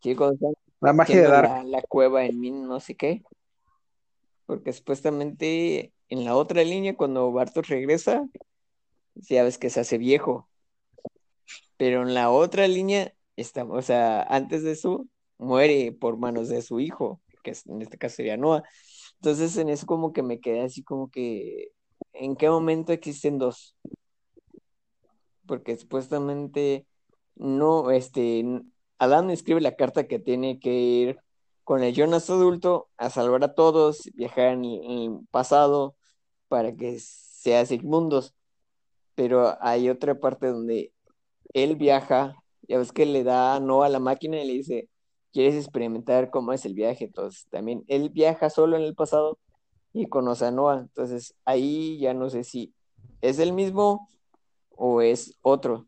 Chicos, 0.00 0.36
la 0.80 0.92
magia 0.92 1.16
de 1.16 1.28
dar 1.28 1.64
la, 1.64 1.82
cueva 1.82 2.24
en 2.24 2.40
mí, 2.40 2.50
no 2.50 2.80
sé 2.80 2.94
qué 2.94 3.22
porque 4.48 4.72
supuestamente 4.72 5.92
en 6.08 6.24
la 6.24 6.34
otra 6.34 6.64
línea, 6.64 6.96
cuando 6.96 7.30
Bartos 7.30 7.68
regresa, 7.68 8.26
ya 9.14 9.42
ves 9.44 9.58
que 9.58 9.68
se 9.68 9.80
hace 9.80 9.98
viejo. 9.98 10.48
Pero 11.76 12.00
en 12.00 12.14
la 12.14 12.30
otra 12.30 12.66
línea, 12.66 13.12
está, 13.36 13.64
o 13.64 13.82
sea, 13.82 14.22
antes 14.22 14.62
de 14.62 14.72
eso, 14.72 15.06
muere 15.36 15.92
por 15.92 16.16
manos 16.16 16.48
de 16.48 16.62
su 16.62 16.80
hijo, 16.80 17.20
que 17.44 17.52
en 17.66 17.82
este 17.82 17.98
caso 17.98 18.16
sería 18.16 18.38
Noah. 18.38 18.64
Entonces, 19.20 19.56
en 19.56 19.68
eso 19.68 19.86
como 19.86 20.12
que 20.12 20.22
me 20.22 20.40
quedé 20.40 20.62
así 20.62 20.82
como 20.82 21.10
que, 21.10 21.72
¿en 22.12 22.36
qué 22.36 22.48
momento 22.50 22.92
existen 22.92 23.38
dos? 23.38 23.76
Porque 25.46 25.76
supuestamente 25.76 26.86
no, 27.36 27.90
este, 27.90 28.44
Adán 28.98 29.30
escribe 29.30 29.60
la 29.60 29.76
carta 29.76 30.06
que 30.06 30.18
tiene 30.18 30.60
que 30.60 30.72
ir 30.72 31.18
con 31.64 31.82
el 31.82 31.94
Jonas 31.94 32.30
adulto 32.30 32.88
a 32.96 33.10
salvar 33.10 33.44
a 33.44 33.54
todos, 33.54 34.10
viajar 34.14 34.48
en 34.54 34.64
el 34.64 35.20
pasado 35.30 35.96
para 36.48 36.74
que 36.74 36.98
sea 37.00 37.66
Sigmundos. 37.66 38.34
Pero 39.14 39.56
hay 39.62 39.90
otra 39.90 40.18
parte 40.20 40.48
donde 40.48 40.92
él 41.54 41.76
viaja, 41.76 42.36
ya 42.62 42.78
ves 42.78 42.92
que 42.92 43.06
le 43.06 43.24
da 43.24 43.60
no 43.60 43.82
a 43.82 43.88
la 43.88 44.00
máquina 44.00 44.40
y 44.40 44.46
le 44.46 44.52
dice, 44.54 44.88
¿quieres 45.38 45.54
experimentar 45.54 46.30
cómo 46.30 46.52
es 46.52 46.64
el 46.64 46.74
viaje? 46.74 47.04
Entonces 47.04 47.46
también 47.48 47.84
él 47.86 48.10
viaja 48.10 48.50
solo 48.50 48.76
en 48.76 48.82
el 48.82 48.96
pasado 48.96 49.38
y 49.92 50.08
conoce 50.08 50.46
a 50.46 50.50
Noah. 50.50 50.80
Entonces 50.80 51.32
ahí 51.44 51.96
ya 52.00 52.12
no 52.12 52.28
sé 52.28 52.42
si 52.42 52.74
es 53.20 53.38
el 53.38 53.52
mismo 53.52 54.08
o 54.70 55.00
es 55.00 55.38
otro. 55.42 55.86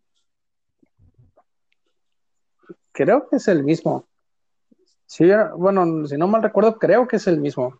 Creo 2.92 3.28
que 3.28 3.38
es 3.38 3.48
el 3.48 3.64
mismo. 3.64 4.07
Sí, 5.07 5.24
bueno, 5.57 6.07
si 6.07 6.16
no 6.16 6.28
mal 6.28 6.44
recuerdo, 6.44 6.78
creo 6.78 7.09
que 7.09 7.16
es 7.16 7.26
el 7.26 7.40
mismo. 7.40 7.76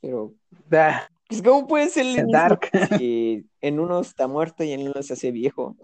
Pero. 0.00 0.32
Pues, 0.68 1.42
¿Cómo 1.42 1.66
puede 1.66 1.88
ser 1.88 2.06
el 2.06 2.24
mismo? 2.24 3.48
En 3.60 3.80
uno 3.80 3.98
está 3.98 4.28
muerto 4.28 4.62
y 4.62 4.70
en 4.70 4.86
uno 4.86 5.02
se 5.02 5.14
hace 5.14 5.32
viejo. 5.32 5.74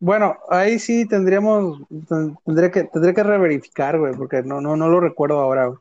Bueno, 0.00 0.38
ahí 0.48 0.78
sí 0.78 1.06
tendríamos, 1.06 1.82
tendría 2.44 2.70
que, 2.70 2.84
tendría 2.84 3.14
que 3.14 3.22
reverificar, 3.24 3.98
güey, 3.98 4.14
porque 4.14 4.42
no, 4.42 4.60
no, 4.60 4.76
no 4.76 4.88
lo 4.88 5.00
recuerdo 5.00 5.40
ahora. 5.40 5.72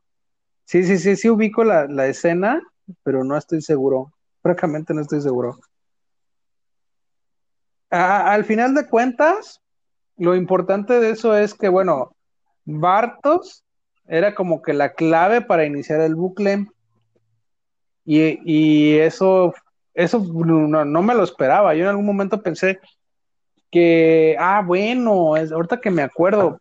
Sí, 0.66 0.84
sí, 0.84 0.98
sí, 0.98 1.16
sí 1.16 1.30
ubico 1.30 1.64
la, 1.64 1.86
la 1.88 2.08
escena, 2.08 2.62
pero 3.04 3.24
no 3.24 3.38
estoy 3.38 3.62
seguro. 3.62 4.12
Francamente 4.42 4.94
no 4.94 5.02
estoy 5.02 5.22
seguro. 5.22 5.60
al 7.90 8.44
final 8.46 8.74
de 8.74 8.88
cuentas, 8.88 9.62
lo 10.18 10.36
importante 10.36 11.00
de 11.00 11.12
eso 11.12 11.38
es 11.38 11.54
que, 11.54 11.70
bueno, 11.70 12.16
Bartos 12.66 13.64
era 14.08 14.36
como 14.36 14.62
que 14.62 14.74
la 14.74 14.94
clave 14.94 15.42
para 15.42 15.66
iniciar 15.66 16.02
el 16.02 16.16
bucle. 16.16 16.68
Y, 18.04 18.40
y 18.46 18.98
eso, 18.98 19.54
eso 19.94 20.20
no, 20.20 20.86
no, 20.86 21.02
me 21.04 21.14
lo 21.16 21.24
esperaba. 21.24 21.76
Yo 21.76 21.84
en 21.84 21.90
algún 21.90 22.06
momento 22.06 22.42
pensé 22.42 22.80
que, 23.72 24.36
ah, 24.40 24.62
bueno, 24.66 25.38
es, 25.38 25.52
ahorita 25.52 25.80
que 25.82 25.92
me 25.92 26.02
acuerdo, 26.02 26.60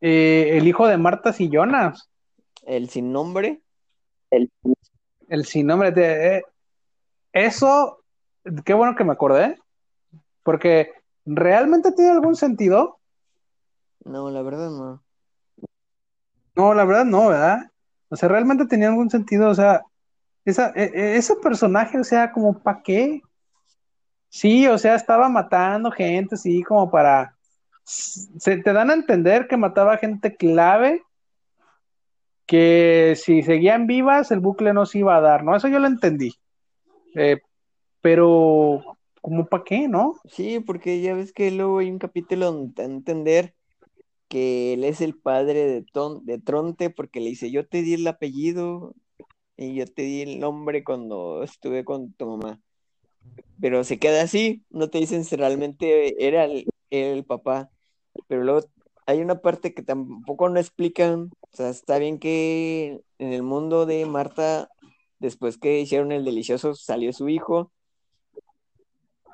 eh, 0.00 0.56
el 0.56 0.66
hijo 0.66 0.86
de 0.86 0.96
Marta 0.96 1.34
y 1.38 1.48
Jonas. 1.50 2.08
El 2.66 2.88
sin 2.88 3.12
nombre. 3.12 3.60
El, 4.30 4.50
el 5.28 5.44
sin 5.44 5.66
nombre. 5.66 5.92
De, 5.92 6.36
eh, 6.36 6.42
eso, 7.32 8.02
qué 8.64 8.74
bueno 8.74 8.94
que 8.96 9.04
me 9.04 9.12
acordé, 9.12 9.58
porque 10.42 10.92
¿realmente 11.24 11.92
tiene 11.92 12.10
algún 12.10 12.36
sentido? 12.36 12.98
No, 14.04 14.30
la 14.30 14.42
verdad 14.42 14.70
no. 14.70 15.02
No, 16.54 16.74
la 16.74 16.84
verdad 16.84 17.04
no, 17.04 17.28
¿verdad? 17.28 17.70
O 18.08 18.16
sea, 18.16 18.28
realmente 18.28 18.66
tenía 18.66 18.88
algún 18.88 19.10
sentido, 19.10 19.50
o 19.50 19.54
sea, 19.54 19.82
esa, 20.44 20.72
e, 20.74 20.90
e, 20.94 21.16
ese 21.16 21.36
personaje, 21.36 21.98
o 21.98 22.04
sea, 22.04 22.32
como 22.32 22.58
para 22.58 22.82
qué? 22.82 23.22
Sí, 24.28 24.66
o 24.66 24.76
sea, 24.78 24.94
estaba 24.94 25.28
matando 25.28 25.90
gente, 25.90 26.36
sí, 26.36 26.62
como 26.62 26.90
para... 26.90 27.34
Se 27.84 28.58
te 28.58 28.72
dan 28.72 28.90
a 28.90 28.94
entender 28.94 29.48
que 29.48 29.56
mataba 29.56 29.96
gente 29.96 30.36
clave, 30.36 31.02
que 32.46 33.14
si 33.16 33.42
seguían 33.42 33.86
vivas 33.86 34.30
el 34.30 34.40
bucle 34.40 34.74
no 34.74 34.84
se 34.84 34.98
iba 34.98 35.16
a 35.16 35.22
dar, 35.22 35.42
¿no? 35.42 35.56
Eso 35.56 35.68
yo 35.68 35.78
lo 35.78 35.86
entendí. 35.86 36.34
Eh, 37.14 37.40
pero, 38.02 38.98
¿como 39.22 39.46
para 39.46 39.64
qué, 39.64 39.88
no? 39.88 40.16
Sí, 40.26 40.60
porque 40.60 41.00
ya 41.00 41.14
ves 41.14 41.32
que 41.32 41.50
luego 41.50 41.78
hay 41.78 41.90
un 41.90 41.98
capítulo 41.98 42.52
donde 42.52 42.84
entender 42.84 43.54
que 44.28 44.74
él 44.74 44.84
es 44.84 45.00
el 45.00 45.14
padre 45.18 45.66
de, 45.66 45.86
de 46.22 46.38
Tronte 46.38 46.90
porque 46.90 47.20
le 47.20 47.30
dice, 47.30 47.50
yo 47.50 47.66
te 47.66 47.80
di 47.80 47.94
el 47.94 48.06
apellido 48.06 48.94
y 49.56 49.74
yo 49.74 49.86
te 49.86 50.02
di 50.02 50.20
el 50.20 50.40
nombre 50.40 50.84
cuando 50.84 51.42
estuve 51.42 51.84
con 51.86 52.12
tu 52.12 52.26
mamá 52.26 52.60
pero 53.60 53.84
se 53.84 53.98
queda 53.98 54.22
así, 54.22 54.64
no 54.70 54.88
te 54.88 54.98
dicen 54.98 55.24
si 55.24 55.36
realmente 55.36 56.26
era 56.26 56.46
el, 56.90 57.24
papá, 57.24 57.70
pero 58.26 58.44
luego 58.44 58.66
hay 59.06 59.20
una 59.20 59.40
parte 59.40 59.74
que 59.74 59.82
tampoco 59.82 60.48
no 60.48 60.60
explican, 60.60 61.30
o 61.40 61.56
sea, 61.56 61.70
está 61.70 61.98
bien 61.98 62.18
que 62.18 63.00
en 63.18 63.32
el 63.32 63.42
mundo 63.42 63.86
de 63.86 64.06
Marta, 64.06 64.68
después 65.18 65.58
que 65.58 65.80
hicieron 65.80 66.12
el 66.12 66.24
delicioso, 66.24 66.74
salió 66.74 67.12
su 67.12 67.28
hijo, 67.28 67.72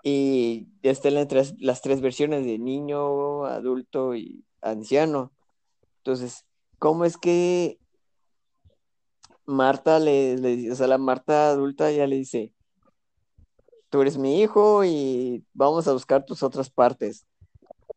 y 0.07 0.68
ya 0.82 0.90
están 0.90 1.14
las 1.14 1.28
tres, 1.28 1.55
las 1.59 1.80
tres 1.80 2.03
versiones 2.03 2.45
de 2.45 2.59
niño, 2.59 3.47
adulto 3.47 4.14
y 4.14 4.45
anciano. 4.61 5.32
Entonces, 5.99 6.45
¿cómo 6.78 7.07
es 7.07 7.16
que 7.16 7.78
Marta 9.47 9.99
le, 9.99 10.36
le 10.36 10.70
o 10.70 10.74
sea, 10.74 10.88
la 10.88 10.99
Marta 10.99 11.49
adulta 11.49 11.90
ya 11.90 12.07
le 12.07 12.16
dice, 12.16 12.53
tú 13.95 14.03
eres 14.03 14.18
mi 14.18 14.40
hijo 14.40 14.84
y 14.84 15.45
vamos 15.53 15.86
a 15.86 15.92
buscar 15.92 16.24
tus 16.24 16.42
otras 16.42 16.68
partes. 16.68 17.28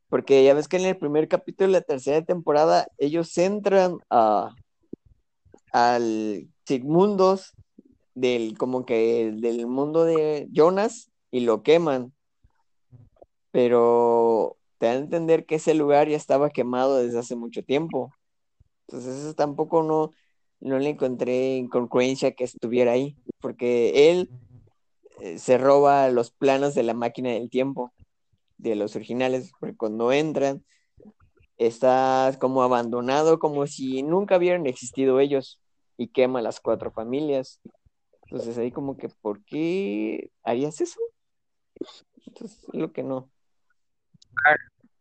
Porque 0.10 0.44
ya 0.44 0.54
ves 0.54 0.68
que 0.68 0.78
en 0.78 0.86
el 0.86 0.96
primer 0.96 1.28
capítulo 1.28 1.70
de 1.70 1.80
la 1.80 1.82
tercera 1.82 2.24
temporada 2.24 2.88
ellos 3.00 3.36
entran 3.40 3.98
a, 4.12 4.54
al 5.72 6.48
Sigmundos 6.68 7.56
del 8.14 8.60
como 8.60 8.86
que 8.86 9.34
del 9.38 9.66
mundo 9.66 10.06
de 10.06 10.48
Jonas 10.52 11.10
y 11.32 11.40
lo 11.40 11.64
queman. 11.64 12.14
Pero 13.50 14.56
te 14.78 14.86
dan 14.86 14.98
a 14.98 15.00
entender 15.00 15.48
que 15.48 15.56
ese 15.56 15.74
lugar 15.74 16.10
ya 16.10 16.18
estaba 16.18 16.52
quemado 16.52 16.98
desde 16.98 17.18
hace 17.18 17.36
mucho 17.36 17.64
tiempo. 17.64 18.14
Entonces 18.88 19.16
eso 19.16 19.34
tampoco 19.34 19.82
no, 19.82 20.12
no 20.60 20.78
le 20.78 20.90
encontré 20.90 21.56
incongruencia 21.56 22.34
que 22.34 22.44
estuviera 22.44 22.92
ahí. 22.92 23.18
Porque 23.40 24.12
él 24.12 24.30
eh, 25.22 25.40
se 25.40 25.58
roba 25.58 26.10
los 26.10 26.32
planos 26.32 26.76
de 26.76 26.84
la 26.84 26.94
máquina 26.94 27.30
del 27.32 27.50
tiempo 27.50 27.94
de 28.58 28.76
los 28.76 28.96
originales, 28.96 29.52
porque 29.60 29.76
cuando 29.76 30.12
entran 30.12 30.64
está 31.58 32.36
como 32.40 32.62
abandonado, 32.62 33.40
como 33.40 33.66
si 33.68 34.04
nunca 34.04 34.38
hubieran 34.38 34.68
existido 34.68 35.20
ellos, 35.20 35.60
y 35.98 36.08
quema 36.10 36.42
las 36.42 36.60
cuatro 36.60 36.92
familias. 36.92 37.60
Entonces 38.24 38.58
ahí 38.58 38.72
como 38.72 38.98
que, 38.98 39.10
¿por 39.10 39.44
qué 39.44 40.30
harías 40.44 40.80
eso? 40.82 41.00
Entonces, 42.26 42.66
lo 42.74 42.92
que 42.92 43.04
no. 43.04 43.30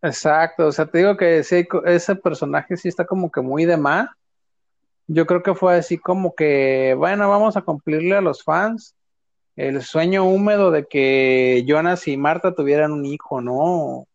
Exacto, 0.02 0.66
o 0.66 0.72
sea, 0.72 0.86
te 0.86 0.98
digo 0.98 1.16
que 1.16 1.38
ese 1.38 2.16
personaje 2.16 2.76
sí 2.76 2.88
está 2.88 3.04
como 3.04 3.30
que 3.30 3.40
muy 3.40 3.64
de 3.64 3.76
más. 3.76 4.08
Yo 5.08 5.26
creo 5.26 5.42
que 5.42 5.54
fue 5.54 5.76
así 5.76 5.98
como 5.98 6.34
que, 6.34 6.94
bueno, 6.96 7.28
vamos 7.28 7.56
a 7.56 7.62
cumplirle 7.62 8.16
a 8.16 8.20
los 8.20 8.42
fans 8.42 8.94
el 9.56 9.82
sueño 9.82 10.28
húmedo 10.28 10.70
de 10.70 10.86
que 10.86 11.64
Jonas 11.66 12.06
y 12.08 12.16
Marta 12.16 12.54
tuvieran 12.54 12.92
un 12.92 13.06
hijo, 13.06 13.40
¿no? 13.40 14.06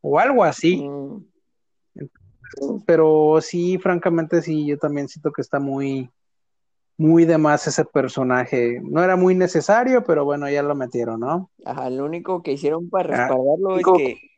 O 0.00 0.18
algo 0.18 0.44
así. 0.44 0.82
Mm. 0.82 1.24
Pero 2.84 3.38
sí, 3.40 3.78
francamente, 3.78 4.42
sí, 4.42 4.66
yo 4.66 4.76
también 4.76 5.06
siento 5.06 5.30
que 5.30 5.40
está 5.40 5.60
muy, 5.60 6.10
muy 6.96 7.24
de 7.24 7.38
más 7.38 7.66
ese 7.68 7.84
personaje. 7.84 8.80
No 8.82 9.02
era 9.02 9.14
muy 9.14 9.36
necesario, 9.36 10.02
pero 10.02 10.24
bueno, 10.24 10.50
ya 10.50 10.62
lo 10.62 10.74
metieron, 10.74 11.20
¿no? 11.20 11.50
Ajá, 11.64 11.88
lo 11.88 12.04
único 12.04 12.42
que 12.42 12.52
hicieron 12.52 12.90
para 12.90 13.14
ah, 13.14 13.18
respaldarlo 13.28 13.76
es 13.78 13.86
que 13.96 14.30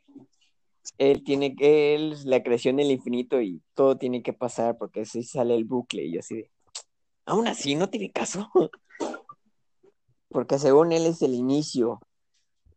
él 0.99 1.23
tiene 1.23 1.55
que, 1.55 1.95
él 1.95 2.15
la 2.25 2.43
creación 2.43 2.75
del 2.75 2.91
infinito 2.91 3.41
y 3.41 3.61
todo 3.73 3.97
tiene 3.97 4.21
que 4.21 4.33
pasar 4.33 4.77
porque 4.77 5.01
así 5.01 5.23
sale 5.23 5.55
el 5.55 5.65
bucle 5.65 6.05
y 6.05 6.17
así 6.17 6.35
de, 6.35 6.51
aún 7.25 7.47
así 7.47 7.73
no 7.75 7.89
tiene 7.89 8.11
caso. 8.11 8.49
porque 10.33 10.57
según 10.57 10.91
él 10.91 11.05
es 11.05 11.21
el 11.21 11.35
inicio, 11.35 12.01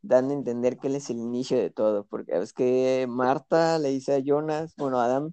dando 0.03 0.35
a 0.35 0.37
entender 0.37 0.79
que 0.79 0.89
él 0.89 0.97
es 0.97 1.09
el 1.11 1.17
inicio 1.17 1.57
de 1.57 1.71
todo, 1.71 2.05
porque 2.05 2.37
es 2.37 2.53
que 2.53 3.07
Marta 3.09 3.79
le 3.79 3.89
dice 3.89 4.15
a 4.15 4.19
Jonas, 4.19 4.75
bueno, 4.77 5.01
a 5.01 5.07
Adam, 5.07 5.33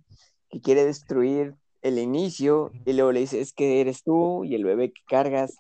que 0.50 0.62
quiere 0.62 0.86
destruir 0.86 1.56
el 1.82 2.00
inicio, 2.00 2.72
y 2.86 2.94
luego 2.94 3.12
le 3.12 3.20
dice, 3.20 3.42
es 3.42 3.54
que 3.54 3.82
eres 3.82 4.04
tú 4.04 4.46
y 4.46 4.56
el 4.56 4.64
bebé 4.64 4.94
que 4.94 5.02
cargas, 5.06 5.58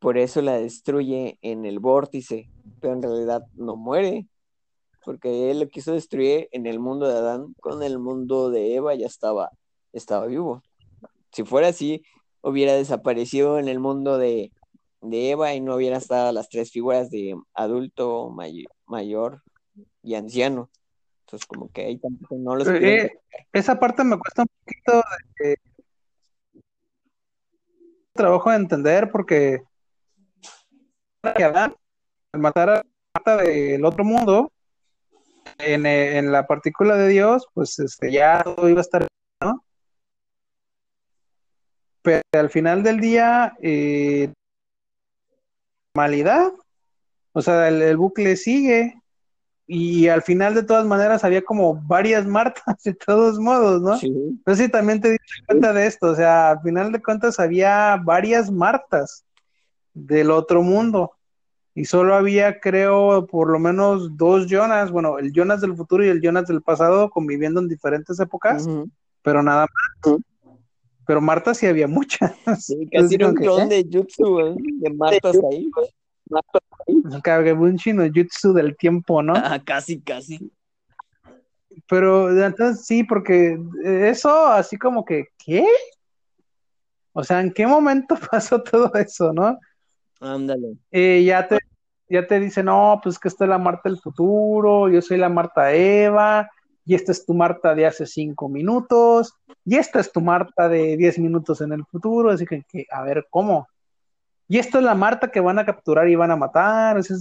por 0.00 0.18
eso 0.18 0.42
la 0.42 0.54
destruye 0.54 1.38
en 1.42 1.64
el 1.64 1.78
vórtice, 1.78 2.50
pero 2.80 2.94
en 2.94 3.02
realidad 3.02 3.46
no 3.54 3.76
muere, 3.76 4.26
porque 5.04 5.52
él 5.52 5.60
lo 5.60 5.68
quiso 5.68 5.92
destruir 5.92 6.48
en 6.50 6.66
el 6.66 6.80
mundo 6.80 7.06
de 7.06 7.18
Adán, 7.18 7.54
con 7.60 7.84
el 7.84 8.00
mundo 8.00 8.50
de 8.50 8.74
Eva 8.74 8.94
ya 8.96 9.06
estaba, 9.06 9.50
estaba 9.92 10.26
vivo. 10.26 10.60
Si 11.30 11.44
fuera 11.44 11.68
así, 11.68 12.02
hubiera 12.42 12.74
desaparecido 12.74 13.60
en 13.60 13.68
el 13.68 13.78
mundo 13.78 14.18
de, 14.18 14.50
de 15.00 15.30
Eva 15.30 15.54
y 15.54 15.60
no 15.60 15.76
hubiera 15.76 15.96
estado 15.96 16.32
las 16.32 16.48
tres 16.48 16.70
figuras 16.70 17.10
de 17.10 17.34
adulto, 17.54 18.30
mayor 18.86 19.42
y 20.02 20.14
anciano. 20.14 20.70
Entonces, 21.26 21.46
como 21.46 21.70
que 21.70 21.84
ahí 21.84 21.98
tampoco 21.98 22.36
no 22.38 22.56
los. 22.56 22.68
Eh, 22.68 23.12
esa 23.52 23.78
parte 23.78 24.02
me 24.04 24.18
cuesta 24.18 24.42
un 24.42 24.48
poquito 24.64 25.04
de 25.38 25.56
trabajo 28.12 28.50
de 28.50 28.56
entender 28.56 29.10
porque 29.10 29.62
matar 32.32 32.70
a 32.70 32.82
Marta 33.14 33.36
del 33.36 33.84
otro 33.84 34.04
mundo, 34.04 34.52
en, 35.58 35.86
en, 35.86 36.32
la 36.32 36.46
partícula 36.46 36.96
de 36.96 37.08
Dios, 37.08 37.46
pues 37.54 37.78
este, 37.78 38.10
ya 38.12 38.42
todo 38.42 38.68
iba 38.68 38.80
a 38.80 38.82
estar, 38.82 39.06
¿no? 39.42 39.64
Pero 42.02 42.22
al 42.32 42.50
final 42.50 42.82
del 42.82 43.00
día, 43.00 43.56
eh, 43.62 44.32
normalidad, 45.94 46.52
o 47.32 47.42
sea, 47.42 47.68
el, 47.68 47.82
el, 47.82 47.96
bucle 47.96 48.36
sigue 48.36 48.94
y 49.66 50.08
al 50.08 50.22
final 50.22 50.54
de 50.54 50.62
todas 50.62 50.84
maneras 50.84 51.24
había 51.24 51.42
como 51.42 51.80
varias 51.82 52.26
Martas 52.26 52.64
de 52.84 52.94
todos 52.94 53.38
modos, 53.38 53.82
¿no? 53.82 53.96
Sí. 53.98 54.10
No 54.10 54.54
sé 54.54 54.64
si 54.64 54.70
también 54.70 55.00
te 55.00 55.10
diste 55.10 55.44
cuenta 55.46 55.72
de 55.72 55.86
esto, 55.86 56.08
o 56.08 56.14
sea, 56.14 56.50
al 56.52 56.62
final 56.62 56.92
de 56.92 57.02
cuentas 57.02 57.38
había 57.40 57.96
varias 58.02 58.50
Martas 58.50 59.24
del 59.92 60.30
otro 60.30 60.62
mundo 60.62 61.12
y 61.74 61.84
solo 61.84 62.14
había, 62.14 62.60
creo, 62.60 63.26
por 63.26 63.50
lo 63.50 63.58
menos 63.58 64.16
dos 64.16 64.46
Jonas, 64.46 64.90
bueno, 64.90 65.18
el 65.18 65.32
Jonas 65.32 65.60
del 65.60 65.76
futuro 65.76 66.04
y 66.04 66.08
el 66.08 66.20
Jonas 66.20 66.46
del 66.46 66.62
pasado 66.62 67.10
conviviendo 67.10 67.60
en 67.60 67.68
diferentes 67.68 68.18
épocas, 68.18 68.66
uh 68.66 68.70
-huh. 68.70 68.90
pero 69.22 69.42
nada 69.42 69.62
más. 69.62 70.12
Uh 70.12 70.18
-huh. 70.18 70.24
Pero 71.10 71.20
Marta 71.20 71.54
sí 71.54 71.66
había 71.66 71.88
muchas. 71.88 72.32
Sí, 72.60 72.88
casi 72.92 73.16
era 73.16 73.30
un 73.30 73.34
clon 73.34 73.68
de 73.68 73.84
Jutsu, 73.92 74.38
¿eh? 74.38 74.54
de 74.56 74.90
Martas 74.90 75.36
ahí. 75.50 75.68
Un 76.86 77.76
chino 77.78 78.04
Jutsu 78.14 78.52
del 78.52 78.76
tiempo, 78.76 79.20
¿no? 79.20 79.34
Ah, 79.36 79.60
casi, 79.64 80.00
casi. 80.00 80.52
Pero 81.88 82.30
entonces 82.30 82.86
sí, 82.86 83.02
porque 83.02 83.58
eso 83.84 84.46
así 84.46 84.78
como 84.78 85.04
que, 85.04 85.24
¿qué? 85.44 85.66
O 87.12 87.24
sea, 87.24 87.40
¿en 87.40 87.52
qué 87.52 87.66
momento 87.66 88.14
pasó 88.30 88.62
todo 88.62 88.94
eso, 88.94 89.32
no? 89.32 89.58
Ándale. 90.20 90.76
Eh, 90.92 91.24
ya 91.24 91.48
te 91.48 91.58
ya 92.08 92.24
te 92.24 92.38
dice, 92.38 92.62
no, 92.62 93.00
pues 93.02 93.18
que 93.18 93.26
esta 93.26 93.46
es 93.46 93.50
la 93.50 93.58
Marta 93.58 93.88
del 93.88 93.98
futuro, 93.98 94.88
yo 94.88 95.02
soy 95.02 95.16
la 95.16 95.28
Marta 95.28 95.74
Eva, 95.74 96.48
y 96.84 96.94
esta 96.94 97.12
es 97.12 97.24
tu 97.24 97.34
Marta 97.34 97.74
de 97.74 97.86
hace 97.86 98.06
cinco 98.06 98.48
minutos, 98.48 99.34
y 99.64 99.76
esta 99.76 100.00
es 100.00 100.10
tu 100.12 100.20
Marta 100.20 100.68
de 100.68 100.96
diez 100.96 101.18
minutos 101.18 101.60
en 101.60 101.72
el 101.72 101.84
futuro, 101.84 102.30
así 102.30 102.46
que, 102.46 102.64
que 102.68 102.86
a 102.90 103.02
ver, 103.02 103.26
¿cómo? 103.30 103.68
Y 104.48 104.58
esta 104.58 104.78
es 104.78 104.84
la 104.84 104.94
Marta 104.94 105.30
que 105.30 105.40
van 105.40 105.58
a 105.58 105.66
capturar 105.66 106.08
y 106.08 106.16
van 106.16 106.30
a 106.30 106.36
matar, 106.36 106.98
o 106.98 107.02
sea, 107.02 107.16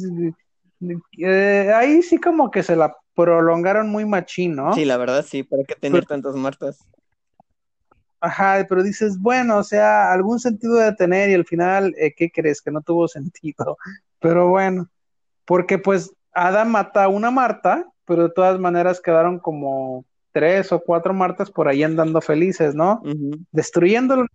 eh, 1.18 1.72
ahí 1.76 2.01
sí 2.01 2.18
como 2.18 2.49
que 2.49 2.64
se 2.64 2.76
la 2.76 2.95
prolongaron 3.14 3.89
muy 3.89 4.05
machín, 4.05 4.55
¿no? 4.55 4.74
Sí, 4.74 4.86
la 4.86 4.97
verdad 4.97 5.26
sí, 5.28 5.43
¿para 5.43 5.64
qué 5.64 5.76
tener 5.76 6.03
pero, 6.03 6.07
tantas 6.07 6.36
Martas? 6.36 6.80
Ajá, 8.22 8.66
pero 8.68 8.84
dices, 8.84 9.20
bueno, 9.20 9.57
o 9.57 9.64
sea, 9.64 10.12
algún 10.12 10.39
sentido 10.39 10.76
de 10.76 10.93
tener 10.93 11.30
y 11.30 11.34
al 11.34 11.45
final, 11.45 11.93
eh, 11.97 12.14
¿qué 12.16 12.32
crees? 12.32 12.62
Que 12.62 12.72
no 12.72 12.82
tuvo 12.82 13.07
sentido. 13.07 13.78
Pero 14.20 14.49
bueno, 14.49 14.89
porque 15.45 15.78
pues 15.78 16.12
Adam 16.34 16.70
mata 16.70 17.05
a 17.05 17.07
una 17.10 17.32
Marta, 17.32 17.86
pero 18.10 18.24
de 18.24 18.34
todas 18.34 18.60
maneras 18.60 18.99
quedaron 18.99 19.38
como 19.38 20.03
tres 20.32 20.72
o 20.72 20.80
cuatro 20.80 21.14
Martas 21.14 21.51
por 21.51 21.68
ahí 21.68 21.84
andando 21.84 22.22
felices, 22.22 22.74
¿no? 22.74 22.99
Uh 23.03 23.10
-huh. 23.10 23.45
Destruyéndolo. 23.51 24.26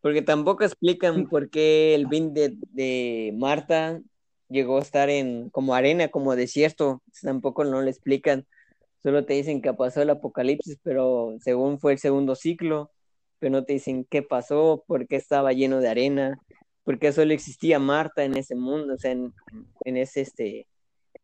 Porque 0.00 0.22
tampoco 0.22 0.62
explican 0.62 1.26
por 1.28 1.50
qué 1.50 1.96
el 1.96 2.06
bin 2.06 2.34
de, 2.34 2.56
de, 2.70 3.34
Marta 3.36 4.00
llegó 4.48 4.78
a 4.78 4.82
estar 4.82 5.10
en 5.10 5.50
como 5.50 5.74
arena, 5.74 6.08
como 6.08 6.36
desierto. 6.36 7.02
Tampoco 7.20 7.64
no 7.64 7.82
le 7.82 7.90
explican. 7.90 8.46
Solo 9.02 9.24
te 9.24 9.34
dicen 9.34 9.60
que 9.60 9.74
pasó 9.74 10.02
el 10.02 10.10
apocalipsis, 10.10 10.78
pero 10.84 11.36
según 11.40 11.80
fue 11.80 11.92
el 11.92 11.98
segundo 11.98 12.36
ciclo, 12.36 12.92
pero 13.40 13.50
no 13.50 13.64
te 13.64 13.72
dicen 13.72 14.06
qué 14.08 14.22
pasó, 14.22 14.84
por 14.86 15.08
qué 15.08 15.16
estaba 15.16 15.52
lleno 15.52 15.80
de 15.80 15.88
arena, 15.88 16.38
porque 16.84 17.12
solo 17.12 17.32
existía 17.32 17.80
Marta 17.80 18.22
en 18.22 18.36
ese 18.36 18.54
mundo, 18.54 18.94
o 18.94 18.98
sea, 18.98 19.10
en, 19.10 19.32
en, 19.84 19.96
ese, 19.96 20.20
este, 20.20 20.68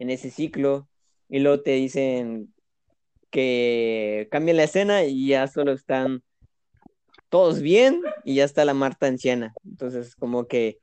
en 0.00 0.10
ese 0.10 0.30
ciclo, 0.30 0.88
y 1.28 1.40
luego 1.40 1.62
te 1.62 1.72
dicen 1.72 2.52
que 3.30 4.28
cambian 4.30 4.56
la 4.56 4.64
escena 4.64 5.04
y 5.04 5.28
ya 5.28 5.46
solo 5.46 5.72
están 5.72 6.22
todos 7.28 7.60
bien 7.60 8.00
y 8.24 8.36
ya 8.36 8.44
está 8.44 8.64
la 8.64 8.74
Marta 8.74 9.06
anciana. 9.06 9.52
Entonces, 9.64 10.16
como 10.16 10.46
que, 10.46 10.78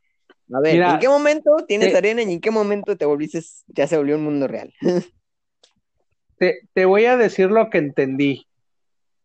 a 0.53 0.59
ver, 0.59 0.73
Mira, 0.73 0.93
¿en 0.93 0.99
qué 0.99 1.07
momento 1.07 1.55
tienes 1.67 1.91
te, 1.91 1.97
arena 1.97 2.21
y 2.21 2.33
en 2.33 2.41
qué 2.41 2.51
momento 2.51 2.95
te 2.95 3.05
volviste, 3.05 3.41
ya 3.67 3.87
se 3.87 3.97
volvió 3.97 4.15
un 4.15 4.23
mundo 4.23 4.47
real? 4.47 4.73
te, 6.37 6.61
te 6.73 6.85
voy 6.85 7.05
a 7.05 7.17
decir 7.17 7.49
lo 7.49 7.69
que 7.69 7.79
entendí. 7.79 8.47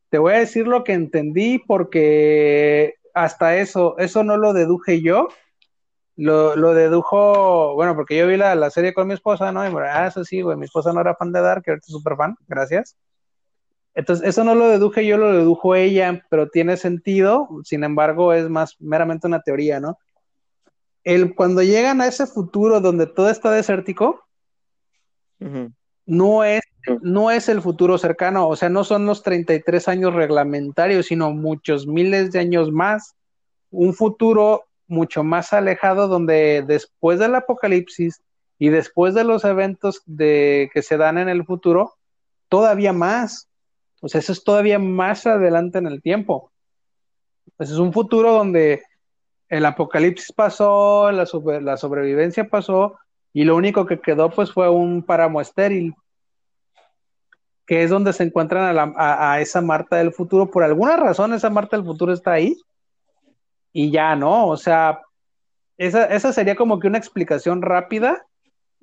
Te 0.08 0.18
voy 0.18 0.32
a 0.32 0.38
decir 0.40 0.66
lo 0.66 0.82
que 0.82 0.92
entendí 0.92 1.58
porque 1.58 2.94
hasta 3.14 3.58
eso, 3.58 3.98
eso 3.98 4.24
no 4.24 4.36
lo 4.36 4.52
deduje 4.52 5.02
yo, 5.02 5.28
lo, 6.20 6.54
lo 6.54 6.74
dedujo, 6.74 7.74
bueno, 7.74 7.94
porque 7.96 8.18
yo 8.18 8.26
vi 8.26 8.36
la, 8.36 8.54
la, 8.54 8.68
serie 8.68 8.92
con 8.92 9.08
mi 9.08 9.14
esposa, 9.14 9.52
¿no? 9.52 9.66
Y 9.66 9.72
me, 9.72 9.80
ah, 9.88 10.06
eso 10.06 10.22
sí, 10.22 10.42
güey, 10.42 10.58
mi 10.58 10.66
esposa 10.66 10.92
no 10.92 11.00
era 11.00 11.14
fan 11.14 11.32
de 11.32 11.40
Dark, 11.40 11.64
ahorita 11.66 11.86
es 11.86 11.92
súper 11.92 12.14
fan, 12.14 12.36
gracias. 12.46 12.94
Entonces, 13.94 14.28
eso 14.28 14.44
no 14.44 14.54
lo 14.54 14.68
deduje 14.68 15.06
yo, 15.06 15.16
lo 15.16 15.32
dedujo 15.32 15.74
ella, 15.74 16.22
pero 16.28 16.50
tiene 16.50 16.76
sentido, 16.76 17.48
sin 17.64 17.84
embargo, 17.84 18.34
es 18.34 18.50
más 18.50 18.76
meramente 18.80 19.28
una 19.28 19.40
teoría, 19.40 19.80
¿no? 19.80 19.98
El, 21.04 21.34
cuando 21.34 21.62
llegan 21.62 22.02
a 22.02 22.06
ese 22.06 22.26
futuro 22.26 22.82
donde 22.82 23.06
todo 23.06 23.30
está 23.30 23.50
desértico, 23.50 24.20
uh 25.40 25.46
-huh. 25.46 25.74
no, 26.04 26.44
es, 26.44 26.60
no 27.00 27.30
es 27.30 27.48
el 27.48 27.62
futuro 27.62 27.96
cercano, 27.96 28.46
o 28.46 28.56
sea, 28.56 28.68
no 28.68 28.84
son 28.84 29.06
los 29.06 29.22
33 29.22 29.88
años 29.88 30.12
reglamentarios, 30.12 31.06
sino 31.06 31.30
muchos 31.30 31.86
miles 31.86 32.30
de 32.30 32.40
años 32.40 32.70
más. 32.70 33.14
Un 33.70 33.94
futuro 33.94 34.64
mucho 34.91 35.24
más 35.24 35.53
alejado 35.53 36.09
donde 36.09 36.62
después 36.66 37.18
del 37.18 37.34
apocalipsis 37.34 38.22
y 38.59 38.68
después 38.68 39.14
de 39.14 39.24
los 39.24 39.45
eventos 39.45 40.03
de, 40.05 40.70
que 40.74 40.82
se 40.82 40.99
dan 40.99 41.16
en 41.16 41.28
el 41.28 41.45
futuro, 41.45 41.95
todavía 42.49 42.93
más. 42.93 43.49
O 44.03 44.09
sea, 44.09 44.18
eso 44.18 44.32
es 44.32 44.45
todavía 44.45 44.78
más 44.78 45.26
adelante 45.26 45.78
en 45.78 45.86
el 45.86 46.03
tiempo. 46.03 46.51
Pues 47.57 47.70
es 47.70 47.78
un 47.78 47.93
futuro 47.93 48.32
donde 48.32 48.82
el 49.49 49.64
apocalipsis 49.64 50.32
pasó, 50.32 51.11
la, 51.11 51.26
la 51.61 51.76
sobrevivencia 51.76 52.49
pasó, 52.49 52.99
y 53.32 53.45
lo 53.45 53.57
único 53.57 53.86
que 53.86 54.01
quedó 54.01 54.30
pues 54.30 54.53
fue 54.53 54.68
un 54.68 55.03
páramo 55.03 55.41
estéril, 55.41 55.95
que 57.66 57.82
es 57.82 57.91
donde 57.91 58.12
se 58.12 58.24
encuentran 58.24 58.64
a, 58.64 58.72
la, 58.72 58.93
a, 58.97 59.41
esa 59.41 59.61
Marta 59.61 59.97
del 59.97 60.12
futuro. 60.12 60.51
Por 60.51 60.64
alguna 60.64 60.97
razón 60.97 61.32
esa 61.32 61.51
Marta 61.51 61.76
del 61.76 61.86
futuro 61.86 62.12
está 62.12 62.32
ahí, 62.32 62.57
y 63.72 63.90
ya, 63.90 64.16
¿no? 64.16 64.48
O 64.48 64.56
sea, 64.56 65.00
esa, 65.76 66.04
esa 66.06 66.32
sería 66.32 66.56
como 66.56 66.78
que 66.78 66.88
una 66.88 66.98
explicación 66.98 67.62
rápida, 67.62 68.26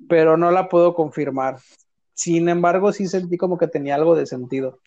pero 0.08 0.36
no 0.36 0.50
la 0.50 0.68
puedo 0.68 0.94
confirmar. 0.94 1.58
Sin 2.14 2.48
embargo, 2.48 2.92
sí 2.92 3.06
sentí 3.06 3.36
como 3.36 3.58
que 3.58 3.68
tenía 3.68 3.94
algo 3.94 4.16
de 4.16 4.26
sentido. 4.26 4.80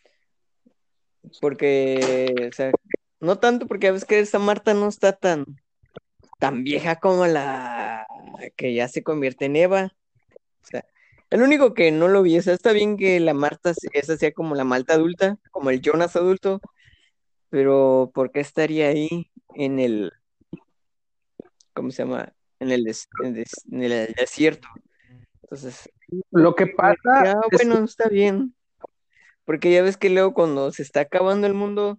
Porque, 1.40 2.50
o 2.52 2.54
sea, 2.54 2.72
no 3.20 3.40
tanto 3.40 3.68
porque 3.68 3.88
a 3.88 3.92
veces 3.92 4.08
que 4.08 4.20
esa 4.20 4.40
Marta 4.40 4.74
no 4.74 4.88
está 4.88 5.14
tan, 5.14 5.46
tan 6.40 6.64
vieja 6.64 6.98
como 6.98 7.26
la 7.28 8.06
que 8.58 8.74
ya 8.74 8.88
se 8.88 9.04
convierte 9.04 9.46
en 9.46 9.56
Eva. 9.56 9.94
O 10.64 10.66
sea, 10.66 10.86
el 11.30 11.42
único 11.42 11.74
que 11.74 11.92
no 11.92 12.08
lo 12.08 12.24
vi, 12.24 12.38
o 12.38 12.42
sea, 12.42 12.54
está 12.54 12.74
bien 12.74 12.98
que 12.98 13.20
la 13.20 13.34
Marta 13.34 13.74
esa 13.94 14.18
sea 14.18 14.34
como 14.34 14.56
la 14.56 14.64
Malta 14.64 14.96
adulta, 14.96 15.38
como 15.52 15.70
el 15.70 15.82
Jonas 15.82 16.16
adulto, 16.16 16.60
pero 17.50 18.12
¿por 18.14 18.32
qué 18.32 18.42
estaría 18.42 18.90
ahí 18.90 19.31
en 19.56 19.80
el, 19.80 20.12
¿cómo 21.74 21.92
se 21.92 22.04
llama? 22.04 22.34
En 22.60 22.72
el, 22.72 22.84
des, 22.84 23.08
en, 23.24 23.34
des, 23.34 23.52
en 23.72 23.84
el 23.84 24.14
desierto. 24.14 24.68
Entonces, 25.44 25.90
lo 26.32 26.56
que 26.56 26.68
pasa, 26.68 27.24
ya, 27.24 27.36
bueno, 27.52 27.84
es... 27.84 27.92
está 27.92 28.08
bien. 28.08 28.56
Porque 29.46 29.72
ya 29.72 29.82
ves 29.82 29.98
que 29.98 30.10
luego 30.10 30.34
cuando 30.34 30.72
se 30.72 30.84
está 30.84 31.02
acabando 31.02 31.48
el 31.48 31.54
mundo, 31.54 31.98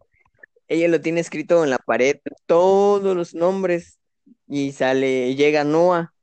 ella 0.69 0.89
lo 0.89 1.01
tiene 1.01 1.21
escrito 1.21 1.65
en 1.65 1.71
la 1.71 1.79
pared, 1.79 2.17
todos 2.47 3.17
los 3.17 3.35
nombres, 3.35 3.99
y 4.47 4.73
sale, 4.73 5.35
llega 5.35 5.65
Noah, 5.65 6.15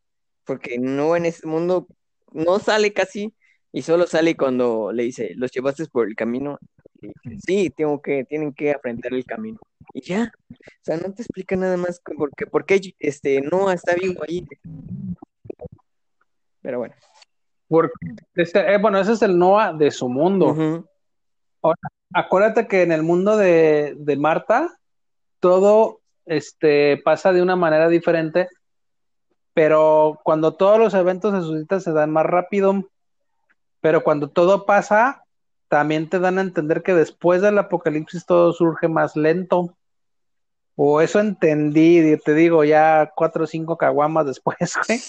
porque 0.45 0.79
Noah 0.79 1.17
en 1.17 1.25
ese 1.25 1.45
mundo 1.45 1.87
no 2.31 2.59
sale 2.59 2.93
casi, 2.93 3.33
y 3.71 3.81
solo 3.83 4.07
sale 4.07 4.35
cuando 4.35 4.91
le 4.91 5.03
dice, 5.03 5.33
los 5.35 5.51
llevaste 5.51 5.85
por 5.85 6.07
el 6.07 6.15
camino. 6.15 6.57
Y 7.01 7.39
sí, 7.39 7.69
tengo 7.69 8.01
que, 8.01 8.25
tienen 8.25 8.53
que 8.53 8.71
aprender 8.71 9.13
el 9.13 9.25
camino. 9.25 9.59
Y 9.93 10.01
ya, 10.01 10.31
o 10.49 10.55
sea, 10.81 10.97
no 10.97 11.13
te 11.13 11.21
explica 11.21 11.55
nada 11.55 11.77
más 11.77 12.01
porque, 12.17 12.45
porque 12.47 12.93
este, 12.99 13.41
Noah 13.41 13.73
está 13.73 13.95
vivo 13.95 14.23
ahí. 14.27 14.45
Pero 16.61 16.79
bueno. 16.79 16.95
Porque, 17.67 17.93
este, 18.35 18.73
eh, 18.73 18.77
bueno, 18.79 18.99
ese 18.99 19.13
es 19.13 19.21
el 19.21 19.37
Noah 19.37 19.73
de 19.73 19.91
su 19.91 20.09
mundo. 20.09 20.47
Uh 20.47 20.55
-huh. 20.55 20.87
Ahora, 21.61 21.79
acuérdate 22.13 22.67
que 22.67 22.81
en 22.81 22.91
el 22.91 23.03
mundo 23.03 23.37
de, 23.37 23.95
de, 23.97 24.17
Marta, 24.17 24.75
todo 25.39 26.01
este, 26.25 26.97
pasa 27.03 27.31
de 27.31 27.41
una 27.41 27.55
manera 27.55 27.87
diferente, 27.87 28.49
pero 29.53 30.19
cuando 30.23 30.55
todos 30.55 30.79
los 30.79 30.93
eventos 30.93 31.33
se 31.33 31.41
suscitan 31.41 31.81
se 31.81 31.91
dan 31.91 32.11
más 32.11 32.25
rápido, 32.25 32.89
pero 33.81 34.03
cuando 34.03 34.29
todo 34.29 34.65
pasa, 34.65 35.23
también 35.69 36.09
te 36.09 36.19
dan 36.19 36.37
a 36.37 36.41
entender 36.41 36.83
que 36.83 36.93
después 36.93 37.41
del 37.41 37.57
apocalipsis 37.57 38.25
todo 38.25 38.51
surge 38.53 38.87
más 38.87 39.15
lento. 39.15 39.77
O 40.75 41.01
eso 41.01 41.19
entendí, 41.19 42.17
te 42.23 42.33
digo, 42.33 42.63
ya 42.63 43.11
cuatro 43.15 43.43
o 43.43 43.47
cinco 43.47 43.77
caguamas 43.77 44.25
después, 44.25 44.57
güey. 44.87 44.99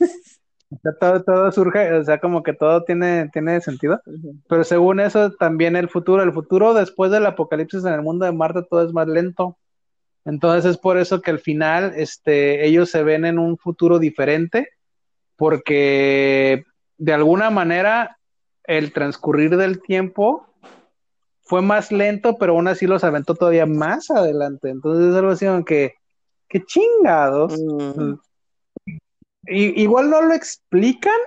todo, 1.00 1.22
todo 1.22 1.52
surge, 1.52 1.92
o 1.92 2.04
sea, 2.04 2.18
como 2.18 2.42
que 2.42 2.52
todo 2.52 2.84
tiene, 2.84 3.28
tiene 3.32 3.60
sentido. 3.60 4.00
Pero 4.48 4.64
según 4.64 5.00
eso, 5.00 5.32
también 5.32 5.76
el 5.76 5.88
futuro, 5.88 6.22
el 6.22 6.32
futuro 6.32 6.74
después 6.74 7.10
del 7.10 7.26
apocalipsis 7.26 7.84
en 7.84 7.94
el 7.94 8.02
mundo 8.02 8.24
de 8.24 8.32
Marte, 8.32 8.62
todo 8.68 8.84
es 8.84 8.92
más 8.92 9.08
lento. 9.08 9.56
Entonces 10.24 10.70
es 10.70 10.78
por 10.78 10.96
eso 10.96 11.20
que 11.20 11.30
al 11.30 11.38
final, 11.38 11.92
este, 11.96 12.66
ellos 12.66 12.90
se 12.90 13.02
ven 13.02 13.24
en 13.24 13.38
un 13.38 13.58
futuro 13.58 13.98
diferente, 13.98 14.70
porque 15.36 16.64
de 16.98 17.12
alguna 17.12 17.50
manera 17.50 18.15
el 18.66 18.92
transcurrir 18.92 19.56
del 19.56 19.80
tiempo 19.80 20.46
fue 21.42 21.62
más 21.62 21.92
lento, 21.92 22.36
pero 22.38 22.52
aún 22.52 22.68
así 22.68 22.86
los 22.86 23.04
aventó 23.04 23.34
todavía 23.34 23.66
más 23.66 24.10
adelante. 24.10 24.68
Entonces 24.68 25.10
es 25.10 25.14
algo 25.14 25.30
así 25.30 25.46
como 25.46 25.64
que, 25.64 25.94
qué 26.48 26.64
chingados. 26.64 27.56
Mm. 27.58 28.14
Y, 29.46 29.82
igual 29.82 30.10
no 30.10 30.22
lo 30.22 30.34
explican, 30.34 31.18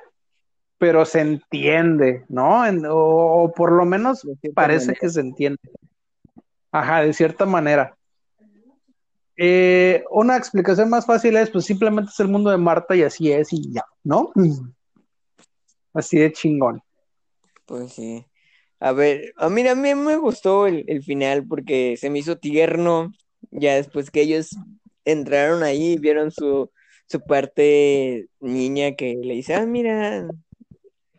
pero 0.78 1.06
se 1.06 1.22
entiende, 1.22 2.26
¿no? 2.28 2.64
o, 2.90 3.52
por 3.54 3.72
lo 3.72 3.86
menos 3.86 4.28
parece 4.54 4.94
que 4.94 5.10
se 5.10 5.22
entiende. 5.22 5.60
Ajá, 6.72 7.02
de 7.02 7.14
cierta 7.14 7.46
manera. 7.46 7.96
Eh, 9.38 10.04
una 10.12 10.36
explicación 10.36 10.90
más 10.90 11.06
fácil 11.06 11.38
es, 11.38 11.50
pues 11.50 11.64
simplemente 11.64 12.12
es 12.14 12.20
el 12.20 12.28
mundo 12.28 12.50
de 12.50 12.58
Marta 12.58 12.94
y 12.94 13.04
así 13.04 13.32
es 13.32 13.54
y 13.54 13.72
ya, 13.72 13.86
¿no? 14.04 14.34
Así 15.94 16.20
de 16.20 16.34
chingón. 16.34 16.82
Pues 17.70 17.94
sí. 17.94 18.26
A 18.80 18.94
ver, 18.94 19.34
a 19.38 19.50
mí, 19.50 19.68
a 19.68 19.76
mí 19.76 19.96
me 19.96 20.18
gustó 20.18 20.66
el, 20.68 21.04
final 21.04 21.46
porque 21.48 21.98
se 21.98 22.10
me 22.10 22.20
hizo 22.20 22.38
tierno, 22.40 23.12
ya 23.52 23.76
después 23.76 24.10
que 24.12 24.22
ellos 24.22 24.58
entraron 25.06 25.64
ahí 25.64 25.94
y 25.94 26.00
vieron 26.00 26.32
su, 26.32 26.72
su 27.08 27.22
parte 27.22 28.28
niña 28.40 28.96
que 28.96 29.16
le 29.24 29.36
dice, 29.36 29.54
ah, 29.56 29.66
mira, 29.68 30.28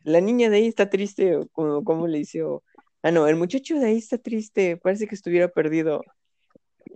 la 0.05 0.20
niña 0.20 0.51
de 0.51 0.57
ahí 0.59 0.66
está 0.66 0.90
triste, 0.90 1.38
como, 1.53 2.09
le 2.09 2.18
dice, 2.18 2.42
ah, 3.03 3.11
no, 3.12 3.28
el 3.28 3.36
muchacho 3.36 3.76
de 3.78 3.86
ahí 3.86 3.98
está 3.98 4.18
triste, 4.18 4.76
parece 4.76 5.07
que 5.07 5.14
estuviera 5.14 5.48
perdido. 5.48 6.03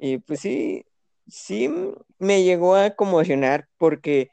Y 0.01 0.19
pues 0.19 0.41
sí, 0.41 0.85
sí 1.29 1.71
me 2.19 2.43
llegó 2.43 2.75
a 2.75 2.91
conmocionar 2.91 3.69
porque 3.79 4.31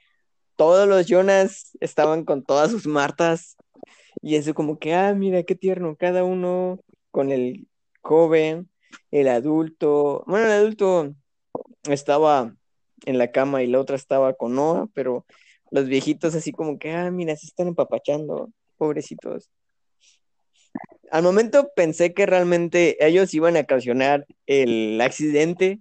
todos 0.56 0.88
los 0.88 1.06
Jonas 1.08 1.78
estaban 1.80 2.26
con 2.26 2.44
todas 2.44 2.72
sus 2.72 2.88
Martas 2.88 3.58
y 4.22 4.36
eso 4.36 4.54
como 4.54 4.80
que, 4.80 4.94
ah, 4.94 5.14
mira 5.14 5.44
qué 5.44 5.56
tierno, 5.56 5.96
cada 5.96 6.24
uno 6.24 6.80
con 7.10 7.32
el 7.32 7.68
joven, 8.02 8.70
el 9.12 9.28
adulto, 9.28 10.24
bueno, 10.28 10.46
el 10.46 10.52
adulto 10.52 11.14
estaba 11.90 12.56
en 13.06 13.18
la 13.18 13.32
cama 13.32 13.64
y 13.64 13.68
la 13.68 13.80
otra 13.80 13.96
estaba 13.96 14.34
con 14.34 14.56
Noah, 14.56 14.88
pero 14.94 15.26
los 15.72 15.88
viejitos 15.88 16.36
así 16.36 16.52
como 16.52 16.78
que, 16.78 16.92
ah, 16.92 17.10
mira, 17.12 17.36
se 17.36 17.48
están 17.48 17.68
empapachando, 17.68 18.52
pobrecitos. 18.78 19.50
Al 21.10 21.24
momento 21.24 21.72
pensé 21.76 22.14
que 22.14 22.26
realmente 22.26 23.06
ellos 23.06 23.34
iban 23.34 23.58
a 23.58 23.62
ocasionar 23.62 24.26
el 24.46 25.00
accidente 25.02 25.80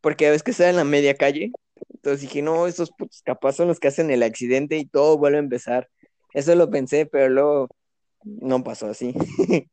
porque 0.00 0.26
a 0.26 0.30
veces 0.30 0.42
que 0.42 0.52
estaba 0.52 0.70
en 0.70 0.76
la 0.76 0.84
media 0.84 1.14
calle. 1.14 1.52
Entonces 1.94 2.22
dije, 2.22 2.40
no, 2.40 2.66
esos 2.66 2.90
putos 2.90 3.20
capaz 3.22 3.54
son 3.54 3.68
los 3.68 3.78
que 3.78 3.88
hacen 3.88 4.10
el 4.10 4.22
accidente 4.22 4.78
y 4.78 4.86
todo 4.86 5.18
vuelve 5.18 5.36
a 5.38 5.40
empezar. 5.40 5.88
Eso 6.32 6.54
lo 6.54 6.70
pensé, 6.70 7.04
pero 7.04 7.28
luego 7.28 7.68
no 8.24 8.62
pasó 8.62 8.88
así. 8.88 9.14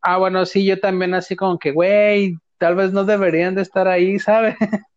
ah, 0.00 0.18
bueno, 0.18 0.44
sí, 0.46 0.64
yo 0.64 0.78
también 0.80 1.14
así 1.14 1.36
como 1.36 1.58
que, 1.58 1.72
güey, 1.72 2.36
tal 2.58 2.76
vez 2.76 2.92
no 2.92 3.04
deberían 3.04 3.54
de 3.54 3.62
estar 3.62 3.88
ahí, 3.88 4.18
¿sabes? 4.18 4.56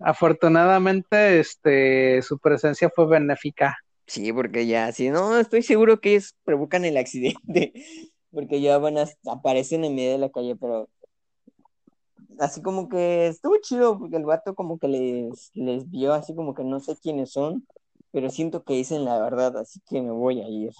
Afortunadamente, 0.00 1.40
este, 1.40 2.22
su 2.22 2.38
presencia 2.38 2.90
fue 2.94 3.06
benéfica. 3.06 3.76
Sí, 4.06 4.32
porque 4.32 4.66
ya, 4.66 4.90
sí, 4.92 5.10
no, 5.10 5.38
estoy 5.38 5.62
seguro 5.62 6.00
que 6.00 6.12
ellos 6.12 6.34
provocan 6.44 6.84
el 6.84 6.96
accidente, 6.96 7.72
porque 8.30 8.60
ya 8.60 8.78
van 8.78 8.98
a, 8.98 9.04
aparecen 9.26 9.84
en 9.84 9.94
medio 9.94 10.12
de 10.12 10.18
la 10.18 10.30
calle, 10.30 10.56
pero 10.56 10.88
así 12.38 12.62
como 12.62 12.88
que 12.88 13.26
estuvo 13.26 13.56
chido, 13.60 13.98
porque 13.98 14.16
el 14.16 14.24
vato 14.24 14.54
como 14.54 14.78
que 14.78 14.88
les, 14.88 15.50
les 15.54 15.90
vio 15.90 16.14
así 16.14 16.34
como 16.34 16.54
que 16.54 16.64
no 16.64 16.80
sé 16.80 16.96
quiénes 16.96 17.32
son, 17.32 17.66
pero 18.10 18.30
siento 18.30 18.62
que 18.64 18.74
dicen 18.74 19.04
la 19.04 19.18
verdad, 19.18 19.56
así 19.58 19.80
que 19.88 20.00
me 20.00 20.10
voy 20.10 20.40
a 20.40 20.48
ir. 20.48 20.72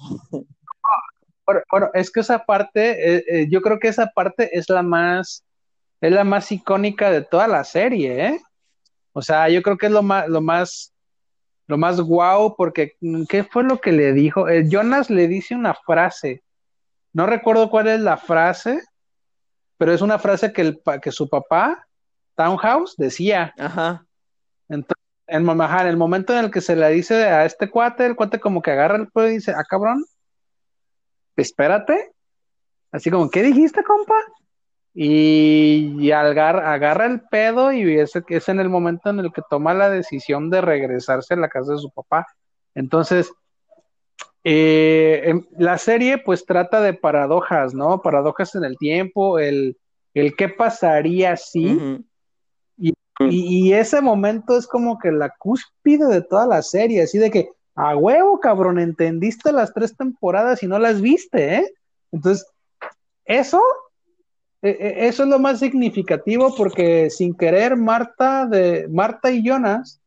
Bueno, 1.70 1.90
es 1.94 2.10
que 2.10 2.20
esa 2.20 2.44
parte, 2.44 3.16
eh, 3.16 3.24
eh, 3.26 3.46
yo 3.48 3.62
creo 3.62 3.78
que 3.78 3.88
esa 3.88 4.08
parte 4.08 4.50
es 4.56 4.68
la 4.68 4.82
más, 4.82 5.44
es 6.00 6.12
la 6.12 6.24
más 6.24 6.52
icónica 6.52 7.10
de 7.10 7.22
toda 7.22 7.48
la 7.48 7.64
serie, 7.64 8.26
¿eh? 8.26 8.40
O 9.12 9.22
sea, 9.22 9.48
yo 9.48 9.62
creo 9.62 9.78
que 9.78 9.86
es 9.86 9.92
lo 9.92 10.02
más, 10.02 10.28
lo 10.28 10.42
más, 10.42 10.92
lo 11.66 11.78
más 11.78 12.00
guau, 12.00 12.54
porque 12.54 12.96
¿qué 13.28 13.44
fue 13.44 13.64
lo 13.64 13.80
que 13.80 13.92
le 13.92 14.12
dijo? 14.12 14.48
Eh, 14.48 14.66
Jonas 14.68 15.08
le 15.10 15.26
dice 15.26 15.54
una 15.54 15.74
frase. 15.74 16.42
No 17.12 17.26
recuerdo 17.26 17.70
cuál 17.70 17.88
es 17.88 18.00
la 18.00 18.16
frase, 18.16 18.80
pero 19.78 19.92
es 19.92 20.02
una 20.02 20.18
frase 20.18 20.52
que, 20.52 20.60
el, 20.60 20.82
que 21.02 21.10
su 21.10 21.28
papá, 21.28 21.86
Townhouse, 22.36 22.94
decía. 22.96 23.54
Ajá. 23.58 24.04
Entonces, 24.68 24.97
en, 25.28 25.48
en 25.48 25.86
el 25.86 25.96
momento 25.96 26.32
en 26.32 26.46
el 26.46 26.50
que 26.50 26.60
se 26.60 26.74
le 26.74 26.88
dice 26.90 27.14
a 27.26 27.44
este 27.44 27.70
cuate, 27.70 28.06
el 28.06 28.16
cuate 28.16 28.40
como 28.40 28.62
que 28.62 28.70
agarra 28.70 28.96
el 28.96 29.08
pueblo 29.08 29.30
y 29.30 29.34
dice, 29.34 29.52
ah, 29.52 29.64
cabrón, 29.68 30.04
espérate. 31.36 32.12
Así 32.90 33.10
como, 33.10 33.30
¿qué 33.30 33.42
dijiste, 33.42 33.84
compa? 33.84 34.16
Y, 34.94 36.10
agarra, 36.10 36.72
agarra 36.72 37.06
el 37.06 37.20
pedo 37.20 37.70
y 37.72 37.98
es, 37.98 38.12
es 38.28 38.48
en 38.48 38.58
el 38.58 38.68
momento 38.68 39.10
en 39.10 39.20
el 39.20 39.32
que 39.32 39.42
toma 39.48 39.74
la 39.74 39.90
decisión 39.90 40.50
de 40.50 40.60
regresarse 40.60 41.34
a 41.34 41.36
la 41.36 41.48
casa 41.48 41.72
de 41.72 41.78
su 41.78 41.90
papá. 41.90 42.26
Entonces, 42.74 43.30
eh, 44.44 45.22
em, 45.24 45.44
la 45.58 45.78
serie 45.78 46.18
pues 46.18 46.46
trata 46.46 46.80
de 46.80 46.94
paradojas, 46.94 47.74
¿no? 47.74 48.00
Paradojas 48.00 48.54
en 48.54 48.64
el 48.64 48.78
tiempo, 48.78 49.38
el, 49.38 49.76
el 50.14 50.34
qué 50.34 50.48
pasaría 50.48 51.36
si. 51.36 52.02
Y, 52.78 53.72
ese 53.72 54.00
momento 54.00 54.56
es 54.56 54.66
como 54.66 54.98
que 54.98 55.10
la 55.10 55.30
cúspide 55.38 56.06
de 56.06 56.22
toda 56.22 56.46
la 56.46 56.62
serie, 56.62 57.02
así 57.02 57.18
de 57.18 57.30
que, 57.30 57.50
a 57.74 57.96
huevo, 57.96 58.38
cabrón, 58.40 58.78
entendiste 58.78 59.52
las 59.52 59.72
tres 59.74 59.96
temporadas 59.96 60.62
y 60.62 60.66
no 60.66 60.78
las 60.78 61.00
viste, 61.00 61.56
¿eh? 61.56 61.72
Entonces, 62.12 62.46
eso 63.24 63.60
e, 64.62 64.70
e, 64.70 65.06
eso 65.06 65.22
es 65.22 65.28
lo 65.28 65.38
más 65.38 65.60
significativo 65.60 66.54
porque 66.56 67.10
sin 67.10 67.34
querer 67.34 67.76
Marta 67.76 68.46
de 68.46 68.88
Marta 68.88 69.30
y 69.30 69.42
Jonas 69.42 70.00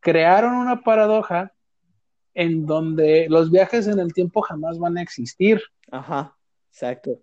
crearon 0.00 0.54
una 0.56 0.82
paradoja 0.82 1.52
en 2.34 2.66
donde 2.66 3.26
los 3.30 3.50
viajes 3.50 3.86
en 3.86 3.98
el 3.98 4.12
tiempo 4.12 4.42
jamás 4.42 4.78
van 4.78 4.98
a 4.98 5.02
existir. 5.02 5.62
Ajá, 5.90 6.36
exacto. 6.70 7.18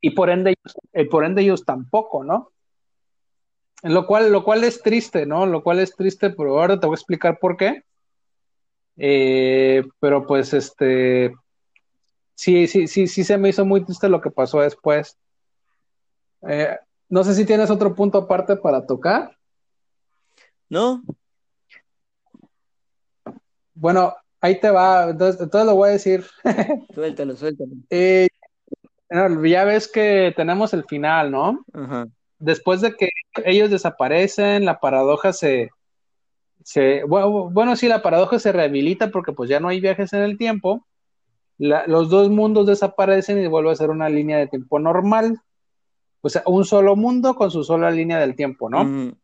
Y, 0.00 0.10
por 0.10 0.28
ende 0.28 0.54
eh, 0.92 1.06
por 1.06 1.24
ende 1.24 1.42
ellos 1.42 1.64
tampoco, 1.64 2.22
¿no? 2.22 2.52
Lo 3.82 4.06
cual, 4.06 4.32
lo 4.32 4.42
cual 4.44 4.64
es 4.64 4.82
triste, 4.82 5.24
¿no? 5.26 5.46
Lo 5.46 5.62
cual 5.62 5.78
es 5.78 5.94
triste, 5.94 6.30
pero 6.30 6.58
ahora 6.58 6.80
te 6.80 6.86
voy 6.86 6.94
a 6.94 6.98
explicar 6.98 7.38
por 7.38 7.56
qué. 7.56 7.84
Eh, 8.96 9.84
pero 10.00 10.26
pues 10.26 10.52
este 10.52 11.32
sí, 12.34 12.66
sí, 12.66 12.88
sí, 12.88 13.06
sí 13.06 13.22
se 13.22 13.38
me 13.38 13.50
hizo 13.50 13.64
muy 13.64 13.84
triste 13.84 14.08
lo 14.08 14.20
que 14.20 14.30
pasó 14.30 14.60
después. 14.60 15.16
Eh, 16.48 16.76
no 17.08 17.24
sé 17.24 17.34
si 17.34 17.44
tienes 17.44 17.70
otro 17.70 17.94
punto 17.94 18.18
aparte 18.18 18.56
para 18.56 18.84
tocar. 18.84 19.36
No. 20.68 21.02
Bueno, 23.74 24.14
ahí 24.40 24.60
te 24.60 24.70
va, 24.70 25.10
entonces, 25.10 25.48
lo 25.52 25.76
voy 25.76 25.90
a 25.90 25.92
decir. 25.92 26.26
suéltalo, 26.94 27.36
suéltalo. 27.36 27.72
Eh, 27.90 28.28
ya 29.10 29.64
ves 29.64 29.88
que 29.90 30.32
tenemos 30.36 30.74
el 30.74 30.84
final, 30.84 31.30
¿no? 31.30 31.64
Después 32.38 32.80
de 32.80 32.94
que 32.94 33.10
ellos 33.44 33.70
desaparecen, 33.70 34.64
la 34.64 34.80
paradoja 34.80 35.32
se, 35.32 35.70
se 36.62 37.04
bueno, 37.04 37.50
bueno, 37.50 37.76
sí, 37.76 37.88
la 37.88 38.02
paradoja 38.02 38.38
se 38.38 38.52
rehabilita 38.52 39.10
porque 39.10 39.32
pues 39.32 39.50
ya 39.50 39.60
no 39.60 39.68
hay 39.68 39.80
viajes 39.80 40.12
en 40.12 40.22
el 40.22 40.38
tiempo. 40.38 40.86
los 41.58 42.08
dos 42.08 42.30
mundos 42.30 42.66
desaparecen 42.66 43.42
y 43.42 43.46
vuelve 43.48 43.72
a 43.72 43.76
ser 43.76 43.90
una 43.90 44.08
línea 44.08 44.38
de 44.38 44.46
tiempo 44.46 44.78
normal 44.78 45.40
o 46.20 46.28
sea, 46.28 46.42
un 46.46 46.64
solo 46.64 46.96
mundo 46.96 47.34
con 47.34 47.50
su 47.50 47.64
sola 47.64 47.90
línea 47.90 48.18
del 48.18 48.34
tiempo, 48.34 48.68
¿no? 48.68 49.14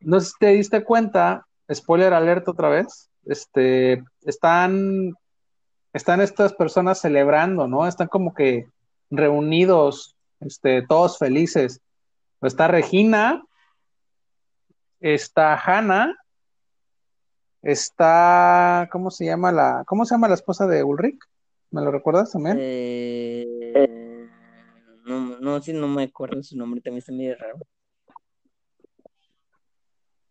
No 0.00 0.20
sé 0.20 0.26
si 0.26 0.32
te 0.38 0.48
diste 0.48 0.84
cuenta, 0.84 1.46
spoiler 1.72 2.12
alerta 2.12 2.50
otra 2.50 2.68
vez, 2.68 3.10
este, 3.24 4.02
están, 4.22 5.14
están 5.92 6.20
estas 6.20 6.52
personas 6.52 7.00
celebrando, 7.00 7.68
¿no? 7.68 7.86
Están 7.86 8.08
como 8.08 8.34
que 8.34 8.66
reunidos, 9.10 10.16
este, 10.40 10.82
todos 10.86 11.18
felices. 11.18 11.80
Está 12.40 12.68
Regina, 12.68 13.44
está 15.00 15.54
Hannah, 15.54 16.16
está, 17.62 18.88
¿cómo 18.92 19.10
se 19.10 19.24
llama 19.24 19.50
la, 19.50 19.84
cómo 19.86 20.04
se 20.04 20.14
llama 20.14 20.28
la 20.28 20.34
esposa 20.34 20.66
de 20.66 20.84
Ulrich? 20.84 21.18
¿Me 21.70 21.82
lo 21.82 21.90
recuerdas 21.90 22.32
también? 22.32 22.56
Eh... 22.60 24.28
No, 25.04 25.40
no, 25.40 25.60
sí, 25.62 25.72
no 25.72 25.88
me 25.88 26.04
acuerdo 26.04 26.42
su 26.42 26.56
nombre, 26.56 26.80
también 26.80 26.98
está 26.98 27.12
medio 27.12 27.34
raro. 27.36 27.58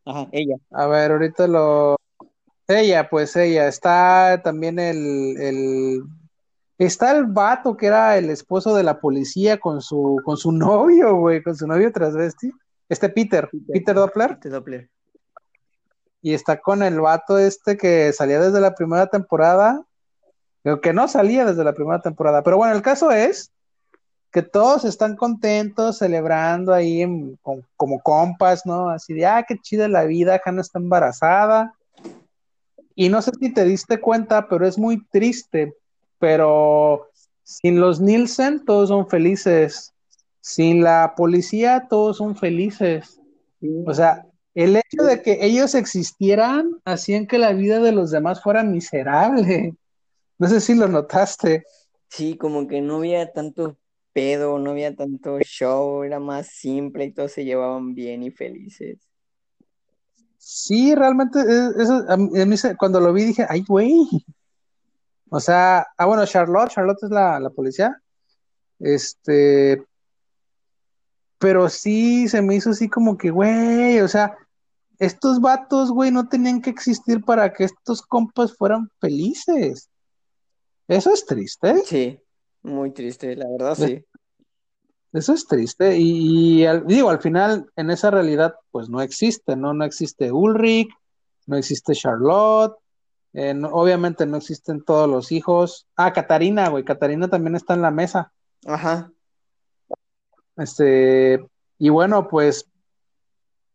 Ajá, 0.05 0.30
ella. 0.32 0.55
A 0.72 0.88
ver, 0.88 1.12
ahorita 1.12 1.47
lo. 1.47 1.97
Ella, 2.68 3.10
pues 3.10 3.36
ella. 3.36 3.68
Está 3.68 4.41
también 4.43 4.80
el, 4.80 5.36
el 5.41 6.03
Está 6.78 7.11
el 7.11 7.25
vato 7.25 7.75
que 7.75 7.88
era 7.88 8.17
el 8.17 8.30
esposo 8.30 8.75
de 8.75 8.84
la 8.84 8.99
policía 8.99 9.59
con 9.59 9.82
su, 9.82 10.21
con 10.23 10.38
su 10.38 10.51
novio, 10.51 11.15
güey, 11.15 11.41
con 11.41 11.55
su 11.55 11.65
novio 11.65 11.91
transvesti. 11.91 12.51
Este 12.88 13.09
Peter, 13.09 13.49
Peter, 13.73 13.95
Doppler. 13.95 14.36
Peter 14.36 14.51
Doppler. 14.51 14.89
Y 16.21 16.34
está 16.34 16.59
con 16.59 16.84
el 16.84 17.01
vato 17.01 17.38
este 17.38 17.78
que 17.78 18.13
salía 18.13 18.39
desde 18.39 18.61
la 18.61 18.75
primera 18.75 19.07
temporada. 19.07 19.84
Que 20.82 20.93
no 20.93 21.07
salía 21.07 21.45
desde 21.45 21.63
la 21.63 21.73
primera 21.73 22.01
temporada. 22.01 22.43
Pero 22.43 22.57
bueno, 22.57 22.75
el 22.75 22.82
caso 22.82 23.11
es 23.11 23.51
que 24.32 24.43
todos 24.43 24.86
están 24.86 25.15
contentos, 25.15 25.97
celebrando 25.97 26.73
ahí 26.73 27.05
como 27.75 27.99
compas, 28.01 28.65
¿no? 28.65 28.89
Así 28.89 29.13
de, 29.13 29.25
ah, 29.25 29.45
qué 29.47 29.57
chida 29.57 29.88
la 29.88 30.03
vida, 30.03 30.39
Hannah 30.43 30.61
está 30.61 30.78
embarazada. 30.78 31.73
Y 32.93 33.09
no 33.09 33.21
sé 33.21 33.32
si 33.39 33.53
te 33.53 33.63
diste 33.63 33.99
cuenta, 33.99 34.47
pero 34.47 34.67
es 34.67 34.78
muy 34.78 35.03
triste 35.07 35.73
pero 36.20 37.09
sin 37.43 37.80
los 37.80 37.99
Nielsen 37.99 38.65
todos 38.65 38.89
son 38.89 39.07
felices, 39.07 39.93
sin 40.41 40.84
la 40.84 41.13
policía 41.15 41.88
todos 41.89 42.18
son 42.18 42.36
felices. 42.36 43.20
O 43.86 43.93
sea, 43.93 44.26
el 44.53 44.76
hecho 44.76 45.03
de 45.03 45.22
que 45.22 45.45
ellos 45.45 45.76
existieran 45.76 46.80
hacían 46.84 47.28
que 47.28 47.38
la 47.38 47.53
vida 47.53 47.80
de 47.80 47.91
los 47.91 48.11
demás 48.11 48.41
fuera 48.41 48.63
miserable. 48.63 49.76
No 50.39 50.47
sé 50.47 50.61
si 50.61 50.76
lo 50.76 50.88
notaste. 50.88 51.63
Sí, 52.09 52.38
como 52.38 52.68
que 52.68 52.80
no 52.80 52.97
había 52.97 53.34
tanto 53.34 53.76
pedo, 54.13 54.59
no 54.59 54.70
había 54.70 54.95
tanto 54.95 55.39
show, 55.39 56.03
era 56.03 56.20
más 56.20 56.45
simple 56.47 57.05
y 57.05 57.11
todos 57.11 57.32
se 57.32 57.43
llevaban 57.43 57.95
bien 57.95 58.22
y 58.22 58.30
felices. 58.30 58.99
Sí, 60.38 60.93
realmente, 60.95 61.39
eso, 61.39 62.05
cuando 62.78 62.99
lo 62.99 63.11
vi 63.13 63.26
dije, 63.26 63.45
ay, 63.49 63.63
güey, 63.68 64.07
o 65.30 65.39
sea, 65.39 65.86
ah, 65.97 66.05
bueno, 66.05 66.25
Charlotte, 66.25 66.69
Charlotte 66.69 67.03
es 67.03 67.09
la, 67.09 67.49
policía. 67.55 68.01
Este, 68.80 69.84
pero 71.39 71.69
sí 71.69 72.28
se 72.28 72.41
me 72.41 72.55
hizo 72.55 72.71
así 72.71 72.88
como 72.88 73.17
que, 73.17 73.32
güey, 73.32 73.99
o 73.99 74.07
sea, 74.07 74.38
estos 74.99 75.41
vatos, 75.41 75.91
güey, 75.91 76.11
no 76.11 76.28
tenían 76.28 76.61
que 76.61 76.69
existir 76.69 77.23
para 77.23 77.53
que 77.53 77.65
estos 77.65 78.01
compas 78.01 78.55
fueran 78.55 78.89
felices. 78.99 79.89
Eso 80.88 81.11
es 81.11 81.25
triste. 81.25 81.84
Sí, 81.86 82.19
muy 82.63 82.91
triste, 82.91 83.36
la 83.36 83.47
verdad, 83.49 83.75
sí. 83.75 84.03
Eso 85.13 85.34
es 85.34 85.47
triste. 85.47 85.97
Y, 85.97 86.65
digo, 86.86 87.09
al 87.09 87.21
final, 87.21 87.69
en 87.75 87.89
esa 87.89 88.11
realidad, 88.11 88.55
pues 88.71 88.89
no 88.89 89.01
existe, 89.01 89.55
¿no? 89.55 89.73
No 89.73 89.84
existe 89.84 90.32
Ulrich, 90.32 90.89
no 91.45 91.57
existe 91.57 91.93
Charlotte, 91.93 92.78
eh, 93.34 93.53
obviamente 93.71 94.25
no 94.25 94.38
existen 94.38 94.84
todos 94.84 95.09
los 95.09 95.32
hijos. 95.32 95.88
Ah, 95.95 96.13
Catarina, 96.13 96.69
güey. 96.69 96.84
Catarina 96.84 97.28
también 97.28 97.55
está 97.55 97.73
en 97.73 97.82
la 97.82 97.91
mesa. 97.91 98.32
Ajá. 98.65 99.11
Este, 100.57 101.45
y 101.78 101.89
bueno, 101.89 102.28
pues 102.28 102.67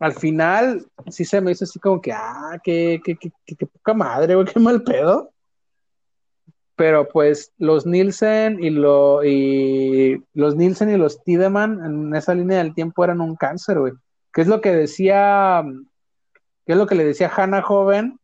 al 0.00 0.14
final 0.14 0.84
sí 1.08 1.24
se 1.24 1.40
me 1.40 1.52
hizo 1.52 1.64
así 1.64 1.78
como 1.78 2.00
que, 2.00 2.12
ah, 2.12 2.58
qué, 2.62 3.00
qué, 3.04 3.16
qué, 3.16 3.30
qué 3.46 3.66
poca 3.66 3.94
madre, 3.94 4.34
güey, 4.34 4.46
qué 4.46 4.58
mal 4.58 4.82
pedo. 4.82 5.30
Pero 6.74 7.06
pues 7.06 7.52
los 7.58 7.86
Nielsen 7.86 8.62
y, 8.62 8.70
lo, 8.70 9.22
y 9.22 10.24
los 10.32 10.56
Nielsen 10.56 10.90
y 10.90 10.96
los 10.96 11.22
Tideman 11.22 11.84
en 11.84 12.16
esa 12.16 12.34
línea 12.34 12.58
del 12.58 12.74
tiempo 12.74 13.04
eran 13.04 13.20
un 13.20 13.36
cáncer, 13.36 13.78
güey. 13.78 13.92
¿Qué 14.32 14.40
es 14.40 14.48
lo 14.48 14.60
que 14.60 14.72
decía, 14.72 15.62
qué 16.66 16.72
es 16.72 16.78
lo 16.78 16.86
que 16.86 16.94
le 16.96 17.04
decía 17.04 17.30
Hannah 17.32 17.62
Joven 17.62 18.18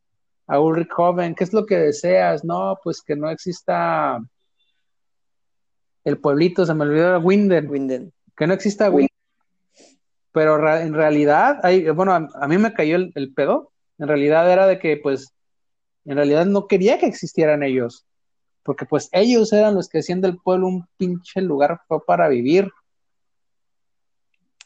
a 0.49 0.59
Ulrich 0.59 0.91
Joven, 0.91 1.35
¿qué 1.35 1.45
es 1.45 1.53
lo 1.53 1.67
que 1.67 1.77
deseas? 1.77 2.43
No, 2.43 2.79
pues 2.83 3.03
que 3.03 3.15
no 3.15 3.31
exista 3.31 4.19
el 6.05 6.19
pueblito, 6.19 6.65
se 6.65 6.75
me 6.75 6.85
olvidó 6.85 7.21
Winden. 7.21 7.69
Winden. 7.69 8.13
Que 8.35 8.47
no 8.47 8.55
exista 8.55 8.89
Winden. 8.89 9.09
Pero 10.33 10.57
en 10.79 10.95
realidad, 10.95 11.61
hay, 11.63 11.91
bueno, 11.91 12.13
a, 12.13 12.49
mí 12.49 12.57
me 12.57 12.73
cayó 12.73 12.97
el, 12.97 13.35
pedo. 13.35 13.73
En 13.99 14.09
realidad 14.09 14.51
era 14.51 14.67
de 14.67 14.79
que, 14.79 14.97
pues, 14.97 15.35
en 16.07 16.17
realidad 16.17 16.47
no 16.47 16.67
quería 16.67 16.99
que 16.99 17.07
existieran 17.07 17.63
ellos. 17.63 18.07
Porque, 18.63 18.87
pues, 18.87 19.11
ellos 19.13 19.53
eran 19.53 19.75
los 19.75 19.89
que 19.89 19.99
hacían 19.99 20.23
del 20.23 20.39
pueblo 20.39 20.67
un 20.69 20.87
pinche 20.97 21.43
lugar 21.43 21.83
para 22.07 22.29
vivir. 22.29 22.71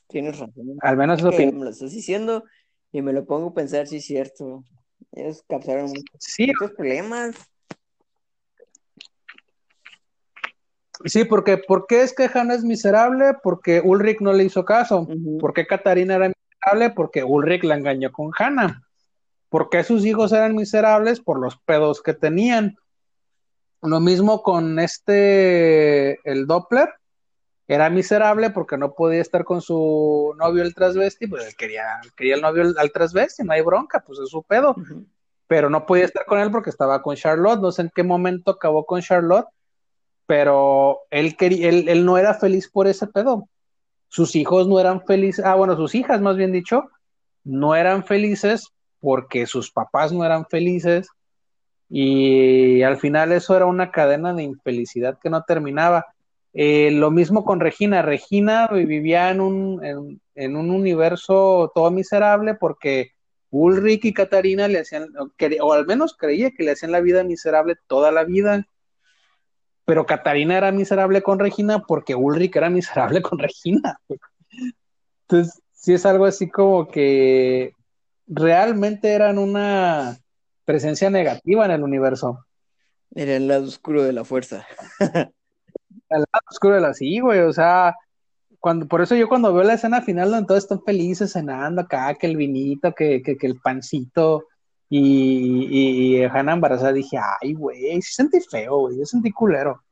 Tienes 0.06 0.38
razón. 0.38 0.76
Al 0.80 0.96
menos 0.96 1.18
eso 1.18 1.30
me 1.32 1.52
lo 1.52 1.70
estás 1.70 1.90
diciendo 1.90 2.44
y 2.92 3.02
me 3.02 3.12
lo 3.12 3.24
pongo 3.24 3.48
a 3.48 3.54
pensar 3.54 3.88
si 3.88 3.96
es 3.96 4.04
cierto. 4.04 4.64
Ellos 5.12 5.44
causaron 5.48 5.86
muchos, 5.86 6.72
problemas. 6.76 7.36
Sí, 11.04 11.24
porque 11.24 11.58
¿por 11.58 11.86
qué 11.86 12.02
es 12.02 12.14
que 12.14 12.30
Hannah 12.32 12.54
es 12.54 12.64
miserable? 12.64 13.34
Porque 13.42 13.80
Ulrich 13.80 14.20
no 14.20 14.32
le 14.32 14.44
hizo 14.44 14.64
caso. 14.64 15.06
¿Por 15.40 15.52
qué 15.52 15.66
Katarina 15.66 16.14
era 16.14 16.32
miserable? 16.32 16.90
Porque 16.90 17.24
Ulrich 17.24 17.64
la 17.64 17.76
engañó 17.76 18.12
con 18.12 18.30
Hannah. 18.38 18.82
¿Por 19.48 19.68
qué 19.68 19.84
sus 19.84 20.06
hijos 20.06 20.32
eran 20.32 20.54
miserables? 20.54 21.20
Por 21.20 21.40
los 21.40 21.58
pedos 21.58 22.02
que 22.02 22.14
tenían. 22.14 22.76
Lo 23.82 24.00
mismo 24.00 24.42
con 24.42 24.78
este, 24.78 26.20
el 26.30 26.46
Doppler 26.46 26.88
era 27.72 27.88
miserable 27.88 28.50
porque 28.50 28.76
no 28.76 28.92
podía 28.92 29.22
estar 29.22 29.44
con 29.44 29.62
su 29.62 30.34
novio 30.36 30.62
el 30.62 30.74
transvesti, 30.74 31.26
pues 31.26 31.46
él 31.46 31.54
quería, 31.56 32.00
quería 32.16 32.34
el 32.34 32.42
novio 32.42 32.64
al 32.76 32.92
transvesti, 32.92 33.44
no 33.44 33.52
hay 33.52 33.62
bronca, 33.62 34.02
pues 34.06 34.18
es 34.18 34.28
su 34.28 34.42
pedo. 34.42 34.76
Pero 35.46 35.70
no 35.70 35.86
podía 35.86 36.04
estar 36.04 36.26
con 36.26 36.38
él 36.38 36.50
porque 36.50 36.70
estaba 36.70 37.00
con 37.00 37.16
Charlotte, 37.16 37.60
no 37.60 37.72
sé 37.72 37.82
en 37.82 37.90
qué 37.94 38.02
momento 38.02 38.50
acabó 38.50 38.84
con 38.84 39.00
Charlotte, 39.00 39.46
pero 40.26 41.00
él, 41.10 41.34
quería, 41.36 41.70
él, 41.70 41.88
él 41.88 42.04
no 42.04 42.18
era 42.18 42.34
feliz 42.34 42.68
por 42.70 42.86
ese 42.86 43.06
pedo. 43.06 43.48
Sus 44.08 44.36
hijos 44.36 44.68
no 44.68 44.78
eran 44.78 45.04
felices, 45.06 45.44
ah, 45.44 45.54
bueno, 45.54 45.74
sus 45.74 45.94
hijas 45.94 46.20
más 46.20 46.36
bien 46.36 46.52
dicho, 46.52 46.84
no 47.42 47.74
eran 47.74 48.04
felices 48.04 48.68
porque 49.00 49.46
sus 49.46 49.70
papás 49.70 50.12
no 50.12 50.24
eran 50.24 50.44
felices 50.46 51.08
y 51.88 52.82
al 52.82 52.98
final 52.98 53.32
eso 53.32 53.56
era 53.56 53.64
una 53.64 53.90
cadena 53.90 54.34
de 54.34 54.42
infelicidad 54.42 55.18
que 55.22 55.30
no 55.30 55.42
terminaba 55.42 56.11
eh, 56.54 56.90
lo 56.90 57.10
mismo 57.10 57.44
con 57.44 57.60
Regina. 57.60 58.02
Regina 58.02 58.68
vivía 58.68 59.30
en 59.30 59.40
un, 59.40 60.20
en, 60.34 60.56
un 60.56 60.70
universo 60.70 61.72
todo 61.74 61.90
miserable 61.90 62.54
porque 62.54 63.12
Ulrich 63.50 64.04
y 64.04 64.12
Catarina 64.12 64.68
le 64.68 64.80
hacían, 64.80 65.08
o 65.60 65.72
al 65.72 65.86
menos 65.86 66.16
creía 66.16 66.50
que 66.50 66.62
le 66.62 66.72
hacían 66.72 66.92
la 66.92 67.00
vida 67.00 67.24
miserable 67.24 67.76
toda 67.86 68.10
la 68.10 68.24
vida. 68.24 68.66
Pero 69.84 70.06
Catarina 70.06 70.58
era 70.58 70.72
miserable 70.72 71.22
con 71.22 71.38
Regina 71.38 71.80
porque 71.80 72.14
Ulrich 72.14 72.54
era 72.56 72.70
miserable 72.70 73.22
con 73.22 73.38
Regina. 73.38 73.98
Entonces, 75.22 75.62
sí 75.72 75.94
es 75.94 76.06
algo 76.06 76.26
así 76.26 76.48
como 76.48 76.88
que 76.88 77.74
realmente 78.26 79.12
eran 79.12 79.38
una 79.38 80.18
presencia 80.64 81.10
negativa 81.10 81.64
en 81.64 81.72
el 81.72 81.82
universo. 81.82 82.44
Era 83.14 83.36
el 83.36 83.48
lado 83.48 83.64
oscuro 83.64 84.02
de 84.02 84.12
la 84.12 84.24
fuerza. 84.24 84.66
al 86.12 86.20
lado 86.20 86.44
oscuro 86.50 86.74
de 86.74 86.80
la 86.80 86.94
sí, 86.94 87.20
güey, 87.20 87.40
o 87.40 87.52
sea, 87.52 87.94
cuando, 88.60 88.86
por 88.86 89.02
eso 89.02 89.16
yo 89.16 89.28
cuando 89.28 89.52
veo 89.52 89.64
la 89.64 89.74
escena 89.74 90.02
final 90.02 90.30
donde 90.30 90.46
todos 90.46 90.62
están 90.62 90.82
felices 90.84 91.32
cenando 91.32 91.82
acá, 91.82 92.14
que 92.14 92.26
el 92.26 92.36
vinito, 92.36 92.94
que, 92.94 93.22
que, 93.22 93.36
el 93.40 93.60
pancito 93.60 94.44
y, 94.88 96.18
y, 96.18 96.22
Hannah 96.24 96.52
embarazada, 96.52 96.92
dije, 96.92 97.18
ay, 97.40 97.54
güey, 97.54 98.00
sí 98.02 98.14
sentí 98.14 98.40
feo, 98.40 98.78
güey, 98.78 98.98
yo 98.98 99.04
sentí 99.04 99.32
culero. 99.32 99.82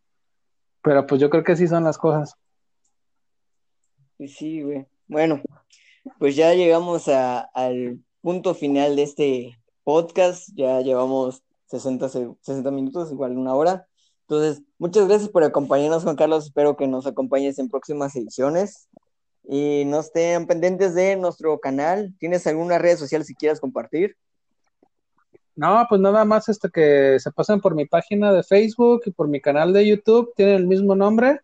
Pero 0.83 1.07
pues 1.07 1.21
yo 1.21 1.29
creo 1.31 1.43
que 1.43 1.53
así 1.53 1.67
son 1.67 1.85
las 1.85 1.99
cosas. 1.99 2.35
Sí, 4.19 4.63
güey. 4.63 4.87
Bueno, 5.09 5.41
pues 6.19 6.37
ya 6.37 6.55
llegamos 6.55 7.09
a, 7.09 7.41
al 7.41 8.01
punto 8.21 8.55
final 8.55 8.97
de 8.97 9.03
este 9.03 9.59
podcast. 9.85 10.49
Ya 10.55 10.81
llevamos 10.81 11.43
60, 11.67 12.09
60 12.09 12.71
minutos, 12.71 13.11
igual 13.11 13.37
una 13.37 13.55
hora. 13.55 13.87
Entonces, 14.31 14.63
muchas 14.79 15.09
gracias 15.09 15.29
por 15.29 15.43
acompañarnos, 15.43 16.05
Juan 16.05 16.15
Carlos. 16.15 16.45
Espero 16.45 16.77
que 16.77 16.87
nos 16.87 17.05
acompañes 17.05 17.59
en 17.59 17.69
próximas 17.69 18.15
ediciones. 18.15 18.89
Y 19.43 19.83
no 19.87 19.99
estén 19.99 20.47
pendientes 20.47 20.95
de 20.95 21.17
nuestro 21.17 21.59
canal. 21.59 22.15
¿Tienes 22.21 22.47
alguna 22.47 22.79
red 22.79 22.97
social 22.97 23.25
si 23.25 23.35
quieras 23.35 23.59
compartir? 23.59 24.17
No, 25.57 25.85
pues 25.89 26.01
nada 26.01 26.25
más 26.25 26.49
este 26.49 26.71
que 26.71 27.19
se 27.19 27.33
pasen 27.33 27.61
por 27.61 27.75
mi 27.75 27.87
página 27.87 28.33
de 28.33 28.45
Facebook 28.45 29.01
y 29.07 29.11
por 29.11 29.27
mi 29.27 29.41
canal 29.41 29.73
de 29.73 29.85
YouTube. 29.85 30.33
Tienen 30.37 30.55
el 30.55 30.67
mismo 30.69 30.95
nombre, 30.95 31.41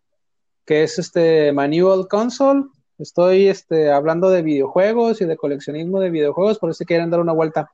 que 0.65 0.83
es 0.83 0.97
este 0.97 1.51
Manual 1.51 2.07
Console. 2.07 2.67
Estoy 2.97 3.49
este, 3.49 3.91
hablando 3.91 4.29
de 4.29 4.43
videojuegos 4.43 5.19
y 5.19 5.25
de 5.25 5.35
coleccionismo 5.35 5.99
de 5.99 6.09
videojuegos, 6.09 6.57
por 6.57 6.73
si 6.73 6.85
quieren 6.85 7.09
dar 7.09 7.19
una 7.19 7.33
vuelta. 7.33 7.69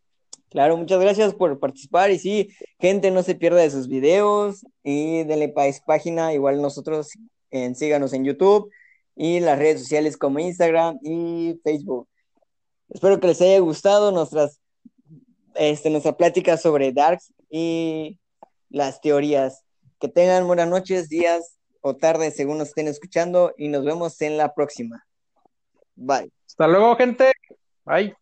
Claro, 0.53 0.77
muchas 0.77 1.01
gracias 1.01 1.33
por 1.33 1.59
participar 1.59 2.11
y 2.11 2.19
sí, 2.19 2.49
gente, 2.79 3.09
no 3.09 3.23
se 3.23 3.33
pierda 3.33 3.59
de 3.59 3.71
sus 3.71 3.87
videos 3.87 4.65
y 4.83 5.23
denle 5.23 5.49
país 5.49 5.81
página, 5.85 6.31
igual 6.31 6.61
nosotros 6.61 7.09
en, 7.49 7.75
síganos 7.75 8.13
en 8.13 8.23
YouTube 8.23 8.71
y 9.15 9.39
las 9.39 9.57
redes 9.57 9.81
sociales 9.81 10.15
como 10.15 10.37
Instagram 10.39 10.99
y 11.01 11.59
Facebook. 11.63 12.07
Espero 12.89 13.19
que 13.19 13.27
les 13.27 13.41
haya 13.41 13.57
gustado 13.59 14.11
nuestras 14.11 14.61
este, 15.55 15.89
nuestra 15.89 16.15
plática 16.15 16.57
sobre 16.57 16.91
Darks 16.91 17.33
y 17.49 18.19
las 18.69 19.01
teorías. 19.01 19.63
Que 19.99 20.07
tengan 20.07 20.47
buenas 20.47 20.67
noches, 20.67 21.09
días 21.09 21.57
o 21.81 21.95
tardes 21.95 22.35
según 22.35 22.59
nos 22.59 22.69
estén 22.69 22.87
escuchando 22.87 23.53
y 23.57 23.69
nos 23.69 23.83
vemos 23.83 24.21
en 24.21 24.37
la 24.37 24.53
próxima. 24.53 25.05
Bye. 25.95 26.31
Hasta 26.45 26.67
luego, 26.67 26.95
gente. 26.95 27.31
Bye. 27.85 28.15